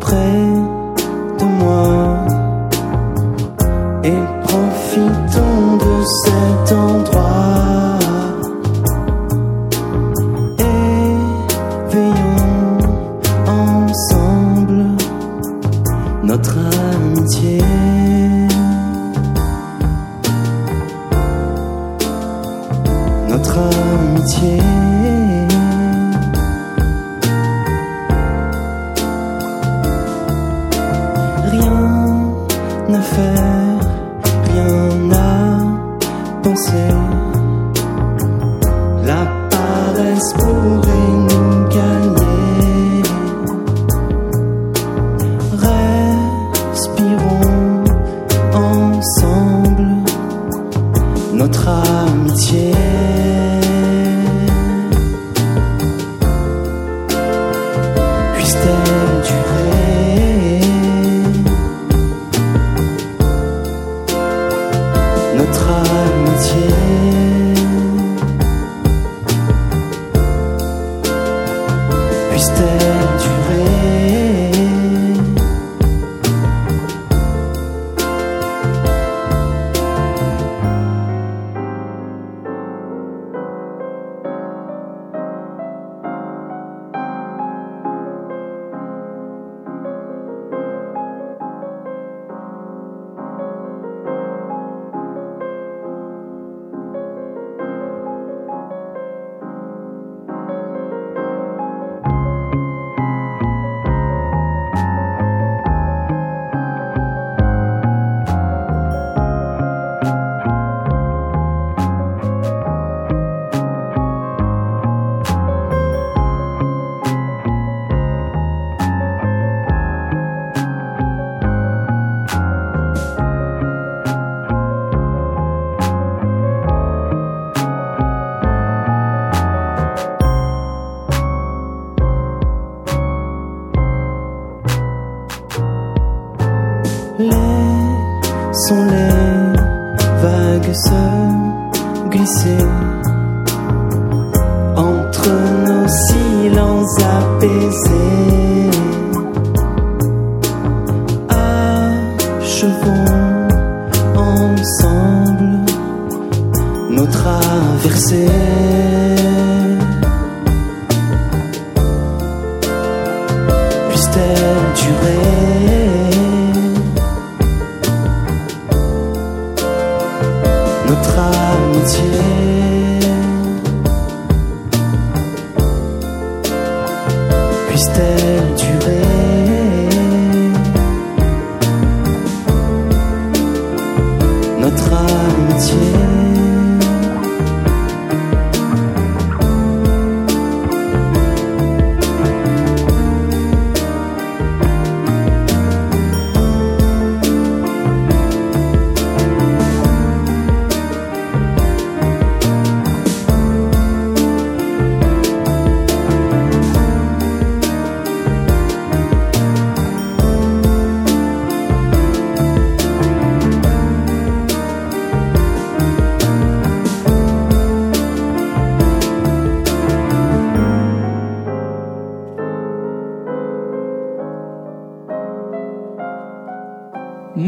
près 0.00 0.55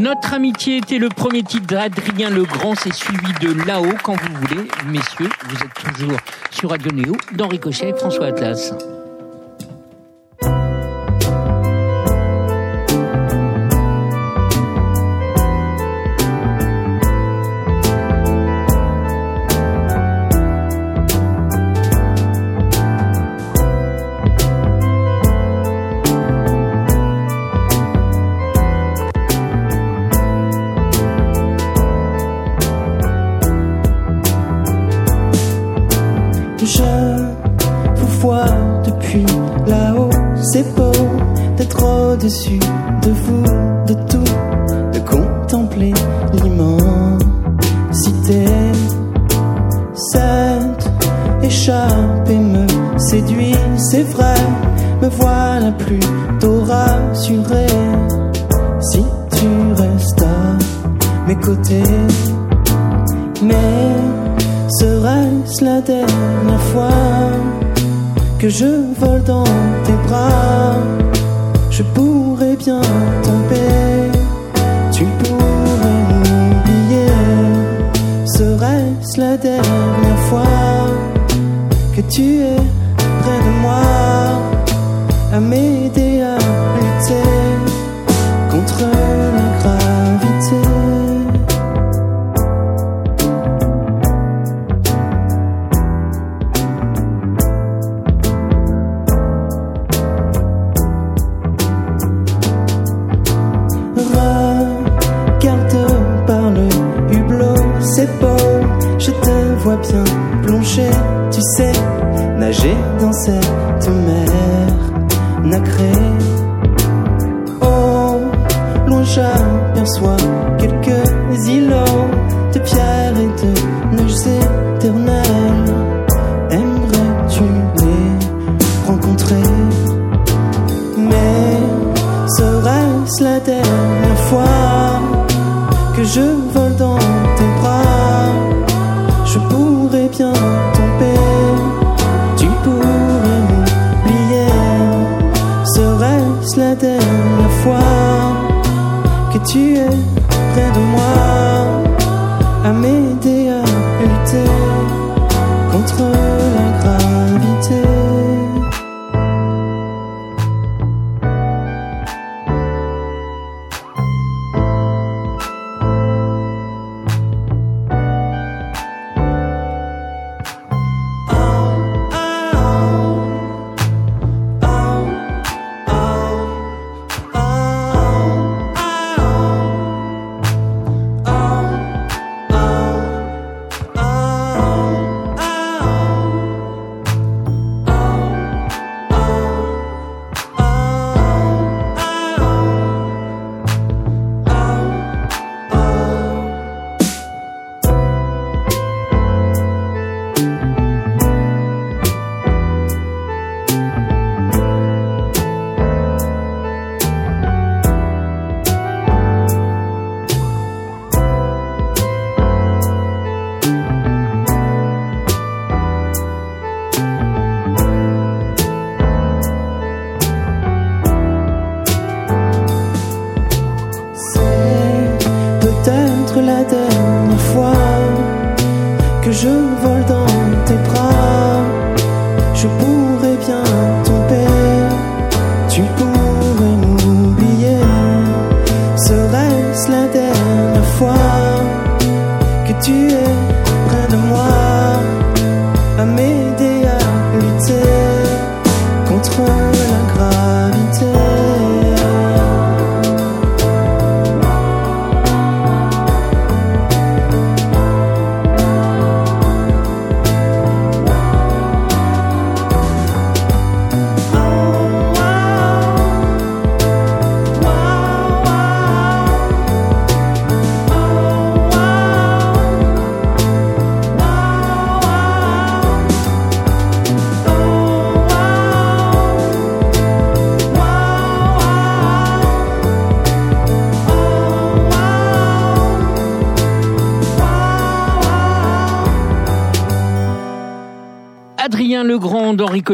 Notre 0.09 0.33
amitié 0.33 0.77
était 0.77 0.97
le 0.97 1.07
premier 1.07 1.43
titre 1.43 1.67
d'Adrien 1.67 2.31
Legrand, 2.31 2.73
c'est 2.73 2.91
suivi 2.91 3.31
de 3.41 3.63
là-haut 3.67 3.93
quand 4.01 4.15
vous 4.15 4.33
voulez. 4.41 4.67
Messieurs, 4.87 5.29
vous 5.47 5.55
êtes 5.55 5.95
toujours 5.95 6.17
sur 6.49 6.71
Radio 6.71 6.91
Néo, 6.91 7.15
dans 7.33 7.47
Cochet, 7.47 7.93
François 7.93 8.25
Atlas. 8.25 8.73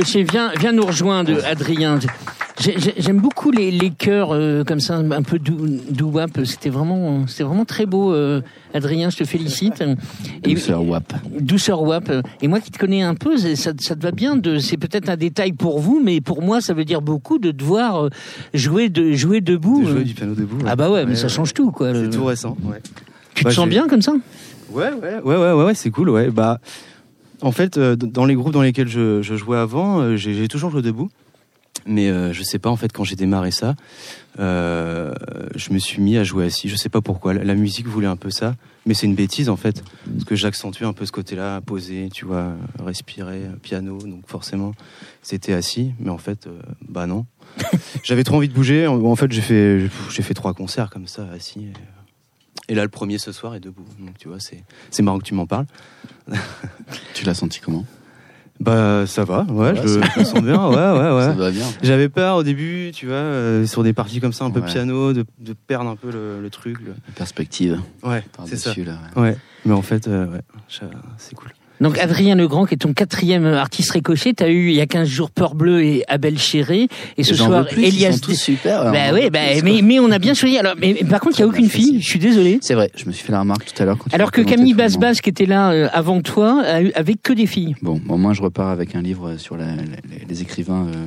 Viens, 0.03 0.71
nous 0.73 0.85
rejoindre, 0.85 1.33
Adrien. 1.45 1.99
J'aime 2.97 3.19
beaucoup 3.19 3.51
les, 3.51 3.69
les 3.71 3.91
chœurs 3.91 4.33
euh, 4.33 4.63
comme 4.63 4.79
ça, 4.79 4.95
un 4.95 5.23
peu 5.23 5.39
doo-wap. 5.39 6.39
C'était 6.45 6.69
vraiment, 6.69 7.27
c'était 7.27 7.43
vraiment 7.43 7.65
très 7.65 7.85
beau, 7.85 8.13
euh, 8.13 8.41
Adrien. 8.73 9.09
Je 9.09 9.17
te 9.17 9.23
félicite. 9.25 9.83
Douceur 10.43 10.85
wap. 10.85 11.13
Douceur 11.39 11.81
wap. 11.83 12.11
Et 12.41 12.47
moi 12.47 12.59
qui 12.59 12.71
te 12.71 12.77
connais 12.77 13.01
un 13.03 13.15
peu, 13.15 13.37
ça, 13.37 13.73
te 13.73 14.01
va 14.01 14.11
bien. 14.11 14.39
C'est 14.59 14.77
peut-être 14.77 15.09
un 15.09 15.17
détail 15.17 15.53
pour 15.53 15.79
vous, 15.79 16.01
mais 16.03 16.21
pour 16.21 16.41
moi, 16.41 16.61
ça 16.61 16.73
veut 16.73 16.85
dire 16.85 17.01
beaucoup 17.01 17.39
de 17.39 17.51
devoir 17.51 18.05
euh, 18.05 18.09
jouer 18.53 18.91
jouer 19.13 19.41
debout. 19.41 19.81
De 19.83 19.87
jouer 19.89 20.03
du 20.03 20.13
piano 20.13 20.33
debout. 20.33 20.57
Ah 20.67 20.75
bah 20.75 20.89
ouais, 20.89 21.05
mais 21.05 21.15
ça 21.15 21.27
change 21.27 21.53
tout. 21.53 21.73
C'est 21.79 22.09
tout 22.09 22.25
récent. 22.25 22.57
Tu 23.33 23.43
te 23.43 23.49
bah, 23.49 23.53
sens 23.53 23.67
bien 23.67 23.87
comme 23.87 24.01
ça? 24.01 24.13
Ouais, 24.71 24.91
ouais, 24.91 25.19
ouais, 25.23 25.35
ouais, 25.35 25.63
ouais, 25.63 25.73
c'est 25.73 25.91
cool. 25.91 26.09
Ouais, 26.09 26.29
bah 26.29 26.59
en 27.45 27.51
fait, 27.51 27.77
euh, 27.77 27.95
dans 27.95 28.25
les 28.25 28.33
groupes 28.33 28.51
dans 28.51 28.63
lesquels 28.63 28.87
je, 28.87 29.21
je 29.21 29.35
jouais 29.35 29.57
avant, 29.57 30.01
euh, 30.01 30.15
j'ai 30.17 30.47
toujours 30.47 30.71
joué 30.71 30.81
debout. 30.81 31.09
Mais 31.85 32.09
euh, 32.09 32.33
je 32.33 32.41
sais 32.41 32.57
pas, 32.57 32.69
en 32.69 32.75
fait, 32.75 32.91
quand 32.91 33.03
j'ai 33.03 33.15
démarré 33.15 33.51
ça, 33.51 33.75
euh, 34.39 35.13
je 35.55 35.71
me 35.71 35.77
suis 35.77 36.01
mis 36.01 36.17
à 36.17 36.23
jouer 36.23 36.45
assis. 36.45 36.67
Je 36.67 36.75
sais 36.75 36.89
pas 36.89 37.01
pourquoi. 37.01 37.33
La, 37.33 37.43
la 37.43 37.53
musique 37.53 37.87
voulait 37.87 38.07
un 38.07 38.15
peu 38.15 38.31
ça. 38.31 38.55
Mais 38.87 38.95
c'est 38.95 39.05
une 39.05 39.13
bêtise, 39.13 39.49
en 39.49 39.55
fait. 39.55 39.83
Parce 40.11 40.23
que 40.23 40.35
j'accentuais 40.35 40.87
un 40.87 40.93
peu 40.93 41.05
ce 41.05 41.11
côté-là, 41.11 41.61
poser, 41.61 42.09
tu 42.11 42.25
vois, 42.25 42.53
respirer, 42.83 43.43
piano. 43.61 43.99
Donc 43.99 44.27
forcément, 44.27 44.73
c'était 45.21 45.53
assis. 45.53 45.91
Mais 45.99 46.09
en 46.09 46.17
fait, 46.17 46.47
euh, 46.47 46.59
bah 46.89 47.05
non. 47.05 47.27
J'avais 48.03 48.23
trop 48.23 48.37
envie 48.37 48.49
de 48.49 48.53
bouger. 48.53 48.87
En, 48.87 49.03
en 49.03 49.15
fait, 49.15 49.31
j'ai 49.31 49.41
fait, 49.41 49.87
j'ai 50.09 50.23
fait 50.23 50.33
trois 50.33 50.55
concerts 50.55 50.89
comme 50.89 51.07
ça, 51.07 51.27
assis. 51.35 51.59
Et, 51.59 51.73
et 52.69 52.75
là, 52.75 52.83
le 52.83 52.89
premier 52.89 53.17
ce 53.17 53.31
soir 53.31 53.55
est 53.55 53.59
debout. 53.59 53.85
Donc, 53.99 54.17
tu 54.17 54.27
vois, 54.27 54.39
c'est, 54.39 54.63
c'est 54.91 55.03
marrant 55.03 55.19
que 55.19 55.23
tu 55.25 55.33
m'en 55.33 55.45
parles. 55.47 55.65
Tu 57.13 57.25
l'as 57.25 57.33
senti 57.33 57.59
comment? 57.59 57.85
Bah, 58.59 59.05
ça 59.05 59.25
va, 59.25 59.43
ouais, 59.43 59.71
Ouais, 59.71 59.75
je, 59.83 59.87
ça- 59.99 60.07
je 60.15 60.19
me 60.19 60.23
sens 60.25 60.41
bien, 60.41 60.65
ouais, 60.69 60.75
ouais, 60.75 60.75
Ça 61.23 61.29
ouais. 61.31 61.33
va 61.35 61.51
bien. 61.51 61.65
J'avais 61.83 62.07
peur 62.07 62.37
au 62.37 62.43
début, 62.43 62.91
tu 62.93 63.05
vois, 63.07 63.15
euh, 63.15 63.65
sur 63.67 63.83
des 63.83 63.91
parties 63.91 64.21
comme 64.21 64.31
ça, 64.31 64.45
un 64.45 64.51
peu 64.51 64.61
Ouais. 64.61 64.65
piano, 64.65 65.11
de, 65.11 65.25
de 65.39 65.53
perdre 65.53 65.89
un 65.89 65.95
peu 65.97 66.09
le, 66.09 66.41
le 66.41 66.49
truc. 66.49 66.79
le- 66.79 66.93
La 67.07 67.13
perspective. 67.15 67.81
Ouais, 68.03 68.23
c'est 68.45 68.55
ça. 68.55 68.73
Là. 68.77 68.97
ouais. 69.17 69.21
Ouais, 69.21 69.37
mais 69.65 69.73
en 69.73 69.81
fait, 69.81 70.07
euh, 70.07 70.27
ouais, 70.27 70.41
ça- 70.69 70.89
c'est 71.17 71.35
cool. 71.35 71.51
Donc 71.81 71.97
Adrien 71.97 72.35
Legrand, 72.35 72.65
qui 72.65 72.75
est 72.75 72.77
ton 72.77 72.93
quatrième 72.93 73.45
artiste 73.45 73.91
récoché, 73.91 74.33
t'as 74.33 74.47
eu 74.49 74.69
il 74.69 74.75
y 74.75 74.81
a 74.81 74.85
15 74.87 75.07
jours 75.07 75.29
Peur 75.29 75.55
Bleu 75.55 75.83
et 75.83 76.03
Abel 76.07 76.39
Chéré, 76.39 76.87
et 77.17 77.23
ce 77.23 77.35
soir 77.35 77.65
plus, 77.67 77.81
ils 77.81 77.87
Elias. 77.87 78.13
sont 78.13 78.19
tous 78.19 78.33
super. 78.39 78.91
Bah 78.93 79.11
oui, 79.13 79.23
j'en 79.23 79.29
bah, 79.29 79.39
plus, 79.61 79.81
mais, 79.81 79.99
on 79.99 80.09
a 80.11 80.17
bien 80.19 80.33
choisi. 80.33 80.57
Alors, 80.57 80.75
mais, 80.79 80.95
mais 81.01 81.07
par 81.07 81.19
contre, 81.19 81.37
il 81.37 81.41
y 81.41 81.43
a 81.43 81.47
Très 81.47 81.57
aucune 81.57 81.69
fille. 81.69 82.01
Je 82.01 82.07
suis 82.07 82.19
désolé. 82.19 82.59
C'est 82.61 82.75
vrai, 82.75 82.91
je 82.95 83.05
me 83.05 83.11
suis 83.11 83.25
fait 83.25 83.31
la 83.33 83.41
remarque 83.41 83.65
tout 83.65 83.83
à 83.83 83.85
l'heure. 83.85 83.97
Alors 84.13 84.31
que 84.31 84.41
Camille. 84.41 84.73
Basbas, 84.73 85.15
qui 85.15 85.29
était 85.29 85.45
là 85.45 85.71
euh, 85.71 85.87
avant 85.91 86.21
toi, 86.21 86.61
a 86.65 86.81
eu 86.81 86.91
avec 86.95 87.21
que 87.21 87.33
des 87.33 87.45
filles. 87.45 87.75
Bon, 87.81 87.99
bon, 88.03 88.17
moi 88.17 88.33
je 88.33 88.41
repars 88.41 88.69
avec 88.69 88.95
un 88.95 89.01
livre 89.01 89.35
sur 89.37 89.57
la- 89.57 89.65
les, 89.75 90.25
les 90.29 90.41
écrivains 90.41 90.87
euh, 90.87 91.05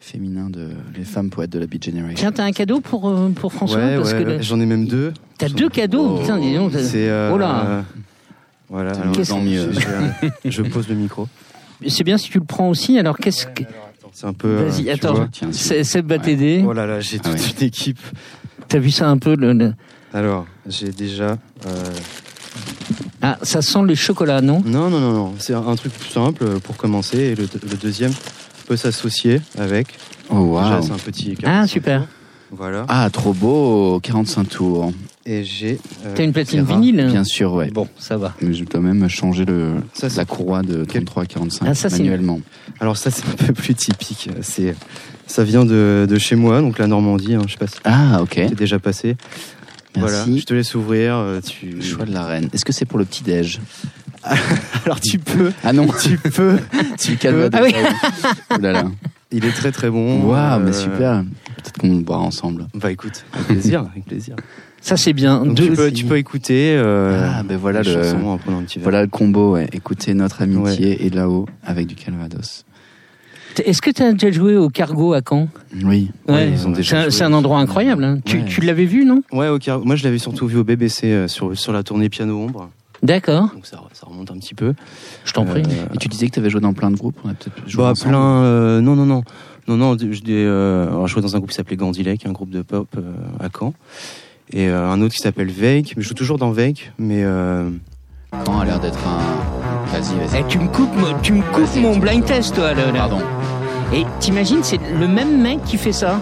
féminins, 0.00 0.48
de, 0.50 0.68
les 0.96 1.04
femmes 1.04 1.30
poètes 1.30 1.50
de 1.50 1.58
la 1.58 1.66
Beat 1.66 1.84
Generation. 1.84 2.16
Tiens, 2.16 2.32
t'as 2.32 2.44
un 2.44 2.52
cadeau 2.52 2.80
pour 2.80 3.08
euh, 3.08 3.28
pour 3.28 3.52
François 3.52 3.78
ouais, 3.78 3.96
parce 3.96 4.12
ouais, 4.12 4.18
que 4.24 4.28
le- 4.30 4.42
j'en 4.42 4.60
ai 4.60 4.66
même 4.66 4.86
deux. 4.86 5.12
t'as 5.38 5.48
deux 5.48 5.68
cadeaux. 5.68 6.16
Oh. 6.16 6.20
Putain, 6.20 6.38
dis 6.38 6.54
donc. 6.54 6.72
t'as- 6.72 6.82
C'est. 6.82 7.08
euh, 7.08 7.30
Oh 7.34 7.38
là. 7.38 7.84
Voilà. 8.68 8.92
Alors, 8.92 9.12
de 9.14 9.40
mieux 9.44 9.70
je- 10.44 10.62
pose 10.62 10.88
le 10.88 10.94
micro. 10.94 11.28
C'est 11.88 12.04
bien 12.04 12.18
si 12.18 12.30
tu 12.30 12.38
le 12.38 12.44
prends 12.44 12.68
aussi. 12.70 12.98
Alors 12.98 13.16
qu'est-ce 13.18 13.46
que 13.46 13.62
C'est 14.12 14.26
un 14.26 14.32
peu. 14.32 14.64
Vas-y, 14.64 14.90
attends. 14.90 15.28
Seb 15.52 16.08
va 16.08 16.16
Ouais. 16.16 16.22
t'aider. 16.22 16.64
Oh 16.66 16.72
là 16.72 16.86
là, 16.86 17.00
j'ai 17.00 17.18
Ah 17.24 17.28
toute 17.30 17.38
ouais. 17.40 17.50
une 17.60 17.66
équipe. 17.66 18.00
T'as 18.68 18.78
vu 18.78 18.90
ça 18.90 19.08
un 19.08 19.18
peu 19.18 19.36
le, 19.36 19.52
le- 19.52 19.74
Alors, 20.14 20.46
j'ai 20.66 20.88
déjà. 20.88 21.36
euh, 21.66 21.84
Ah, 23.22 23.38
ça 23.42 23.60
sent 23.62 23.82
le 23.82 23.94
chocolat, 23.94 24.40
non? 24.40 24.62
Non, 24.64 24.88
non, 24.90 25.00
non, 25.00 25.12
non. 25.12 25.34
C'est 25.38 25.54
un, 25.54 25.76
truc 25.76 25.92
plus 25.92 26.10
simple 26.10 26.60
pour 26.60 26.76
commencer. 26.76 27.18
Et 27.18 27.34
le, 27.34 27.44
le 27.68 27.76
deuxième 27.76 28.12
peut 28.66 28.76
s'associer 28.76 29.40
avec. 29.58 29.88
Oh 30.30 30.34
Déjà, 30.58 30.76
waouh. 30.76 30.82
c'est 30.82 30.92
un 30.92 30.96
petit. 30.98 31.34
Ah 31.40 31.66
45 31.66 31.66
super. 31.68 32.06
Voilà. 32.52 32.84
Ah, 32.88 33.08
trop 33.12 33.32
beau, 33.32 33.98
45 34.02 34.48
tours. 34.48 34.92
Et 35.24 35.42
j'ai. 35.42 35.80
euh, 36.04 36.12
T'as 36.14 36.22
une 36.22 36.32
platine 36.32 36.62
vinyle. 36.64 37.06
Bien 37.10 37.24
sûr, 37.24 37.52
ouais. 37.54 37.70
Bon, 37.70 37.88
ça 37.98 38.16
va. 38.16 38.34
Mais 38.40 38.54
je 38.54 38.62
dois 38.64 38.80
même 38.80 39.08
changer 39.08 39.44
le, 39.44 39.74
Ça, 39.92 40.06
la 40.16 40.24
courroie 40.24 40.62
de 40.62 40.84
33 40.84 41.24
à 41.24 41.26
45 41.26 41.66
Ah, 41.68 41.74
ça, 41.74 41.88
manuellement. 41.88 42.40
Alors 42.78 42.96
ça, 42.96 43.10
c'est 43.10 43.26
un 43.26 43.32
peu 43.46 43.52
plus 43.52 43.74
typique. 43.74 44.30
C'est, 44.42 44.76
ça 45.26 45.42
vient 45.42 45.64
de, 45.64 46.06
de 46.08 46.18
chez 46.18 46.36
moi, 46.36 46.60
donc 46.60 46.78
la 46.78 46.86
Normandie. 46.86 47.34
Hein, 47.34 47.42
je 47.46 47.52
sais 47.52 47.58
pas 47.58 47.66
si 47.66 47.78
Ah, 47.84 48.22
ok. 48.22 48.34
t'es 48.34 48.54
déjà 48.54 48.78
passé. 48.78 49.16
Voilà. 49.96 50.18
Merci. 50.18 50.38
Je 50.40 50.46
te 50.46 50.54
laisse 50.54 50.74
ouvrir. 50.76 51.16
euh, 51.16 51.40
Tu... 51.40 51.82
Choix 51.82 52.04
de 52.04 52.12
la 52.12 52.24
reine. 52.24 52.48
Est-ce 52.52 52.64
que 52.64 52.72
c'est 52.72 52.84
pour 52.84 52.98
le 52.98 53.04
petit-déj 53.04 53.60
Alors 54.84 55.00
tu 55.00 55.18
peux. 55.18 55.52
Ah 55.64 55.72
non, 55.72 55.86
Tu 56.02 56.18
peux. 56.18 56.58
tu 56.98 57.12
le 57.12 57.16
calmes. 57.16 57.48
Ah 57.52 57.60
oui. 57.62 57.74
Oh 58.50 58.58
là 58.60 58.72
là. 58.72 58.84
Il 59.32 59.44
est 59.44 59.52
très 59.52 59.72
très 59.72 59.90
bon. 59.90 60.22
Waouh, 60.24 60.60
mais 60.60 60.70
Euh, 60.70 60.72
super. 60.72 61.24
Peut-être 61.66 61.78
qu'on 61.78 61.96
le 61.96 62.02
boira 62.02 62.20
ensemble. 62.20 62.66
Bah 62.74 62.90
écoute, 62.92 63.24
avec 63.34 63.46
plaisir, 63.48 63.86
avec 63.92 64.04
plaisir. 64.04 64.36
Ça 64.80 64.96
c'est 64.96 65.12
bien. 65.12 65.44
Donc, 65.44 65.56
tu, 65.56 65.72
peux, 65.72 65.90
tu 65.90 66.04
peux 66.04 66.16
écouter. 66.16 66.76
euh, 66.76 67.28
Ah, 67.38 67.42
ben 67.42 67.56
voilà 67.56 67.82
le- 67.82 67.92
chansons 67.92 68.26
en 68.26 68.38
prenant 68.38 68.58
un 68.58 68.62
petit 68.62 68.78
verre. 68.78 68.84
Voilà 68.84 69.02
le 69.02 69.08
combo, 69.08 69.52
ouais. 69.54 69.66
Écoutez 69.72 70.14
notre 70.14 70.42
amitié 70.42 71.04
et 71.04 71.10
là-haut 71.10 71.46
avec 71.64 71.86
du 71.88 71.96
Calvados. 71.96 72.64
Est-ce 73.64 73.80
que 73.80 73.90
t'as 73.90 74.12
déjà 74.12 74.30
joué 74.30 74.54
au 74.56 74.68
Cargo 74.68 75.14
à 75.14 75.20
Caen? 75.26 75.48
Oui. 75.82 76.10
Ouais. 76.28 76.52
C'est 76.56 76.66
un- 76.94 77.02
joué. 77.04 77.10
c'est 77.10 77.24
un 77.24 77.32
endroit 77.32 77.58
incroyable. 77.58 78.04
hein. 78.04 78.20
Tu, 78.24 78.36
Ouais. 78.36 78.44
tu 78.44 78.60
l'avais 78.60 78.84
vu, 78.84 79.04
non? 79.06 79.22
Ouais, 79.32 79.48
ok. 79.48 79.68
Moi, 79.82 79.96
je 79.96 80.04
l'avais 80.04 80.18
surtout 80.18 80.46
vu 80.46 80.58
au 80.58 80.64
BBC 80.64 81.06
euh, 81.06 81.26
sur, 81.26 81.56
sur 81.58 81.72
la 81.72 81.82
tournée 81.82 82.08
Piano 82.10 82.38
Ombre. 82.38 82.68
D'accord. 83.02 83.50
Donc 83.54 83.66
ça, 83.66 83.80
ça 83.92 84.06
remonte 84.06 84.30
un 84.30 84.38
petit 84.38 84.54
peu. 84.54 84.74
Je 85.24 85.32
t'en 85.32 85.44
prie. 85.46 85.62
Euh, 85.62 85.94
Et 85.94 85.98
tu 85.98 86.08
disais 86.08 86.26
que 86.28 86.32
tu 86.32 86.38
avais 86.40 86.50
joué 86.50 86.60
dans 86.60 86.74
plein 86.74 86.90
de 86.90 86.96
groupes. 86.96 87.16
On 87.24 87.30
a 87.30 87.34
peut-être 87.34 87.66
joué 87.68 87.82
Bah, 87.82 87.90
ensemble. 87.90 88.10
plein. 88.12 88.42
euh, 88.42 88.80
non, 88.82 88.94
non, 88.94 89.06
non. 89.06 89.22
Non, 89.68 89.76
non, 89.76 89.96
je, 89.98 90.06
dis, 90.20 90.32
euh, 90.32 91.06
je 91.06 91.12
jouais 91.12 91.22
dans 91.22 91.34
un 91.34 91.38
groupe 91.38 91.50
qui 91.50 91.56
s'appelait 91.56 91.76
Gandilek, 91.76 92.24
un 92.26 92.32
groupe 92.32 92.50
de 92.50 92.62
pop 92.62 92.86
euh, 92.96 93.00
à 93.40 93.48
Caen. 93.56 93.74
Et 94.52 94.68
euh, 94.68 94.88
un 94.90 95.00
autre 95.02 95.14
qui 95.14 95.20
s'appelle 95.20 95.50
Veik. 95.50 95.94
Je 95.96 96.02
joue 96.02 96.14
toujours 96.14 96.38
dans 96.38 96.52
Veik, 96.52 96.92
mais. 96.98 97.22
euh, 97.24 97.68
Quand 98.44 98.60
a 98.60 98.64
l'air 98.64 98.78
d'être 98.78 98.98
un. 99.06 99.92
Vas-y, 99.92 100.14
vas-y. 100.18 100.40
Eh, 100.40 100.44
tu 100.48 100.58
me 100.60 100.68
coupes, 100.68 100.94
mon- 100.96 101.18
tu 101.20 101.32
me 101.32 101.42
coupes 101.52 101.74
mon 101.76 101.96
blind 101.96 102.24
test, 102.24 102.54
toi. 102.54 102.74
Là, 102.74 102.86
là. 102.86 102.92
Pardon. 102.92 103.18
Et 103.92 104.04
t'imagines, 104.20 104.62
c'est 104.62 104.78
le 104.98 105.08
même 105.08 105.40
mec 105.42 105.64
qui 105.64 105.76
fait 105.78 105.92
ça? 105.92 106.20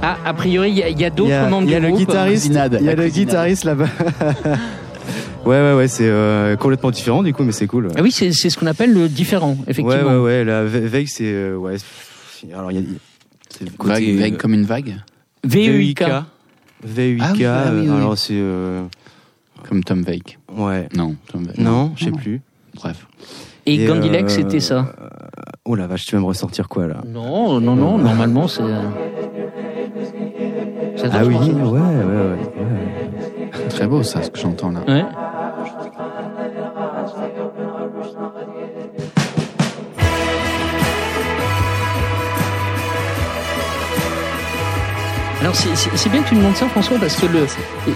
Ah, 0.00 0.16
a 0.24 0.32
priori, 0.32 0.70
il 0.70 0.76
y 0.98 1.04
a, 1.04 1.06
a 1.08 1.10
d'autres 1.10 1.32
a, 1.32 1.48
membres 1.48 1.66
il 1.66 1.72
y 1.72 1.74
a 1.74 1.80
du 1.80 1.86
le 1.86 1.88
groupe. 1.92 2.00
guitariste, 2.06 2.46
il 2.46 2.52
y 2.84 2.88
a 2.88 2.94
le 2.94 3.08
guitariste 3.08 3.64
là-bas. 3.64 3.86
ouais, 5.48 5.60
ouais, 5.60 5.74
ouais, 5.74 5.88
c'est 5.88 6.08
euh, 6.08 6.56
complètement 6.56 6.90
différent 6.90 7.22
du 7.22 7.32
coup, 7.32 7.42
mais 7.44 7.52
c'est 7.52 7.66
cool. 7.66 7.88
Ah 7.96 8.02
oui, 8.02 8.10
c'est 8.12 8.32
c'est 8.32 8.50
ce 8.50 8.58
qu'on 8.58 8.66
appelle 8.66 8.92
le 8.92 9.08
différent, 9.08 9.52
Ouais, 9.52 9.64
effectivement. 9.68 10.10
ouais, 10.12 10.18
ouais. 10.18 10.44
La 10.44 10.64
Ve- 10.64 10.86
Veik, 10.86 11.08
c'est 11.08 11.24
euh, 11.32 11.56
ouais. 11.56 11.76
Alors, 12.54 12.70
il 12.72 12.80
y 12.80 12.80
a. 12.80 12.86
Vague, 13.80 14.04
vague 14.18 14.34
euh, 14.34 14.36
comme 14.36 14.54
une 14.54 14.64
vague 14.64 14.94
VEIK. 15.44 16.02
VEIK. 16.84 17.22
Ah 17.22 17.32
oui, 17.34 17.44
ah 17.44 17.70
oui, 17.72 17.80
oui. 17.80 17.96
Alors, 17.96 18.16
c'est. 18.18 18.34
euh, 18.34 18.82
Comme 19.68 19.82
Tom 19.82 20.02
Vake. 20.02 20.38
ouais. 20.56 20.88
Non, 20.94 21.16
Tom 21.32 21.44
Vake. 21.44 21.58
Non, 21.58 21.92
je 21.96 22.04
sais 22.04 22.10
plus. 22.12 22.40
Bref. 22.74 23.06
Et, 23.66 23.82
Et, 23.82 23.86
Gandilek, 23.86 24.26
euh, 24.26 24.28
c'était 24.28 24.60
ça. 24.60 24.94
Oh 25.64 25.74
la 25.74 25.86
vache, 25.86 26.06
tu 26.06 26.14
vas 26.14 26.20
me 26.20 26.26
ressortir 26.26 26.68
quoi 26.68 26.86
là 26.86 27.02
Non, 27.06 27.58
non, 27.60 27.74
non, 27.74 27.98
normalement, 27.98 28.46
c'est. 28.48 28.62
Ah 31.10 31.24
oui, 31.24 31.34
ouais, 31.36 31.62
ouais, 31.62 32.04
ouais. 32.04 32.38
ouais. 32.58 33.68
Très 33.70 33.86
beau 33.86 34.02
ça, 34.02 34.22
ce 34.22 34.30
que 34.30 34.38
j'entends 34.38 34.70
là. 34.70 34.82
Ouais. 34.86 35.04
Alors 45.40 45.54
c'est- 45.54 46.08
bien 46.10 46.22
que 46.22 46.28
tu 46.30 46.34
demandes 46.34 46.56
ça 46.56 46.66
François 46.68 46.98
parce 46.98 47.14
que 47.20 47.26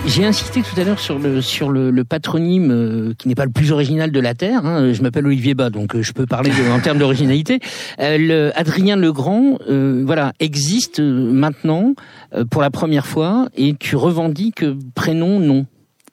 j'ai 0.07 0.25
insisté 0.25 0.63
tout 0.63 0.81
à 0.81 0.85
l'heure 0.85 1.01
sur 1.01 1.19
le 1.19 1.41
sur 1.43 1.71
le, 1.71 1.91
le 1.91 2.05
patronyme 2.05 2.71
euh, 2.71 3.15
qui 3.19 3.27
n'est 3.27 3.35
pas 3.35 3.45
le 3.45 3.51
plus 3.51 3.73
original 3.73 4.13
de 4.13 4.21
la 4.21 4.35
terre. 4.35 4.65
hein. 4.65 4.93
Je 4.93 5.03
m'appelle 5.03 5.27
Olivier 5.27 5.55
Bas 5.55 5.69
donc 5.69 5.97
euh, 5.97 6.03
je 6.03 6.13
peux 6.13 6.25
parler 6.25 6.51
de- 6.51 6.71
en 6.73 6.79
termes 6.79 6.99
d'originalité. 6.99 7.59
Euh, 7.99 8.17
le 8.17 8.53
Adrien 8.59 8.95
Legrand 8.95 9.59
euh, 9.69 10.05
voilà 10.07 10.35
existe 10.39 11.01
euh, 11.01 11.33
maintenant 11.33 11.95
euh, 12.33 12.45
pour 12.45 12.63
la 12.63 12.71
première 12.71 13.07
fois 13.07 13.49
et 13.57 13.75
tu 13.75 13.97
revendiques 13.97 14.65
prénom 14.95 15.41
nom. 15.41 15.67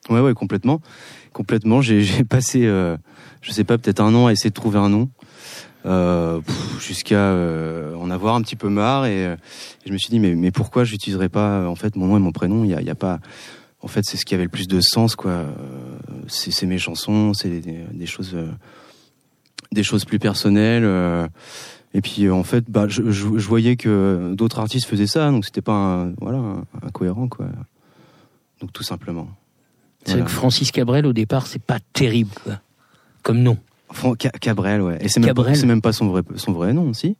Ouais, 0.09 0.21
ouais, 0.21 0.34
complètement. 0.34 0.82
Complètement. 1.32 1.82
J'ai 1.82 2.23
passé, 2.27 2.61
je 2.63 3.51
sais 3.51 3.63
pas, 3.63 3.77
peut-être 3.77 3.99
un 4.01 4.15
an 4.15 4.25
à 4.25 4.32
essayer 4.32 4.49
de 4.49 4.55
trouver 4.55 4.80
un 4.80 4.89
nom. 4.89 5.09
Euh, 5.86 6.41
jusqu'à 6.82 7.15
euh, 7.15 7.95
en 7.95 8.09
avoir 8.09 8.36
un 8.36 8.41
petit 8.41 8.57
peu 8.57 8.67
marre 8.67 9.05
et, 9.05 9.25
euh, 9.25 9.36
je 9.86 9.93
me 9.93 9.97
suis 9.97 10.09
dit 10.09 10.19
mais 10.19 10.36
mais 10.36 10.51
pourquoi 10.51 10.84
j'utiliserais 10.84 11.30
pas 11.30 11.69
en 11.69 11.75
fait 11.75 11.95
mon 11.95 12.07
nom 12.07 12.17
et 12.17 12.19
mon 12.19 12.34
prénom? 12.34 12.65
Il 12.65 12.71
y 12.71 12.73
a, 12.73 12.82
y 12.82 12.89
a 12.89 12.95
pas 12.95 13.21
en 13.82 13.88
fait 13.88 14.03
c'est 14.03 14.17
ce 14.17 14.25
qui 14.25 14.34
avait 14.34 14.43
le 14.43 14.49
plus 14.49 14.67
de 14.67 14.82
sens 14.82 15.15
quoi. 15.15 15.45
C'est 16.27 16.65
mes 16.65 16.80
chansons 16.80 17.34
c'est 17.34 17.61
des, 17.61 17.86
des 17.93 18.05
choses 18.05 18.36
des 19.71 19.84
choses 19.84 20.03
plus 20.03 20.19
personnelles 20.19 20.84
et 21.93 22.01
puis 22.01 22.30
en 22.30 22.43
fait 22.43 22.65
bah 22.69 22.88
je, 22.89 23.09
je, 23.09 23.38
je 23.38 23.47
voyais 23.47 23.77
que 23.77 24.34
d'autres 24.36 24.59
artistes 24.59 24.86
faisaient 24.86 25.07
ça 25.07 25.32
donc 25.32 25.45
c'était 25.45 25.61
pas 25.61 25.71
un, 25.71 26.13
voilà 26.19 26.41
incohérent 26.82 27.30
quoi. 27.30 27.45
Donc 28.59 28.73
tout 28.73 28.84
simplement. 28.84 29.30
C'est 30.03 30.13
vrai 30.13 30.23
que 30.23 30.32
Francis 30.32 30.71
Cabrel 30.71 31.05
au 31.05 31.13
départ 31.13 31.47
c'est 31.47 31.63
pas 31.63 31.80
terrible 31.93 32.32
quoi. 32.43 32.59
comme 33.23 33.39
nom. 33.39 33.57
Cabrel, 34.41 34.81
ouais. 34.81 34.97
Et 35.01 35.09
c'est 35.09 35.19
même, 35.19 35.27
Cabrel. 35.29 35.53
pas- 35.53 35.59
c'est 35.59 35.65
même 35.65 35.81
pas 35.81 35.91
son 35.93 36.07
vrai, 36.07 36.21
son 36.35 36.51
vrai 36.53 36.73
nom, 36.73 36.93
si? 36.93 37.15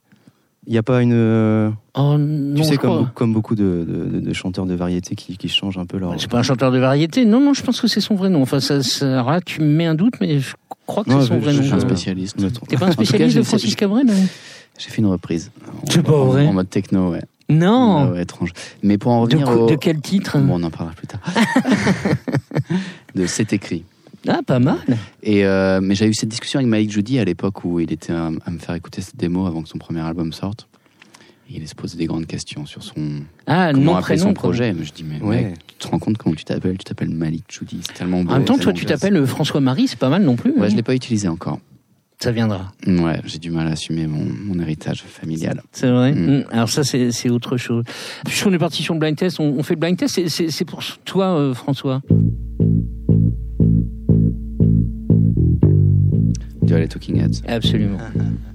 Il 0.66 0.72
n'y 0.72 0.78
a 0.78 0.82
pas 0.82 1.00
une. 1.02 1.12
euh, 1.14 1.70
Oh, 1.96 2.16
non, 2.18 2.54
tu 2.54 2.64
sais, 2.64 2.76
comme, 2.76 3.32
beaucoup 3.32 3.54
de, 3.54 3.84
de- 3.88 4.20
de 4.20 4.32
chanteurs 4.34 4.66
de 4.66 4.74
variété 4.74 5.14
qui, 5.16 5.36
qui 5.38 5.48
changent 5.48 5.78
un 5.78 5.86
peu 5.86 5.98
leur. 5.98 6.20
C'est 6.20 6.30
pas 6.30 6.38
un 6.38 6.42
chanteur 6.42 6.70
de 6.70 6.78
variété. 6.78 7.24
Non, 7.24 7.40
non, 7.40 7.54
je 7.54 7.62
pense 7.62 7.80
que 7.80 7.88
c'est 7.88 8.00
son 8.02 8.14
vrai 8.14 8.28
nom. 8.28 8.42
Enfin, 8.42 8.60
ça, 8.60 8.82
ça, 8.82 9.06
alors 9.10 9.30
là, 9.30 9.40
tu 9.40 9.62
me 9.62 9.66
mets 9.66 9.86
un 9.86 9.94
doute, 9.94 10.14
mais 10.20 10.38
je 10.38 10.54
crois 10.86 11.02
que 11.02 11.10
c'est 11.10 11.26
son 11.26 11.34
je- 11.36 11.40
vrai 11.40 11.52
je- 11.52 11.56
nom. 11.56 11.62
Je 11.62 11.66
suis 11.66 11.74
un 11.74 11.78
je- 11.78 11.86
spécialiste. 11.86 12.36
T'es 12.68 12.76
pas 12.76 12.84
un 12.86 12.88
cas, 12.88 12.92
spécialiste 12.92 13.36
de 13.38 13.42
Francis 13.42 13.74
Cabrel 13.74 14.06
hein? 14.10 14.14
J'ai 14.78 14.90
fait 14.90 14.98
une 14.98 15.06
reprise. 15.06 15.50
C'est 15.88 16.00
En- 16.00 16.02
pas 16.02 16.24
vrai. 16.24 16.46
En 16.46 16.52
mode 16.52 16.68
techno, 16.70 17.10
ouais. 17.10 17.22
Non. 17.48 18.12
Ouais, 18.12 18.22
étrange. 18.22 18.52
Mais 18.82 18.96
pour 18.98 19.12
en 19.12 19.26
de, 19.26 19.34
revenir 19.36 19.48
au... 19.62 19.66
de 19.66 19.74
quel 19.74 20.00
titre? 20.00 20.38
Bon, 20.38 20.60
on 20.60 20.62
en 20.62 20.70
parlera 20.70 20.94
plus 20.94 21.06
tard. 21.08 21.20
de 23.14 23.26
C'est 23.26 23.52
écrit. 23.52 23.84
Ah, 24.28 24.40
pas 24.46 24.58
mal. 24.58 24.78
Et 25.22 25.44
euh, 25.46 25.80
mais 25.82 25.94
j'avais 25.94 26.10
eu 26.10 26.14
cette 26.14 26.28
discussion 26.28 26.58
avec 26.58 26.68
Malik 26.68 26.90
Judy 26.90 27.18
à 27.18 27.24
l'époque 27.24 27.64
où 27.64 27.80
il 27.80 27.90
était 27.92 28.12
à, 28.12 28.26
à 28.44 28.50
me 28.50 28.58
faire 28.58 28.74
écouter 28.74 29.00
cette 29.00 29.16
démo 29.16 29.46
avant 29.46 29.62
que 29.62 29.68
son 29.68 29.78
premier 29.78 30.00
album 30.00 30.32
sorte. 30.32 30.68
Et 31.48 31.56
il 31.56 31.66
se 31.66 31.74
posait 31.74 31.96
des 31.98 32.06
grandes 32.06 32.26
questions 32.26 32.64
sur 32.66 32.82
son 32.82 33.22
Ah, 33.46 33.70
comment 33.72 33.84
non, 33.92 33.96
appeler 33.96 34.16
prénom. 34.16 34.22
son 34.28 34.34
projet. 34.34 34.72
Mais 34.72 34.84
je 34.84 34.92
dis 34.92 35.04
mais 35.04 35.20
Ouais. 35.20 35.42
mec, 35.44 35.54
tu 35.66 35.74
te 35.76 35.88
rends 35.88 35.98
compte 35.98 36.16
comment 36.18 36.34
tu 36.34 36.44
t'appelles? 36.44 36.78
Tu 36.78 36.84
t'appelles 36.84 37.10
Malik 37.10 37.44
Judy. 37.50 37.80
C'est 37.82 37.94
tellement 37.94 38.22
beau. 38.22 38.30
En 38.30 38.34
même 38.34 38.44
temps, 38.44 38.58
toi, 38.58 38.72
tu 38.72 38.84
t'appelles 38.84 39.16
euh, 39.16 39.26
François-Marie, 39.26 39.88
c'est 39.88 39.98
pas 39.98 40.10
mal 40.10 40.22
non 40.22 40.36
plus. 40.36 40.52
Ouais, 40.52 40.66
hein. 40.66 40.68
je 40.68 40.76
l'ai 40.76 40.82
pas 40.84 40.94
utilisé 40.94 41.26
encore. 41.26 41.58
Ça 42.22 42.30
viendra. 42.32 42.70
Ouais, 42.86 43.18
j'ai 43.24 43.38
du 43.38 43.50
mal 43.50 43.66
à 43.66 43.70
assumer 43.70 44.06
mon, 44.06 44.22
mon 44.22 44.60
héritage 44.60 45.02
familial. 45.02 45.62
C'est 45.72 45.90
vrai. 45.90 46.12
Mm. 46.12 46.40
Mm. 46.40 46.44
Alors 46.52 46.68
ça, 46.68 46.84
c'est 46.84 47.10
c'est 47.12 47.30
autre 47.30 47.56
chose. 47.56 47.82
Puisqu'on 48.26 48.52
est 48.52 48.58
parti 48.58 48.82
sur 48.82 48.92
le 48.92 49.00
blind 49.00 49.16
test, 49.16 49.40
on, 49.40 49.44
on 49.58 49.62
fait 49.62 49.72
le 49.74 49.80
blind 49.80 49.96
test. 49.96 50.20
C'est 50.28 50.64
pour 50.66 50.82
toi, 51.06 51.34
euh, 51.36 51.54
François. 51.54 52.02
Les 56.78 56.88
Talking 56.88 57.20
Heads. 57.20 57.42
Absolument. 57.48 57.98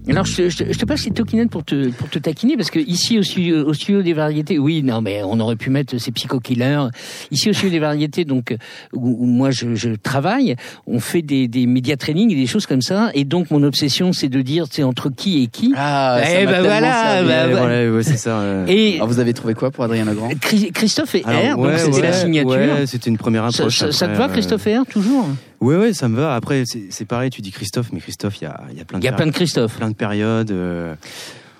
Alors, 0.07 0.25
je, 0.25 0.35
te- 0.35 0.49
je, 0.49 0.71
je 0.71 0.77
te 0.77 0.85
passe 0.85 1.03
les 1.05 1.45
pour 1.47 1.65
te, 1.65 1.89
pour 1.89 2.07
te 2.09 2.19
taquiner, 2.19 2.55
parce 2.57 2.69
que 2.69 2.77
ici, 2.77 3.17
au 3.17 3.23
studio, 3.23 3.65
au 3.67 3.73
studio 3.73 4.03
des 4.03 4.13
variétés, 4.13 4.59
oui, 4.59 4.83
non, 4.83 5.01
mais 5.01 5.21
on 5.23 5.39
aurait 5.39 5.55
pu 5.55 5.71
mettre 5.71 5.97
ces 5.99 6.11
psycho-killers. 6.11 6.89
Ici, 7.31 7.49
au 7.49 7.53
studio 7.53 7.71
des 7.71 7.79
variétés, 7.79 8.23
donc, 8.23 8.55
où, 8.93 9.17
où 9.23 9.25
moi 9.25 9.49
je, 9.49 9.73
je 9.73 9.89
travaille, 9.95 10.55
on 10.85 10.99
fait 10.99 11.23
des, 11.23 11.47
des 11.47 11.65
média 11.65 11.97
training 11.97 12.31
et 12.31 12.35
des 12.35 12.45
choses 12.45 12.67
comme 12.67 12.81
ça. 12.83 13.09
Et 13.15 13.23
donc, 13.23 13.49
mon 13.49 13.63
obsession, 13.63 14.13
c'est 14.13 14.29
de 14.29 14.41
dire, 14.43 14.65
c'est 14.69 14.83
entre 14.83 15.09
qui 15.09 15.41
et 15.41 15.47
qui. 15.47 15.73
Ah, 15.75 16.19
ça 16.23 16.41
Eh 16.41 16.45
ben 16.45 16.61
voilà, 16.61 17.23
bah, 17.23 17.27
Ouais, 17.47 17.53
bah. 17.53 17.59
voilà, 17.59 17.91
ouais, 17.91 18.03
c'est 18.03 18.17
ça. 18.17 18.39
ouais. 18.67 18.73
Et 18.75 18.95
Alors, 18.97 19.07
vous 19.07 19.19
avez 19.19 19.33
trouvé 19.33 19.55
quoi 19.55 19.71
pour 19.71 19.83
Adrien 19.85 20.05
Legrand? 20.05 20.29
Chris- 20.39 20.71
Christophe 20.71 21.15
et 21.15 21.21
R, 21.21 21.55
donc 21.55 21.65
ouais, 21.65 21.79
c'était 21.79 22.01
la 22.03 22.13
signature. 22.13 22.51
Ouais, 22.51 22.85
c'était 22.85 23.09
une 23.09 23.17
première 23.17 23.51
Ça, 23.51 23.63
approche. 23.63 23.77
ça- 23.79 23.91
ça 23.91 24.07
te 24.07 24.15
va, 24.17 24.27
Christophe 24.29 24.67
et 24.67 24.77
R, 24.77 24.85
toujours? 24.85 25.27
Ouais, 25.65 25.77
ouais, 25.77 25.93
ça 25.93 26.07
me 26.07 26.15
va. 26.15 26.35
Après, 26.35 26.63
c'est 26.65 27.05
pareil, 27.05 27.29
tu 27.29 27.41
dis 27.41 27.51
Christophe, 27.51 27.91
mais 27.91 27.99
Christophe, 27.99 28.37
il 28.41 28.43
y 28.43 28.47
a, 28.47 28.61
il 28.71 28.77
y 28.77 28.81
a 28.81 28.85
plein 28.85 28.99
de 28.99 29.03
Il 29.03 29.05
y 29.05 29.09
a 29.09 29.13
plein 29.13 29.25
de 29.27 29.31
Christophe. 29.31 29.77
plein 29.77 29.89
de 29.89 29.95
périodes. 29.95 30.51
euh, 30.51 30.95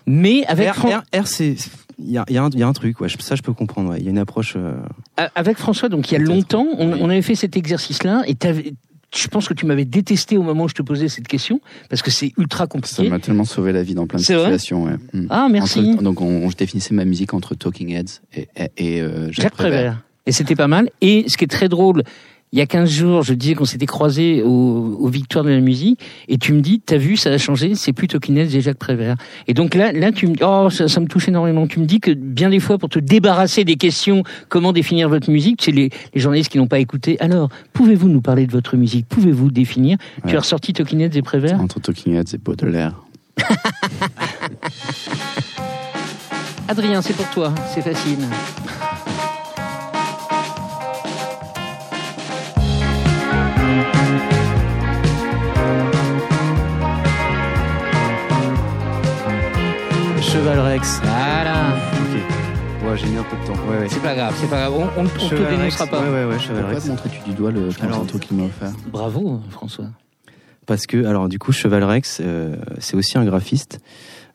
Mais 0.06 0.45
avec, 0.45 0.70
R, 0.70 0.76
Fran- 0.76 0.89
R, 1.14 1.22
R, 1.22 1.28
c'est. 1.28 1.56
Il 1.97 2.12
y 2.12 2.18
a, 2.18 2.26
y, 2.30 2.38
a 2.38 2.43
un- 2.43 2.49
il 2.49 2.60
y 2.60 2.64
a 2.64 2.68
un 2.68 2.74
truc, 2.74 2.99
ouais, 2.99 3.08
ça 3.20 3.36
je 3.36 3.41
peux 3.41 3.53
comprendre. 3.53 3.91
ouais. 3.91 3.99
Il 3.99 4.03
y 4.03 4.08
a 4.08 4.12
une 4.12 4.18
approche. 4.18 4.56
euh, 4.58 4.74
Avec 5.34 5.58
François, 5.58 5.88
donc 5.89 6.12
il 6.12 6.14
y 6.14 6.18
a 6.18 6.20
longtemps, 6.20 6.68
on, 6.78 6.91
Oui. 6.91 6.99
on 7.01 7.10
avait 7.10 7.22
fait 7.22 7.36
cet 7.36 7.56
exercice-là 7.56 8.24
et 8.28 8.36
je 9.16 9.28
pense 9.30 9.47
que 9.47 9.53
tu 9.53 9.66
m'avais 9.66 9.86
détesté 9.86 10.36
au 10.36 10.43
moment 10.43 10.66
où 10.66 10.68
je 10.68 10.74
te 10.74 10.82
posais 10.82 11.08
cette 11.08 11.28
question 11.30 11.62
parce 11.89 12.01
que 12.01 12.12
c'est 12.12 12.34
ultra 12.38 12.66
Ça 12.66 12.68
compliqué. 12.68 13.10
m'a 13.10 13.20
tellement 13.20 13.45
sauvé 13.45 13.72
la 13.72 13.82
vie 13.82 13.95
dans 13.95 14.08
plein 14.08 14.20
de 14.20 14.24
situations. 14.26 14.84
ouais. 14.84 14.97
Mm. 15.14 15.28
Ah, 15.30 15.47
merci. 15.49 15.80
Entre- 15.93 16.03
donc 16.03 16.20
on, 16.20 16.26
on- 16.26 16.49
je 16.49 16.58
définissais 16.58 16.93
ma 16.93 17.06
musique 17.06 17.34
entre 17.34 17.56
Talking 17.56 17.89
Heads 17.95 18.20
et, 18.36 18.49
et, 18.58 18.70
et, 18.97 19.01
euh, 19.01 19.28
Jacques, 19.32 19.43
Jacques 19.43 19.53
Prévert. 19.53 20.01
Et 20.26 20.34
c'était 20.34 20.56
pas 20.56 20.68
mal. 20.68 20.89
Et 20.99 21.24
ce 21.30 21.38
qui 21.38 21.45
est 21.45 21.47
très 21.47 21.70
drôle, 21.70 22.03
il 22.52 22.60
y 22.60 22.62
a 22.62 22.66
15 22.66 22.89
jours, 22.89 23.24
je 23.24 23.34
disais 23.34 23.54
qu'on 23.54 23.66
s'était 23.66 23.86
croisés 23.86 24.41
aux, 24.41 24.98
aux 25.00 25.10
Victoires 25.10 25.43
de 25.43 25.50
la 25.50 25.60
musique 25.60 26.00
et 26.30 26.38
tu 26.38 26.54
me 26.54 26.62
dis, 26.62 26.80
t'as 26.80 26.98
vu, 26.98 27.18
ça 27.18 27.32
a 27.32 27.38
changé, 27.38 27.76
c'est 27.76 27.91
plus 27.91 28.08
Tokinez 28.08 28.56
et 28.56 28.62
Jacques 28.62 28.78
Prévert. 28.78 29.18
Et 29.48 29.54
donc 29.54 29.76
là, 29.76 29.91
là, 29.91 30.12
tu 30.14 30.28
me 30.28 30.36
dis, 30.36 30.43
oh, 30.43 30.70
ça, 30.70 30.88
ça 30.88 31.02
me 31.02 31.08
touche 31.08 31.28
énormément. 31.28 31.68
Tu 31.68 31.80
me 31.80 31.86
dis 31.86 32.00
que 32.00 32.12
bien 32.12 32.50
des 32.50 32.62
fois, 32.62 32.78
pour 32.78 32.88
te 32.88 33.00
débarrasser 33.00 33.66
des 33.66 33.76
questions, 33.76 34.24
comment 34.48 34.72
définir 34.72 35.10
votre 35.10 35.30
musique, 35.30 35.62
c'est 35.64 35.72
les, 35.72 35.89
les 36.14 36.22
journalistes 36.22 36.50
qui 36.52 36.58
n'ont 36.58 36.68
pas 36.68 36.80
écouté. 36.80 37.18
Alors, 37.20 37.50
pouvez-vous 37.74 38.08
nous 38.08 38.22
parler 38.22 38.48
de 38.48 38.52
votre 38.52 38.78
musique? 38.78 39.06
Pouvez-vous 39.10 39.52
définir? 39.52 39.98
Tu 40.28 40.38
as 40.38 40.39
ressorti 40.39 40.72
Tokinez 40.72 41.10
et 41.14 41.22
Prévert? 41.22 41.60
Entre 41.60 41.82
Heads 42.08 42.36
et 42.36 42.38
Baudelaire. 42.38 43.02
Adrien, 46.68 47.02
c'est 47.02 47.16
pour 47.16 47.30
toi, 47.32 47.54
c'est 47.74 47.82
facile. 47.82 48.20
Cheval 60.22 60.60
Rex. 60.60 61.00
Voilà. 61.04 61.76
Ok. 61.93 62.89
Ouais, 62.89 62.98
j'ai 62.98 63.08
mis 63.08 63.18
un 63.18 63.24
peu 63.24 63.38
de 63.38 63.46
temps. 63.48 63.60
Ouais, 63.70 63.80
ouais. 63.80 63.88
C'est 63.89 64.02
pas 64.02 64.16
grave, 64.16 64.34
c'est 64.39 64.50
pas 64.50 64.58
grave. 64.70 64.74
On, 64.98 65.02
on, 65.02 65.06
on 65.06 65.30
te 65.30 65.36
dénoncera 65.50 65.88
pas. 65.88 66.02
Ouais, 66.02 66.10
ouais, 66.10 66.26
ouais, 66.26 66.39
Cheval 66.39 66.66
Rex. 66.66 66.84
te 66.84 66.89
montrais-tu 66.89 67.30
du 67.30 67.36
doigt 67.36 67.52
le 67.52 67.62
concerto 67.68 68.20
qu'il 68.20 68.38
m'a 68.38 68.43
offert 68.43 68.72
Bravo, 68.91 69.39
François. 69.50 69.86
Parce 70.66 70.88
que, 70.88 71.06
alors, 71.06 71.30
du 71.30 71.38
coup, 71.39 71.52
Cheval 71.52 71.84
Rex, 71.84 72.20
euh, 72.24 72.56
c'est 72.80 72.96
aussi 72.96 73.18
un 73.18 73.26
graphiste 73.26 73.80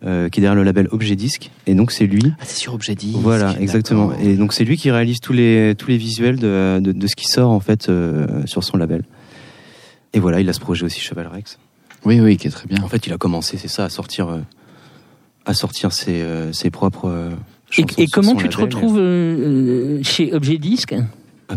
euh, 0.04 0.28
qui 0.28 0.40
est 0.40 0.42
derrière 0.42 0.54
le 0.56 0.62
label 0.62 0.88
Objet 0.92 1.16
Disque. 1.16 1.50
Et 1.66 1.74
donc, 1.74 1.90
c'est 1.90 2.06
lui. 2.06 2.32
Ah, 2.38 2.42
c'est 2.44 2.58
sur 2.58 2.74
Objet 2.74 2.94
Disque. 2.94 3.18
Voilà, 3.18 3.54
exactement. 3.58 4.12
Et 4.22 4.36
donc, 4.36 4.52
c'est 4.52 4.64
lui 4.64 4.76
qui 4.76 4.90
réalise 4.90 5.18
tous 5.20 5.32
les, 5.32 5.74
tous 5.76 5.88
les 5.88 5.96
visuels 5.96 6.38
de, 6.38 6.78
de, 6.80 6.92
de 6.92 7.06
ce 7.06 7.16
qui 7.16 7.26
sort, 7.26 7.50
en 7.50 7.60
fait, 7.60 7.88
euh, 7.88 8.26
sur 8.46 8.62
son 8.64 8.76
label. 8.76 9.02
Et 10.12 10.18
voilà, 10.20 10.40
il 10.40 10.48
a 10.48 10.52
ce 10.52 10.60
projet 10.60 10.84
aussi, 10.84 11.00
Cheval 11.00 11.26
Rex. 11.28 11.58
Oui, 12.04 12.20
oui, 12.20 12.36
qui 12.36 12.48
est 12.48 12.50
très 12.50 12.66
bien. 12.66 12.82
En 12.82 12.88
fait, 12.88 13.06
il 13.06 13.12
a 13.12 13.18
commencé, 13.18 13.56
c'est 13.58 13.68
ça, 13.68 13.84
à 13.84 13.88
sortir, 13.88 14.28
euh, 14.28 14.40
à 15.44 15.54
sortir 15.54 15.92
ses, 15.92 16.22
euh, 16.22 16.52
ses 16.52 16.70
propres. 16.70 17.08
euh, 17.08 17.30
Et, 17.98 18.06
comment 18.06 18.34
tu 18.34 18.48
te 18.48 18.58
label. 18.58 18.64
retrouves 18.74 18.98
euh, 18.98 20.02
chez 20.02 20.32
Objet 20.34 20.58
Disque? 20.58 20.94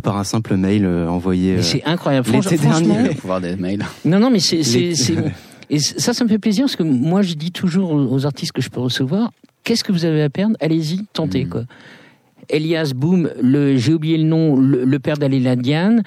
Par 0.03 0.17
un 0.17 0.23
simple 0.23 0.55
mail 0.57 0.87
envoyé. 0.87 1.61
C'est 1.61 1.83
incroyable. 1.85 2.27
l'été 2.31 2.57
Franchement- 2.57 2.79
dernier. 2.79 2.87
franchement- 2.93 3.07
Il 3.11 3.17
faut 3.17 3.27
voir 3.27 3.41
des 3.41 3.55
mails. 3.55 3.85
Non, 4.05 4.19
non, 4.19 4.29
mais 4.31 4.39
c'est, 4.39 4.61
et 5.69 5.79
ça, 5.79 6.13
ça 6.13 6.23
me 6.23 6.29
fait 6.29 6.39
plaisir 6.39 6.65
parce 6.65 6.75
que 6.75 6.83
moi, 6.83 7.21
je 7.21 7.33
dis 7.35 7.51
toujours 7.51 7.91
aux 7.93 8.25
artistes 8.25 8.51
que 8.51 8.61
je 8.61 8.69
peux 8.69 8.81
recevoir, 8.81 9.31
qu'est-ce 9.63 9.83
que 9.83 9.91
vous 9.91 10.03
avez 10.05 10.21
à 10.23 10.29
perdre? 10.29 10.55
Allez-y, 10.59 11.05
tentez 11.13 11.45
Mhm. 11.45 11.49
quoi. 11.49 11.63
Elias 12.49 12.91
Boom, 12.93 13.29
le, 13.41 13.77
j'ai 13.77 13.93
oublié 13.93 14.17
le 14.17 14.25
nom, 14.25 14.57
le, 14.57 14.83
le 14.83 14.99
père 14.99 15.17
d'Aléla 15.17 15.55
Diane. 15.55 16.03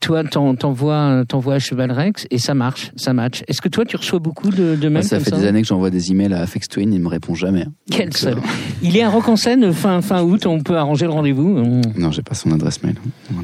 Toi, 0.00 0.24
t'en- 0.24 0.54
t'envoies, 0.54 1.24
t'envoies 1.28 1.54
à 1.54 1.58
Cheval 1.58 1.92
Rex 1.92 2.26
et 2.30 2.38
ça 2.38 2.54
marche, 2.54 2.92
ça 2.96 3.12
match. 3.12 3.42
Est-ce 3.48 3.60
que 3.60 3.68
toi, 3.68 3.84
tu 3.84 3.96
reçois 3.96 4.18
beaucoup 4.18 4.50
de, 4.50 4.74
mails 4.88 5.04
ça 5.04 5.16
comme 5.16 5.24
fait 5.24 5.30
ça 5.30 5.36
des 5.38 5.46
années 5.46 5.62
que 5.62 5.68
j'envoie 5.68 5.90
des 5.90 6.10
emails 6.12 6.32
à 6.32 6.40
Afex 6.40 6.68
Twin, 6.68 6.92
il 6.92 7.00
me 7.00 7.08
répond 7.08 7.34
jamais. 7.34 7.66
Quel 7.90 8.06
Donc, 8.06 8.16
seul. 8.16 8.34
euh, 8.38 8.40
Il 8.82 8.96
est 8.96 9.02
à 9.02 9.10
Rock 9.10 9.28
en 9.28 9.36
scène 9.36 9.72
fin, 9.72 10.00
fin 10.02 10.22
août, 10.22 10.46
on 10.46 10.60
peut 10.60 10.76
arranger 10.76 11.04
le 11.06 11.12
rendez-vous. 11.12 11.56
On- 11.58 11.80
Non, 12.00 12.10
j'ai 12.10 12.22
pas 12.22 12.34
son 12.34 12.50
adresse 12.52 12.82
mail. 12.82 12.94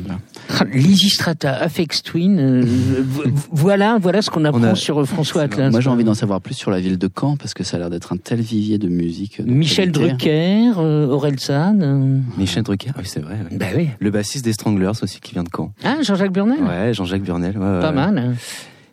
Là. 0.08 0.18
Ah, 0.58 0.64
Lysistrata, 0.72 1.54
Afex 1.56 2.02
Twin, 2.02 2.38
euh, 2.40 2.64
vo- 2.64 3.24
voilà, 3.52 3.98
voilà 4.00 4.22
ce 4.22 4.30
qu'on 4.30 4.44
apprend 4.44 4.62
a- 4.62 4.74
sur 4.74 5.00
euh, 5.00 5.04
François 5.04 5.42
Atlas. 5.42 5.70
Moi, 5.70 5.80
j'ai 5.80 5.90
envie 5.90 6.04
d'en 6.04 6.14
savoir 6.14 6.40
plus 6.40 6.54
sur 6.54 6.70
la 6.70 6.80
ville 6.80 6.98
de 6.98 7.08
Caen 7.14 7.36
parce 7.36 7.54
que 7.54 7.62
ça 7.64 7.76
a 7.76 7.80
l'air 7.80 7.90
d'être 7.90 8.12
un 8.12 8.16
tel 8.16 8.40
vivier 8.40 8.78
de 8.78 8.88
musique. 8.88 9.40
de 9.42 9.50
Michel 9.52 9.92
qualité. 9.92 10.08
Drucker, 10.10 10.72
euh, 10.78 11.06
Aurel 11.08 11.38
San. 11.38 11.82
euh, 11.82 12.18
Michel 12.38 12.62
Drucker, 12.62 12.90
oui, 12.96 13.04
c'est 13.06 13.20
vrai. 13.20 13.34
ouais. 13.50 13.56
bah 13.58 13.66
oui. 13.76 13.88
Le 14.00 14.10
bassiste 14.10 14.44
des 14.44 14.52
Stranglers 14.52 14.92
aussi 15.02 15.20
qui 15.20 15.32
vient 15.34 15.44
de 15.44 15.50
Caen. 15.54 15.72
Ah, 15.84 15.96
Jean-Jacques 16.02 16.32
Burnel 16.38 16.62
Ouais, 16.62 16.94
Jean-Jacques 16.94 17.22
Burnel. 17.22 17.56
ouais, 17.58 17.80
Pas 17.80 17.88
ouais. 17.88 17.94
mal. 17.94 18.36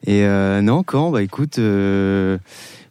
Et 0.07 0.23
euh, 0.23 0.61
non, 0.61 0.83
Caen, 0.89 1.11
bah 1.11 1.21
écoute, 1.23 1.57
euh, 1.59 2.37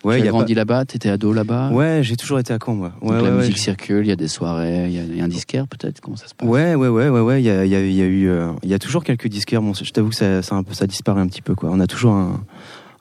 ouais, 0.04 0.16
tu 0.16 0.22
as 0.22 0.24
pas... 0.26 0.30
grandi 0.30 0.54
là-bas, 0.54 0.84
t'étais 0.84 1.08
ado 1.10 1.32
là-bas? 1.32 1.70
Ouais, 1.70 2.00
j'ai 2.02 2.16
toujours 2.16 2.38
été 2.38 2.52
à 2.52 2.58
Caen, 2.64 2.74
moi. 2.74 2.92
Ouais, 3.02 3.16
Donc 3.16 3.24
la 3.24 3.30
musique 3.32 3.54
ouais, 3.54 3.60
circule, 3.60 4.04
il 4.04 4.08
y 4.08 4.12
a 4.12 4.16
des 4.16 4.28
soirées, 4.28 4.86
il 4.86 4.92
y 4.92 4.98
a, 4.98 5.02
il 5.02 5.16
y 5.16 5.20
a 5.20 5.24
un 5.24 5.28
disquaire 5.28 5.66
peut-être? 5.68 6.00
Comment 6.00 6.16
ça 6.16 6.26
se 6.28 6.34
passe? 6.34 6.48
Ouais, 6.48 6.74
ouais, 6.74 6.88
ouais, 6.88 7.08
ouais, 7.08 7.20
ouais. 7.20 7.40
Il 7.42 7.44
y 7.44 7.50
a, 7.50 7.64
il 7.64 7.70
y 7.70 7.74
a- 7.76 7.80
il 7.84 7.92
y 7.92 8.02
a 8.02 8.04
eu, 8.06 8.28
euh, 8.28 8.48
il 8.62 8.68
y 8.70 8.74
a 8.74 8.78
toujours 8.78 9.02
quelques 9.04 9.28
disquaires. 9.28 9.62
Bon, 9.62 9.74
je 9.74 9.88
t'avoue 9.90 10.08
que 10.10 10.14
ça, 10.16 10.42
ça, 10.42 10.54
un 10.56 10.62
peu, 10.62 10.74
ça 10.74 10.86
disparaît 10.86 11.20
un 11.20 11.26
petit 11.28 11.42
peu, 11.42 11.54
quoi. 11.54 11.70
On 11.72 11.78
a 11.80 11.86
toujours 11.86 12.14
un, 12.14 12.40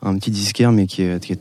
un 0.04 0.16
petit 0.18 0.32
disquaire, 0.32 0.72
mais 0.72 0.86
qui 0.88 1.01
est, 1.04 1.24
qui 1.24 1.34
est 1.34 1.39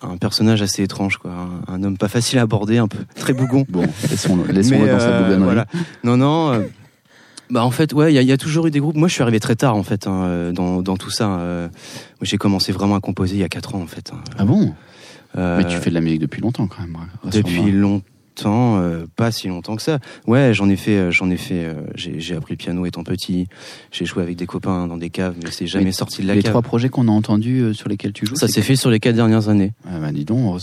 un 0.00 0.16
personnage 0.16 0.62
assez 0.62 0.82
étrange, 0.84 1.18
quoi. 1.18 1.30
Un, 1.68 1.74
un 1.74 1.82
homme 1.82 1.98
pas 1.98 2.08
facile 2.08 2.38
à 2.38 2.42
aborder, 2.42 2.78
un 2.78 2.88
peu 2.88 2.98
très 3.16 3.32
bougon. 3.34 3.66
Bon, 3.68 3.82
laissons-le 4.10 4.50
laissons 4.52 4.78
dans 4.78 4.98
sa 4.98 5.08
euh, 5.08 5.22
bougonnerie. 5.24 5.44
voilà. 5.44 5.66
Non, 6.04 6.16
non. 6.16 6.64
Bah 7.50 7.64
en 7.64 7.70
fait, 7.70 7.92
ouais, 7.92 8.12
il 8.12 8.14
y, 8.14 8.18
a- 8.18 8.22
il 8.22 8.28
y 8.28 8.32
a 8.32 8.36
toujours 8.36 8.66
eu 8.66 8.70
des 8.70 8.80
groupes. 8.80 8.96
Moi, 8.96 9.08
je 9.08 9.14
suis 9.14 9.22
arrivé 9.22 9.40
très 9.40 9.56
tard, 9.56 9.74
en 9.76 9.82
fait, 9.82 10.06
hein, 10.06 10.22
euh, 10.24 10.52
dans, 10.52 10.82
dans 10.82 10.96
tout 10.96 11.10
ça. 11.10 11.38
euh. 11.40 11.68
J'ai 12.22 12.36
commencé 12.38 12.72
vraiment 12.72 12.94
à 12.96 13.00
composer 13.00 13.36
il 13.36 13.40
y 13.40 13.44
a 13.44 13.48
4 13.48 13.74
ans, 13.74 13.80
en 13.82 13.86
fait. 13.86 14.12
hein. 14.12 14.20
Ah 14.38 14.44
bon? 14.44 14.74
Euh, 15.36 15.58
Mais 15.58 15.64
tu 15.66 15.76
fais 15.76 15.90
de 15.90 15.94
la 15.94 16.00
musique 16.00 16.20
depuis 16.20 16.40
longtemps 16.40 16.66
quand 16.66 16.80
même. 16.80 16.96
rassure-moi. 17.22 17.30
depuis 17.32 17.72
longtemps, 17.72 18.04
euh, 18.46 19.06
pas 19.16 19.30
si 19.32 19.48
longtemps 19.48 19.74
que 19.76 19.82
ça. 19.82 19.98
Ouais, 20.26 20.50
j'en 20.54 20.68
ai 20.68 20.76
fait, 20.76 20.96
euh, 20.96 21.10
j'en 21.10 21.30
ai 21.30 21.36
fait. 21.36 21.64
euh, 21.64 21.74
j'ai 21.96 22.34
appris 22.36 22.54
le 22.54 22.58
piano 22.58 22.86
étant 22.86 23.02
petit. 23.02 23.48
J'ai 23.90 24.04
joué 24.04 24.22
avec 24.22 24.36
des 24.36 24.46
copains 24.46 24.86
dans 24.86 24.96
des 24.96 25.10
caves, 25.10 25.34
mais 25.42 25.50
c'est 25.50 25.66
jamais 25.66 25.86
Mais 25.86 25.92
sorti 25.92 26.22
de 26.22 26.26
la 26.28 26.34
Les 26.34 26.42
cave. 26.42 26.52
trois 26.52 26.62
projets 26.62 26.88
qu'on 26.88 27.08
a 27.08 27.10
entendus 27.10 27.60
euh, 27.60 27.72
sur 27.72 27.88
lesquels 27.88 28.12
tu 28.12 28.26
joues, 28.26 28.36
Ça 28.36 28.48
s'est 28.48 28.62
fait 28.62 28.76
sur 28.76 28.90
les 28.90 29.00
quatre 29.00 29.16
dernières 29.16 29.48
années. 29.48 29.72
Ah 29.86 29.98
bah 30.00 30.12
dis 30.12 30.24
donc, 30.24 30.60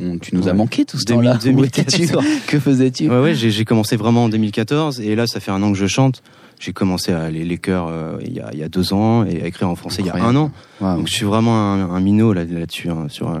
on- 0.00 0.18
tu 0.18 0.34
nous 0.34 0.48
as 0.48 0.52
Ouais. 0.52 0.56
manqué 0.56 0.84
tout 0.84 0.98
ce 0.98 1.04
2000, 1.04 1.24
temps-là. 1.24 1.36
Où 1.36 1.44
2014. 1.44 1.94
étais-tu 2.00 2.16
Que 2.46 2.58
faisais-tu 2.58 3.08
Ouais, 3.10 3.20
ouais, 3.20 3.34
j'ai 3.34 3.64
commencé 3.64 3.96
vraiment 3.96 4.24
en 4.24 4.28
2014 4.28 5.00
et 5.00 5.14
là, 5.14 5.26
ça 5.26 5.40
fait 5.40 5.50
un 5.50 5.62
an 5.62 5.72
que 5.72 5.78
je 5.78 5.86
chante. 5.86 6.22
J'ai 6.60 6.72
commencé 6.72 7.12
à 7.12 7.30
les, 7.30 7.44
les 7.44 7.58
chœurs 7.58 7.86
euh, 7.88 8.18
il 8.20 8.32
y, 8.32 8.40
a, 8.40 8.50
il 8.52 8.58
y 8.58 8.64
a 8.64 8.68
deux 8.68 8.92
ans 8.92 9.24
et 9.24 9.42
à 9.42 9.46
écrire 9.46 9.68
en 9.68 9.76
français 9.76 10.02
il 10.02 10.06
y 10.06 10.10
a 10.10 10.16
un 10.16 10.34
an. 10.34 10.50
Donc 10.80 11.06
je 11.06 11.12
suis 11.14 11.24
vraiment 11.24 11.54
un, 11.56 11.90
un 11.90 12.00
minot 12.00 12.32
là- 12.32 12.44
là-dessus. 12.44 12.90
hein, 12.90 13.06
sur, 13.08 13.28
euh, 13.30 13.38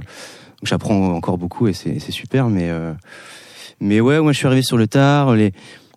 j'apprends 0.62 1.14
encore 1.14 1.36
beaucoup 1.36 1.66
et 1.66 1.72
c'est 1.72 1.98
c'est 1.98 2.12
super. 2.12 2.48
Mais 2.48 2.68
euh, 2.70 2.92
mais 3.80 4.00
ouais, 4.00 4.20
moi 4.20 4.32
je 4.32 4.38
suis 4.38 4.46
arrivé 4.46 4.62
sur 4.62 4.76
le 4.76 4.86
tard. 4.86 5.34
Les 5.34 5.52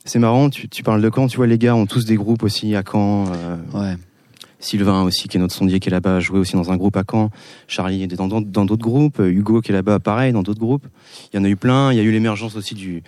c'est 0.05 0.19
marrant. 0.19 0.49
Tu, 0.49 0.67
tu 0.67 0.81
parles 0.83 1.01
de 1.01 1.09
Caen. 1.13 1.27
Tu 1.27 1.37
vois, 1.37 1.47
les 1.47 1.57
gars 1.57 1.75
ont 1.75 1.85
tous 1.85 2.05
des 2.05 2.15
groupes 2.15 2.43
aussi 2.43 2.75
à 2.75 2.83
Caen. 2.89 3.25
euh, 3.33 3.57
Ouais. 3.73 3.95
Sylvain 4.59 5.01
aussi, 5.01 5.27
qui 5.27 5.37
est 5.37 5.39
notre 5.39 5.55
sondier, 5.55 5.79
qui 5.79 5.89
est 5.89 5.91
là-bas, 5.91 6.17
a 6.17 6.19
joué 6.19 6.37
aussi 6.37 6.53
dans 6.53 6.71
un 6.71 6.77
groupe 6.77 6.95
à 6.95 7.03
Caen. 7.09 7.31
Charlie 7.67 8.03
est 8.03 8.07
dans 8.07 8.27
dans 8.27 8.41
dans 8.41 8.65
d'autres 8.65 8.83
groupes. 8.83 9.19
Euh, 9.19 9.31
Hugo, 9.31 9.59
qui 9.61 9.71
est 9.71 9.73
là-bas, 9.73 9.99
pareil, 9.99 10.33
dans 10.33 10.43
d'autres 10.43 10.59
groupes. 10.59 10.85
Il 11.33 11.37
y 11.37 11.39
en 11.39 11.43
a 11.43 11.49
eu 11.49 11.55
plein. 11.55 11.91
Il 11.91 11.97
y 11.97 11.99
a 11.99 12.03
eu 12.03 12.11
l'émergence 12.11 12.55
aussi 12.55 12.75
du, 12.75 13.01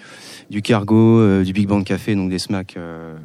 du 0.50 0.62
Cargo, 0.64 1.20
euh, 1.20 1.44
du 1.44 1.54
Big 1.54 1.68
Band 1.68 1.84
Café, 1.84 2.16
donc 2.16 2.32
des 2.32 2.40
smacks 2.40 2.76
euh, 2.78 3.16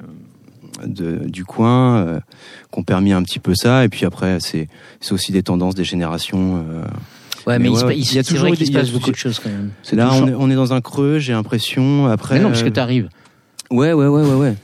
de, 0.85 1.27
du 1.27 1.47
coin, 1.47 1.97
euh, 1.97 2.21
qui 2.71 2.79
ont 2.79 2.83
permis 2.85 3.13
un 3.13 3.23
petit 3.23 3.39
peu 3.39 3.55
ça. 3.55 3.85
Et 3.85 3.89
puis 3.89 4.05
après, 4.05 4.39
c'est 4.41 4.69
c'est 5.01 5.13
aussi 5.15 5.33
des 5.33 5.43
tendances, 5.43 5.75
des 5.75 5.85
générations. 5.85 6.65
Ouais, 7.49 7.59
mais, 7.59 7.71
Mais 7.71 7.97
il, 7.97 8.05
se 8.05 8.15
y 8.15 8.19
a 8.19 8.23
toujours 8.25 8.55
qu'il 8.55 8.67
se 8.67 8.73
passe 8.73 8.91
beaucoup 8.91 9.11
de 9.11 9.17
choses 9.17 9.39
quand 9.41 9.49
même. 9.49 9.71
C'est 9.83 9.97
là, 9.97 10.11
on 10.13 10.29
est, 10.29 10.35
on 10.35 10.51
est 10.51 10.55
dans 10.55 10.73
un 10.75 10.81
creux, 10.81 11.19
j'ai 11.19 11.33
l'impression. 11.33 12.07
Après, 12.07 12.35
Mais 12.37 12.43
non, 12.43 12.49
parce 12.51 12.63
que 12.63 12.69
euh, 12.69 12.73
t'arrives. 12.73 13.09
Ouais, 13.71 13.93
ouais, 13.93 14.07
ouais, 14.07 14.23
ouais, 14.23 14.35
ouais. 14.35 14.55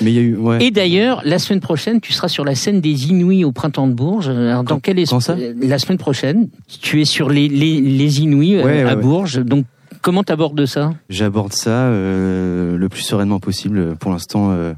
Mais 0.00 0.12
y 0.12 0.18
a 0.18 0.22
eu, 0.22 0.36
ouais. 0.36 0.62
Et 0.64 0.70
d'ailleurs, 0.70 1.22
la 1.24 1.38
semaine 1.38 1.60
prochaine, 1.60 2.00
tu 2.00 2.12
seras 2.12 2.28
sur 2.28 2.44
la 2.44 2.54
scène 2.54 2.80
des 2.80 3.08
Inuits 3.08 3.44
au 3.44 3.52
printemps 3.52 3.86
de 3.86 3.92
Bourges. 3.92 4.28
Alors, 4.28 4.64
dans 4.64 4.76
Quand- 4.76 4.80
quel 4.82 4.98
es- 4.98 5.06
ça 5.06 5.36
La 5.60 5.78
semaine 5.78 5.98
prochaine, 5.98 6.48
tu 6.80 7.00
es 7.00 7.04
sur 7.04 7.28
les, 7.28 7.48
les, 7.48 7.80
les 7.80 8.20
Inuits 8.20 8.56
euh, 8.56 8.64
Ouais, 8.64 8.82
à 8.82 8.94
ouais. 8.94 9.02
Bourges. 9.02 9.38
Donc, 9.44 9.66
comment 10.02 10.22
t'abordes 10.22 10.64
ça? 10.66 10.92
J'aborde 11.10 11.52
ça 11.52 11.70
euh, 11.70 12.76
le 12.78 12.88
plus 12.88 13.02
sereinement 13.02 13.38
possible. 13.40 13.96
Pour 13.96 14.10
l'instant, 14.12 14.50
euh, 14.52 14.72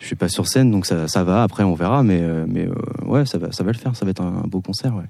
je 0.00 0.06
suis 0.06 0.16
pas 0.16 0.28
sur 0.28 0.46
scène, 0.48 0.70
donc 0.70 0.86
ça, 0.86 1.06
ça 1.08 1.22
va. 1.24 1.42
Après, 1.42 1.62
on 1.62 1.74
verra, 1.74 2.02
mais, 2.02 2.20
euh, 2.22 2.46
mais 2.48 2.66
ouais, 3.06 3.26
ça 3.26 3.36
va, 3.36 3.52
ça 3.52 3.62
va 3.62 3.72
le 3.72 3.78
faire. 3.78 3.94
Ça 3.94 4.06
va 4.06 4.10
être 4.10 4.22
un, 4.22 4.42
un 4.44 4.48
beau 4.48 4.60
concert. 4.62 4.94
Ouais. 4.94 5.04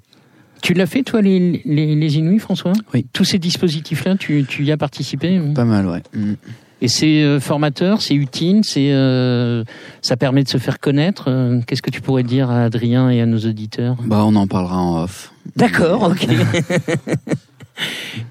Tu 0.62 0.74
l'as 0.74 0.86
fait, 0.86 1.02
toi, 1.02 1.22
les, 1.22 1.62
les, 1.64 1.94
les 1.94 2.18
Inuits, 2.18 2.38
François? 2.38 2.72
Oui. 2.94 3.06
Tous 3.12 3.24
ces 3.24 3.38
dispositifs-là, 3.38 4.16
tu, 4.16 4.44
tu 4.48 4.64
y 4.64 4.72
as 4.72 4.76
participé 4.76 5.40
Pas 5.54 5.64
mal, 5.64 5.86
ouais. 5.86 6.02
Mm. 6.14 6.34
Et 6.82 6.88
c'est 6.88 7.22
euh, 7.22 7.40
formateur, 7.40 8.00
c'est 8.00 8.14
utile, 8.14 8.60
c'est 8.62 8.92
euh, 8.92 9.64
ça 10.00 10.16
permet 10.16 10.42
de 10.42 10.48
se 10.48 10.56
faire 10.56 10.80
connaître. 10.80 11.24
Euh, 11.28 11.60
Qu'est-ce 11.66 11.82
que 11.82 11.90
tu 11.90 12.00
pourrais 12.00 12.22
dire 12.22 12.50
à 12.50 12.64
Adrien 12.64 13.10
et 13.10 13.20
à 13.20 13.26
nos 13.26 13.38
auditeurs? 13.38 13.96
Bah, 14.04 14.22
on 14.24 14.34
en 14.34 14.46
parlera 14.46 14.78
en 14.78 15.02
off. 15.02 15.32
D'accord, 15.56 16.04
ok. 16.10 16.26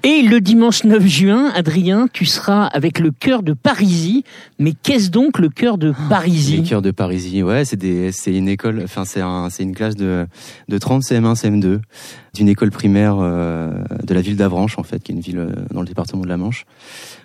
Et 0.02 0.22
le 0.22 0.40
dimanche 0.40 0.84
9 0.84 1.06
juin, 1.06 1.50
Adrien, 1.54 2.08
tu 2.12 2.24
seras 2.24 2.66
avec 2.66 2.98
le 2.98 3.10
chœur 3.10 3.42
de 3.42 3.52
Parisie. 3.52 4.24
Mais 4.58 4.72
qu'est-ce 4.72 5.10
donc 5.10 5.38
le 5.38 5.48
chœur 5.48 5.78
de 5.78 5.88
Les 5.88 6.08
Parisie 6.08 6.62
chœurs 6.62 6.82
de 6.82 6.90
Parisie, 6.90 7.42
ouais, 7.42 7.64
c'est 7.64 8.34
une 8.34 8.48
école, 8.48 8.80
enfin 8.84 9.04
c'est 9.04 9.20
un, 9.20 9.48
une 9.48 9.74
classe 9.74 9.96
de, 9.96 10.26
de 10.68 10.78
30 10.78 11.02
CM1, 11.02 11.34
CM2 11.34 11.80
d'une 12.34 12.48
école 12.48 12.70
primaire 12.70 13.16
euh, 13.18 13.70
de 14.04 14.14
la 14.14 14.20
ville 14.20 14.36
d'Avranches 14.36 14.78
en 14.78 14.82
fait, 14.84 15.02
qui 15.02 15.12
est 15.12 15.14
une 15.14 15.20
ville 15.20 15.38
euh, 15.38 15.50
dans 15.72 15.80
le 15.80 15.86
département 15.86 16.22
de 16.22 16.28
la 16.28 16.36
Manche, 16.36 16.64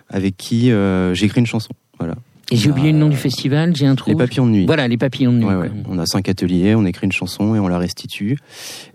avec 0.10 0.36
qui 0.38 0.72
euh, 0.72 1.14
j'ai 1.14 1.26
écrit 1.28 1.42
une 1.42 1.46
chanson. 1.46 1.70
Voilà. 2.00 2.16
Et 2.52 2.58
j'ai 2.58 2.70
oublié 2.70 2.92
le 2.92 3.00
nom 3.00 3.10
du 3.10 3.18
festival, 3.18 3.76
j'ai 3.76 3.88
un 3.88 3.96
trou. 3.96 4.12
Les 4.12 4.16
papillons 4.16 4.46
de 4.46 4.52
nuit. 4.52 4.66
Voilà, 4.68 4.88
les 4.88 4.98
papillons 4.98 5.34
de 5.34 5.38
nuit. 5.40 5.46
Ouais, 5.46 5.56
ouais. 5.56 5.70
quoi. 5.70 5.78
On 5.90 5.98
a 5.98 6.06
cinq 6.06 6.30
ateliers, 6.30 6.76
on 6.76 6.86
écrit 6.86 7.06
une 7.06 7.12
chanson 7.12 7.56
et 7.56 7.60
on 7.60 7.68
la 7.68 7.80
restitue. 7.80 8.38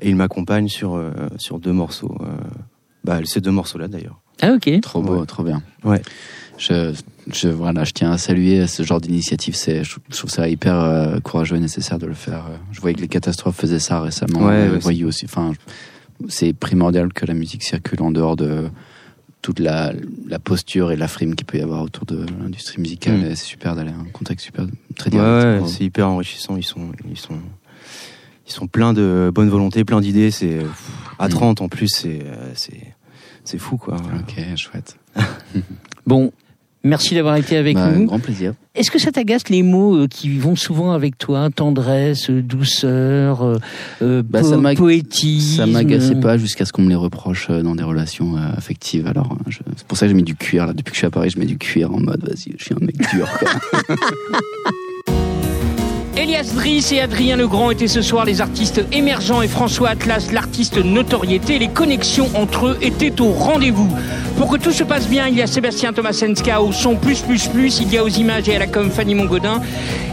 Et 0.00 0.08
il 0.08 0.14
m'accompagne 0.14 0.68
sur, 0.68 0.94
euh, 0.94 1.10
sur 1.36 1.58
deux 1.58 1.72
morceaux. 1.72 2.16
euh, 2.20 2.26
bah, 3.04 3.20
ces 3.24 3.40
deux 3.40 3.50
morceaux-là 3.50 3.88
d'ailleurs. 3.88 4.20
Ah 4.42 4.52
ok. 4.52 4.80
Trop 4.80 5.02
beau, 5.02 5.20
Ouais. 5.20 5.26
trop 5.26 5.42
bien. 5.42 5.62
Ouais. 5.84 6.00
Je, 6.58 6.92
je, 7.32 7.48
voilà, 7.48 7.84
je 7.84 7.92
tiens 7.92 8.12
à 8.12 8.18
saluer 8.18 8.66
ce 8.66 8.82
genre 8.82 9.00
d'initiative. 9.00 9.54
C'est, 9.54 9.82
je, 9.84 9.96
je 10.10 10.16
trouve 10.16 10.30
ça 10.30 10.48
hyper 10.48 10.74
euh, 10.78 11.18
courageux 11.20 11.56
et 11.56 11.60
nécessaire 11.60 11.98
de 11.98 12.06
le 12.06 12.14
faire. 12.14 12.46
Euh, 12.50 12.56
Je 12.72 12.80
voyais 12.80 12.94
que 12.94 13.00
les 13.00 13.08
catastrophes 13.08 13.56
faisaient 13.56 13.78
ça 13.78 14.00
récemment. 14.00 14.40
Ouais, 14.46 14.52
Euh, 14.54 14.72
ouais, 14.72 14.78
voyez 14.78 15.04
aussi. 15.04 15.24
Enfin, 15.24 15.52
c'est 16.28 16.52
primordial 16.52 17.12
que 17.12 17.24
la 17.26 17.32
musique 17.34 17.62
circule 17.62 18.02
en 18.02 18.10
dehors 18.10 18.36
de 18.36 18.68
toute 19.42 19.58
la, 19.58 19.92
la 20.28 20.38
posture 20.38 20.92
et 20.92 20.96
la 20.96 21.08
frime 21.08 21.34
qu'il 21.34 21.46
peut 21.46 21.56
y 21.56 21.62
avoir 21.62 21.82
autour 21.82 22.04
de 22.04 22.26
l'industrie 22.42 22.80
musicale. 22.80 23.18
Mm. 23.18 23.24
Et 23.26 23.36
c'est 23.36 23.46
super 23.46 23.74
d'aller 23.74 23.90
à 23.92 23.94
un 23.98 24.04
contexte 24.12 24.44
super 24.44 24.66
très 24.96 25.08
direct. 25.08 25.62
ouais, 25.62 25.68
c'est 25.68 25.84
hyper 25.84 26.08
enrichissant. 26.08 26.56
Ils 26.58 26.62
sont, 26.62 26.88
ils 27.10 27.16
sont, 27.18 27.38
ils 28.46 28.52
sont 28.52 28.66
pleins 28.66 28.92
de 28.92 29.30
bonne 29.34 29.48
volonté, 29.48 29.84
plein 29.84 30.00
d'idées. 30.02 30.30
C'est 30.30 30.58
à 31.18 31.28
Mm. 31.28 31.30
30 31.30 31.60
en 31.62 31.68
plus, 31.68 31.88
c'est, 31.88 32.20
c'est, 32.54 32.89
c'est 33.44 33.58
fou 33.58 33.76
quoi. 33.76 33.96
Ok, 33.96 34.56
chouette. 34.56 34.96
Bon, 36.06 36.32
merci 36.82 37.14
d'avoir 37.14 37.36
été 37.36 37.56
avec 37.56 37.74
Bah, 37.76 37.90
nous. 37.92 38.06
grand 38.06 38.18
plaisir. 38.20 38.54
Est-ce 38.74 38.90
que 38.90 38.98
ça 38.98 39.12
t'agace 39.12 39.48
les 39.48 39.62
mots 39.62 39.96
euh, 39.96 40.06
qui 40.08 40.38
vont 40.38 40.56
souvent 40.56 40.92
avec 40.92 41.18
toi 41.18 41.50
Tendresse, 41.54 42.30
euh, 42.30 42.40
douceur, 42.42 43.42
euh, 43.42 43.58
euh, 44.02 44.22
Bah, 44.24 44.40
po- 44.40 44.48
ça 44.62 44.74
poétisme 44.74 45.56
Ça 45.58 45.66
m'agaçait 45.66 46.14
pas 46.16 46.38
jusqu'à 46.38 46.64
ce 46.64 46.72
qu'on 46.72 46.82
me 46.82 46.88
les 46.88 46.94
reproche 46.94 47.50
dans 47.50 47.74
des 47.74 47.82
relations 47.82 48.36
affectives. 48.36 49.06
Alors, 49.06 49.36
c'est 49.76 49.86
pour 49.86 49.98
ça 49.98 50.06
que 50.06 50.10
j'ai 50.10 50.14
mis 50.16 50.22
du 50.22 50.36
cuir. 50.36 50.66
Là, 50.66 50.72
depuis 50.72 50.90
que 50.92 50.94
je 50.96 50.98
suis 51.00 51.06
à 51.06 51.10
Paris, 51.10 51.30
je 51.30 51.38
mets 51.38 51.46
du 51.46 51.58
cuir 51.58 51.92
en 51.94 52.00
mode, 52.00 52.24
vas-y, 52.26 52.54
je 52.58 52.64
suis 52.64 52.74
un 52.74 52.84
mec 52.84 52.96
dur. 53.12 53.28
Quoi. 53.38 53.96
Elias 56.40 56.90
et 56.92 57.00
Adrien 57.02 57.36
Legrand 57.36 57.70
étaient 57.70 57.86
ce 57.86 58.00
soir 58.00 58.24
les 58.24 58.40
artistes 58.40 58.82
émergents 58.92 59.42
et 59.42 59.48
François 59.48 59.90
Atlas, 59.90 60.32
l'artiste 60.32 60.82
notoriété. 60.82 61.58
Les 61.58 61.68
connexions 61.68 62.30
entre 62.34 62.68
eux 62.68 62.78
étaient 62.80 63.20
au 63.20 63.30
rendez-vous. 63.30 63.94
Pour 64.38 64.48
que 64.48 64.56
tout 64.56 64.70
se 64.70 64.82
passe 64.82 65.06
bien, 65.06 65.28
il 65.28 65.36
y 65.36 65.42
a 65.42 65.46
Sébastien 65.46 65.92
Tomasenska 65.92 66.62
au 66.62 66.72
son 66.72 66.96
plus 66.96 67.20
plus 67.20 67.46
plus, 67.48 67.80
il 67.80 67.92
y 67.92 67.98
a 67.98 68.04
aux 68.04 68.08
images 68.08 68.48
et 68.48 68.56
à 68.56 68.58
la 68.58 68.66
com 68.66 68.90
Fanny 68.90 69.14
Mongodin, 69.14 69.60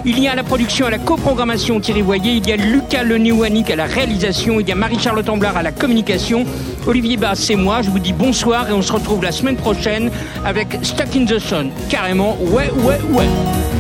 il 0.04 0.20
y 0.20 0.28
a 0.28 0.34
à 0.34 0.36
la 0.36 0.44
production, 0.44 0.86
à 0.86 0.90
la 0.90 0.98
coprogrammation 0.98 1.80
Thierry 1.80 2.02
Voyer, 2.02 2.34
il 2.34 2.46
y 2.46 2.52
a 2.52 2.58
Lucas 2.58 3.04
Leneuanic 3.04 3.72
à 3.72 3.78
la 3.78 3.86
réalisation, 3.86 4.60
il 4.60 4.68
y 4.68 4.72
a 4.74 4.76
Marie-Charlotte 4.76 5.30
Amblard 5.30 5.56
à 5.56 5.64
la 5.64 5.72
communication, 5.72 6.46
Olivier 6.88 7.16
Bass 7.16 7.40
c'est 7.40 7.56
moi, 7.56 7.82
je 7.82 7.90
vous 7.90 8.00
dis 8.00 8.12
bonsoir 8.12 8.70
et 8.70 8.74
on 8.74 8.82
se 8.82 8.92
retrouve 8.92 9.24
la 9.24 9.32
semaine 9.32 9.56
prochaine 9.56 10.12
avec 10.44 10.78
Stuck 10.82 11.16
in 11.16 11.24
the 11.24 11.40
Sun. 11.40 11.70
Carrément, 11.90 12.38
ouais, 12.42 12.70
ouais, 12.84 13.00
ouais. 13.12 13.77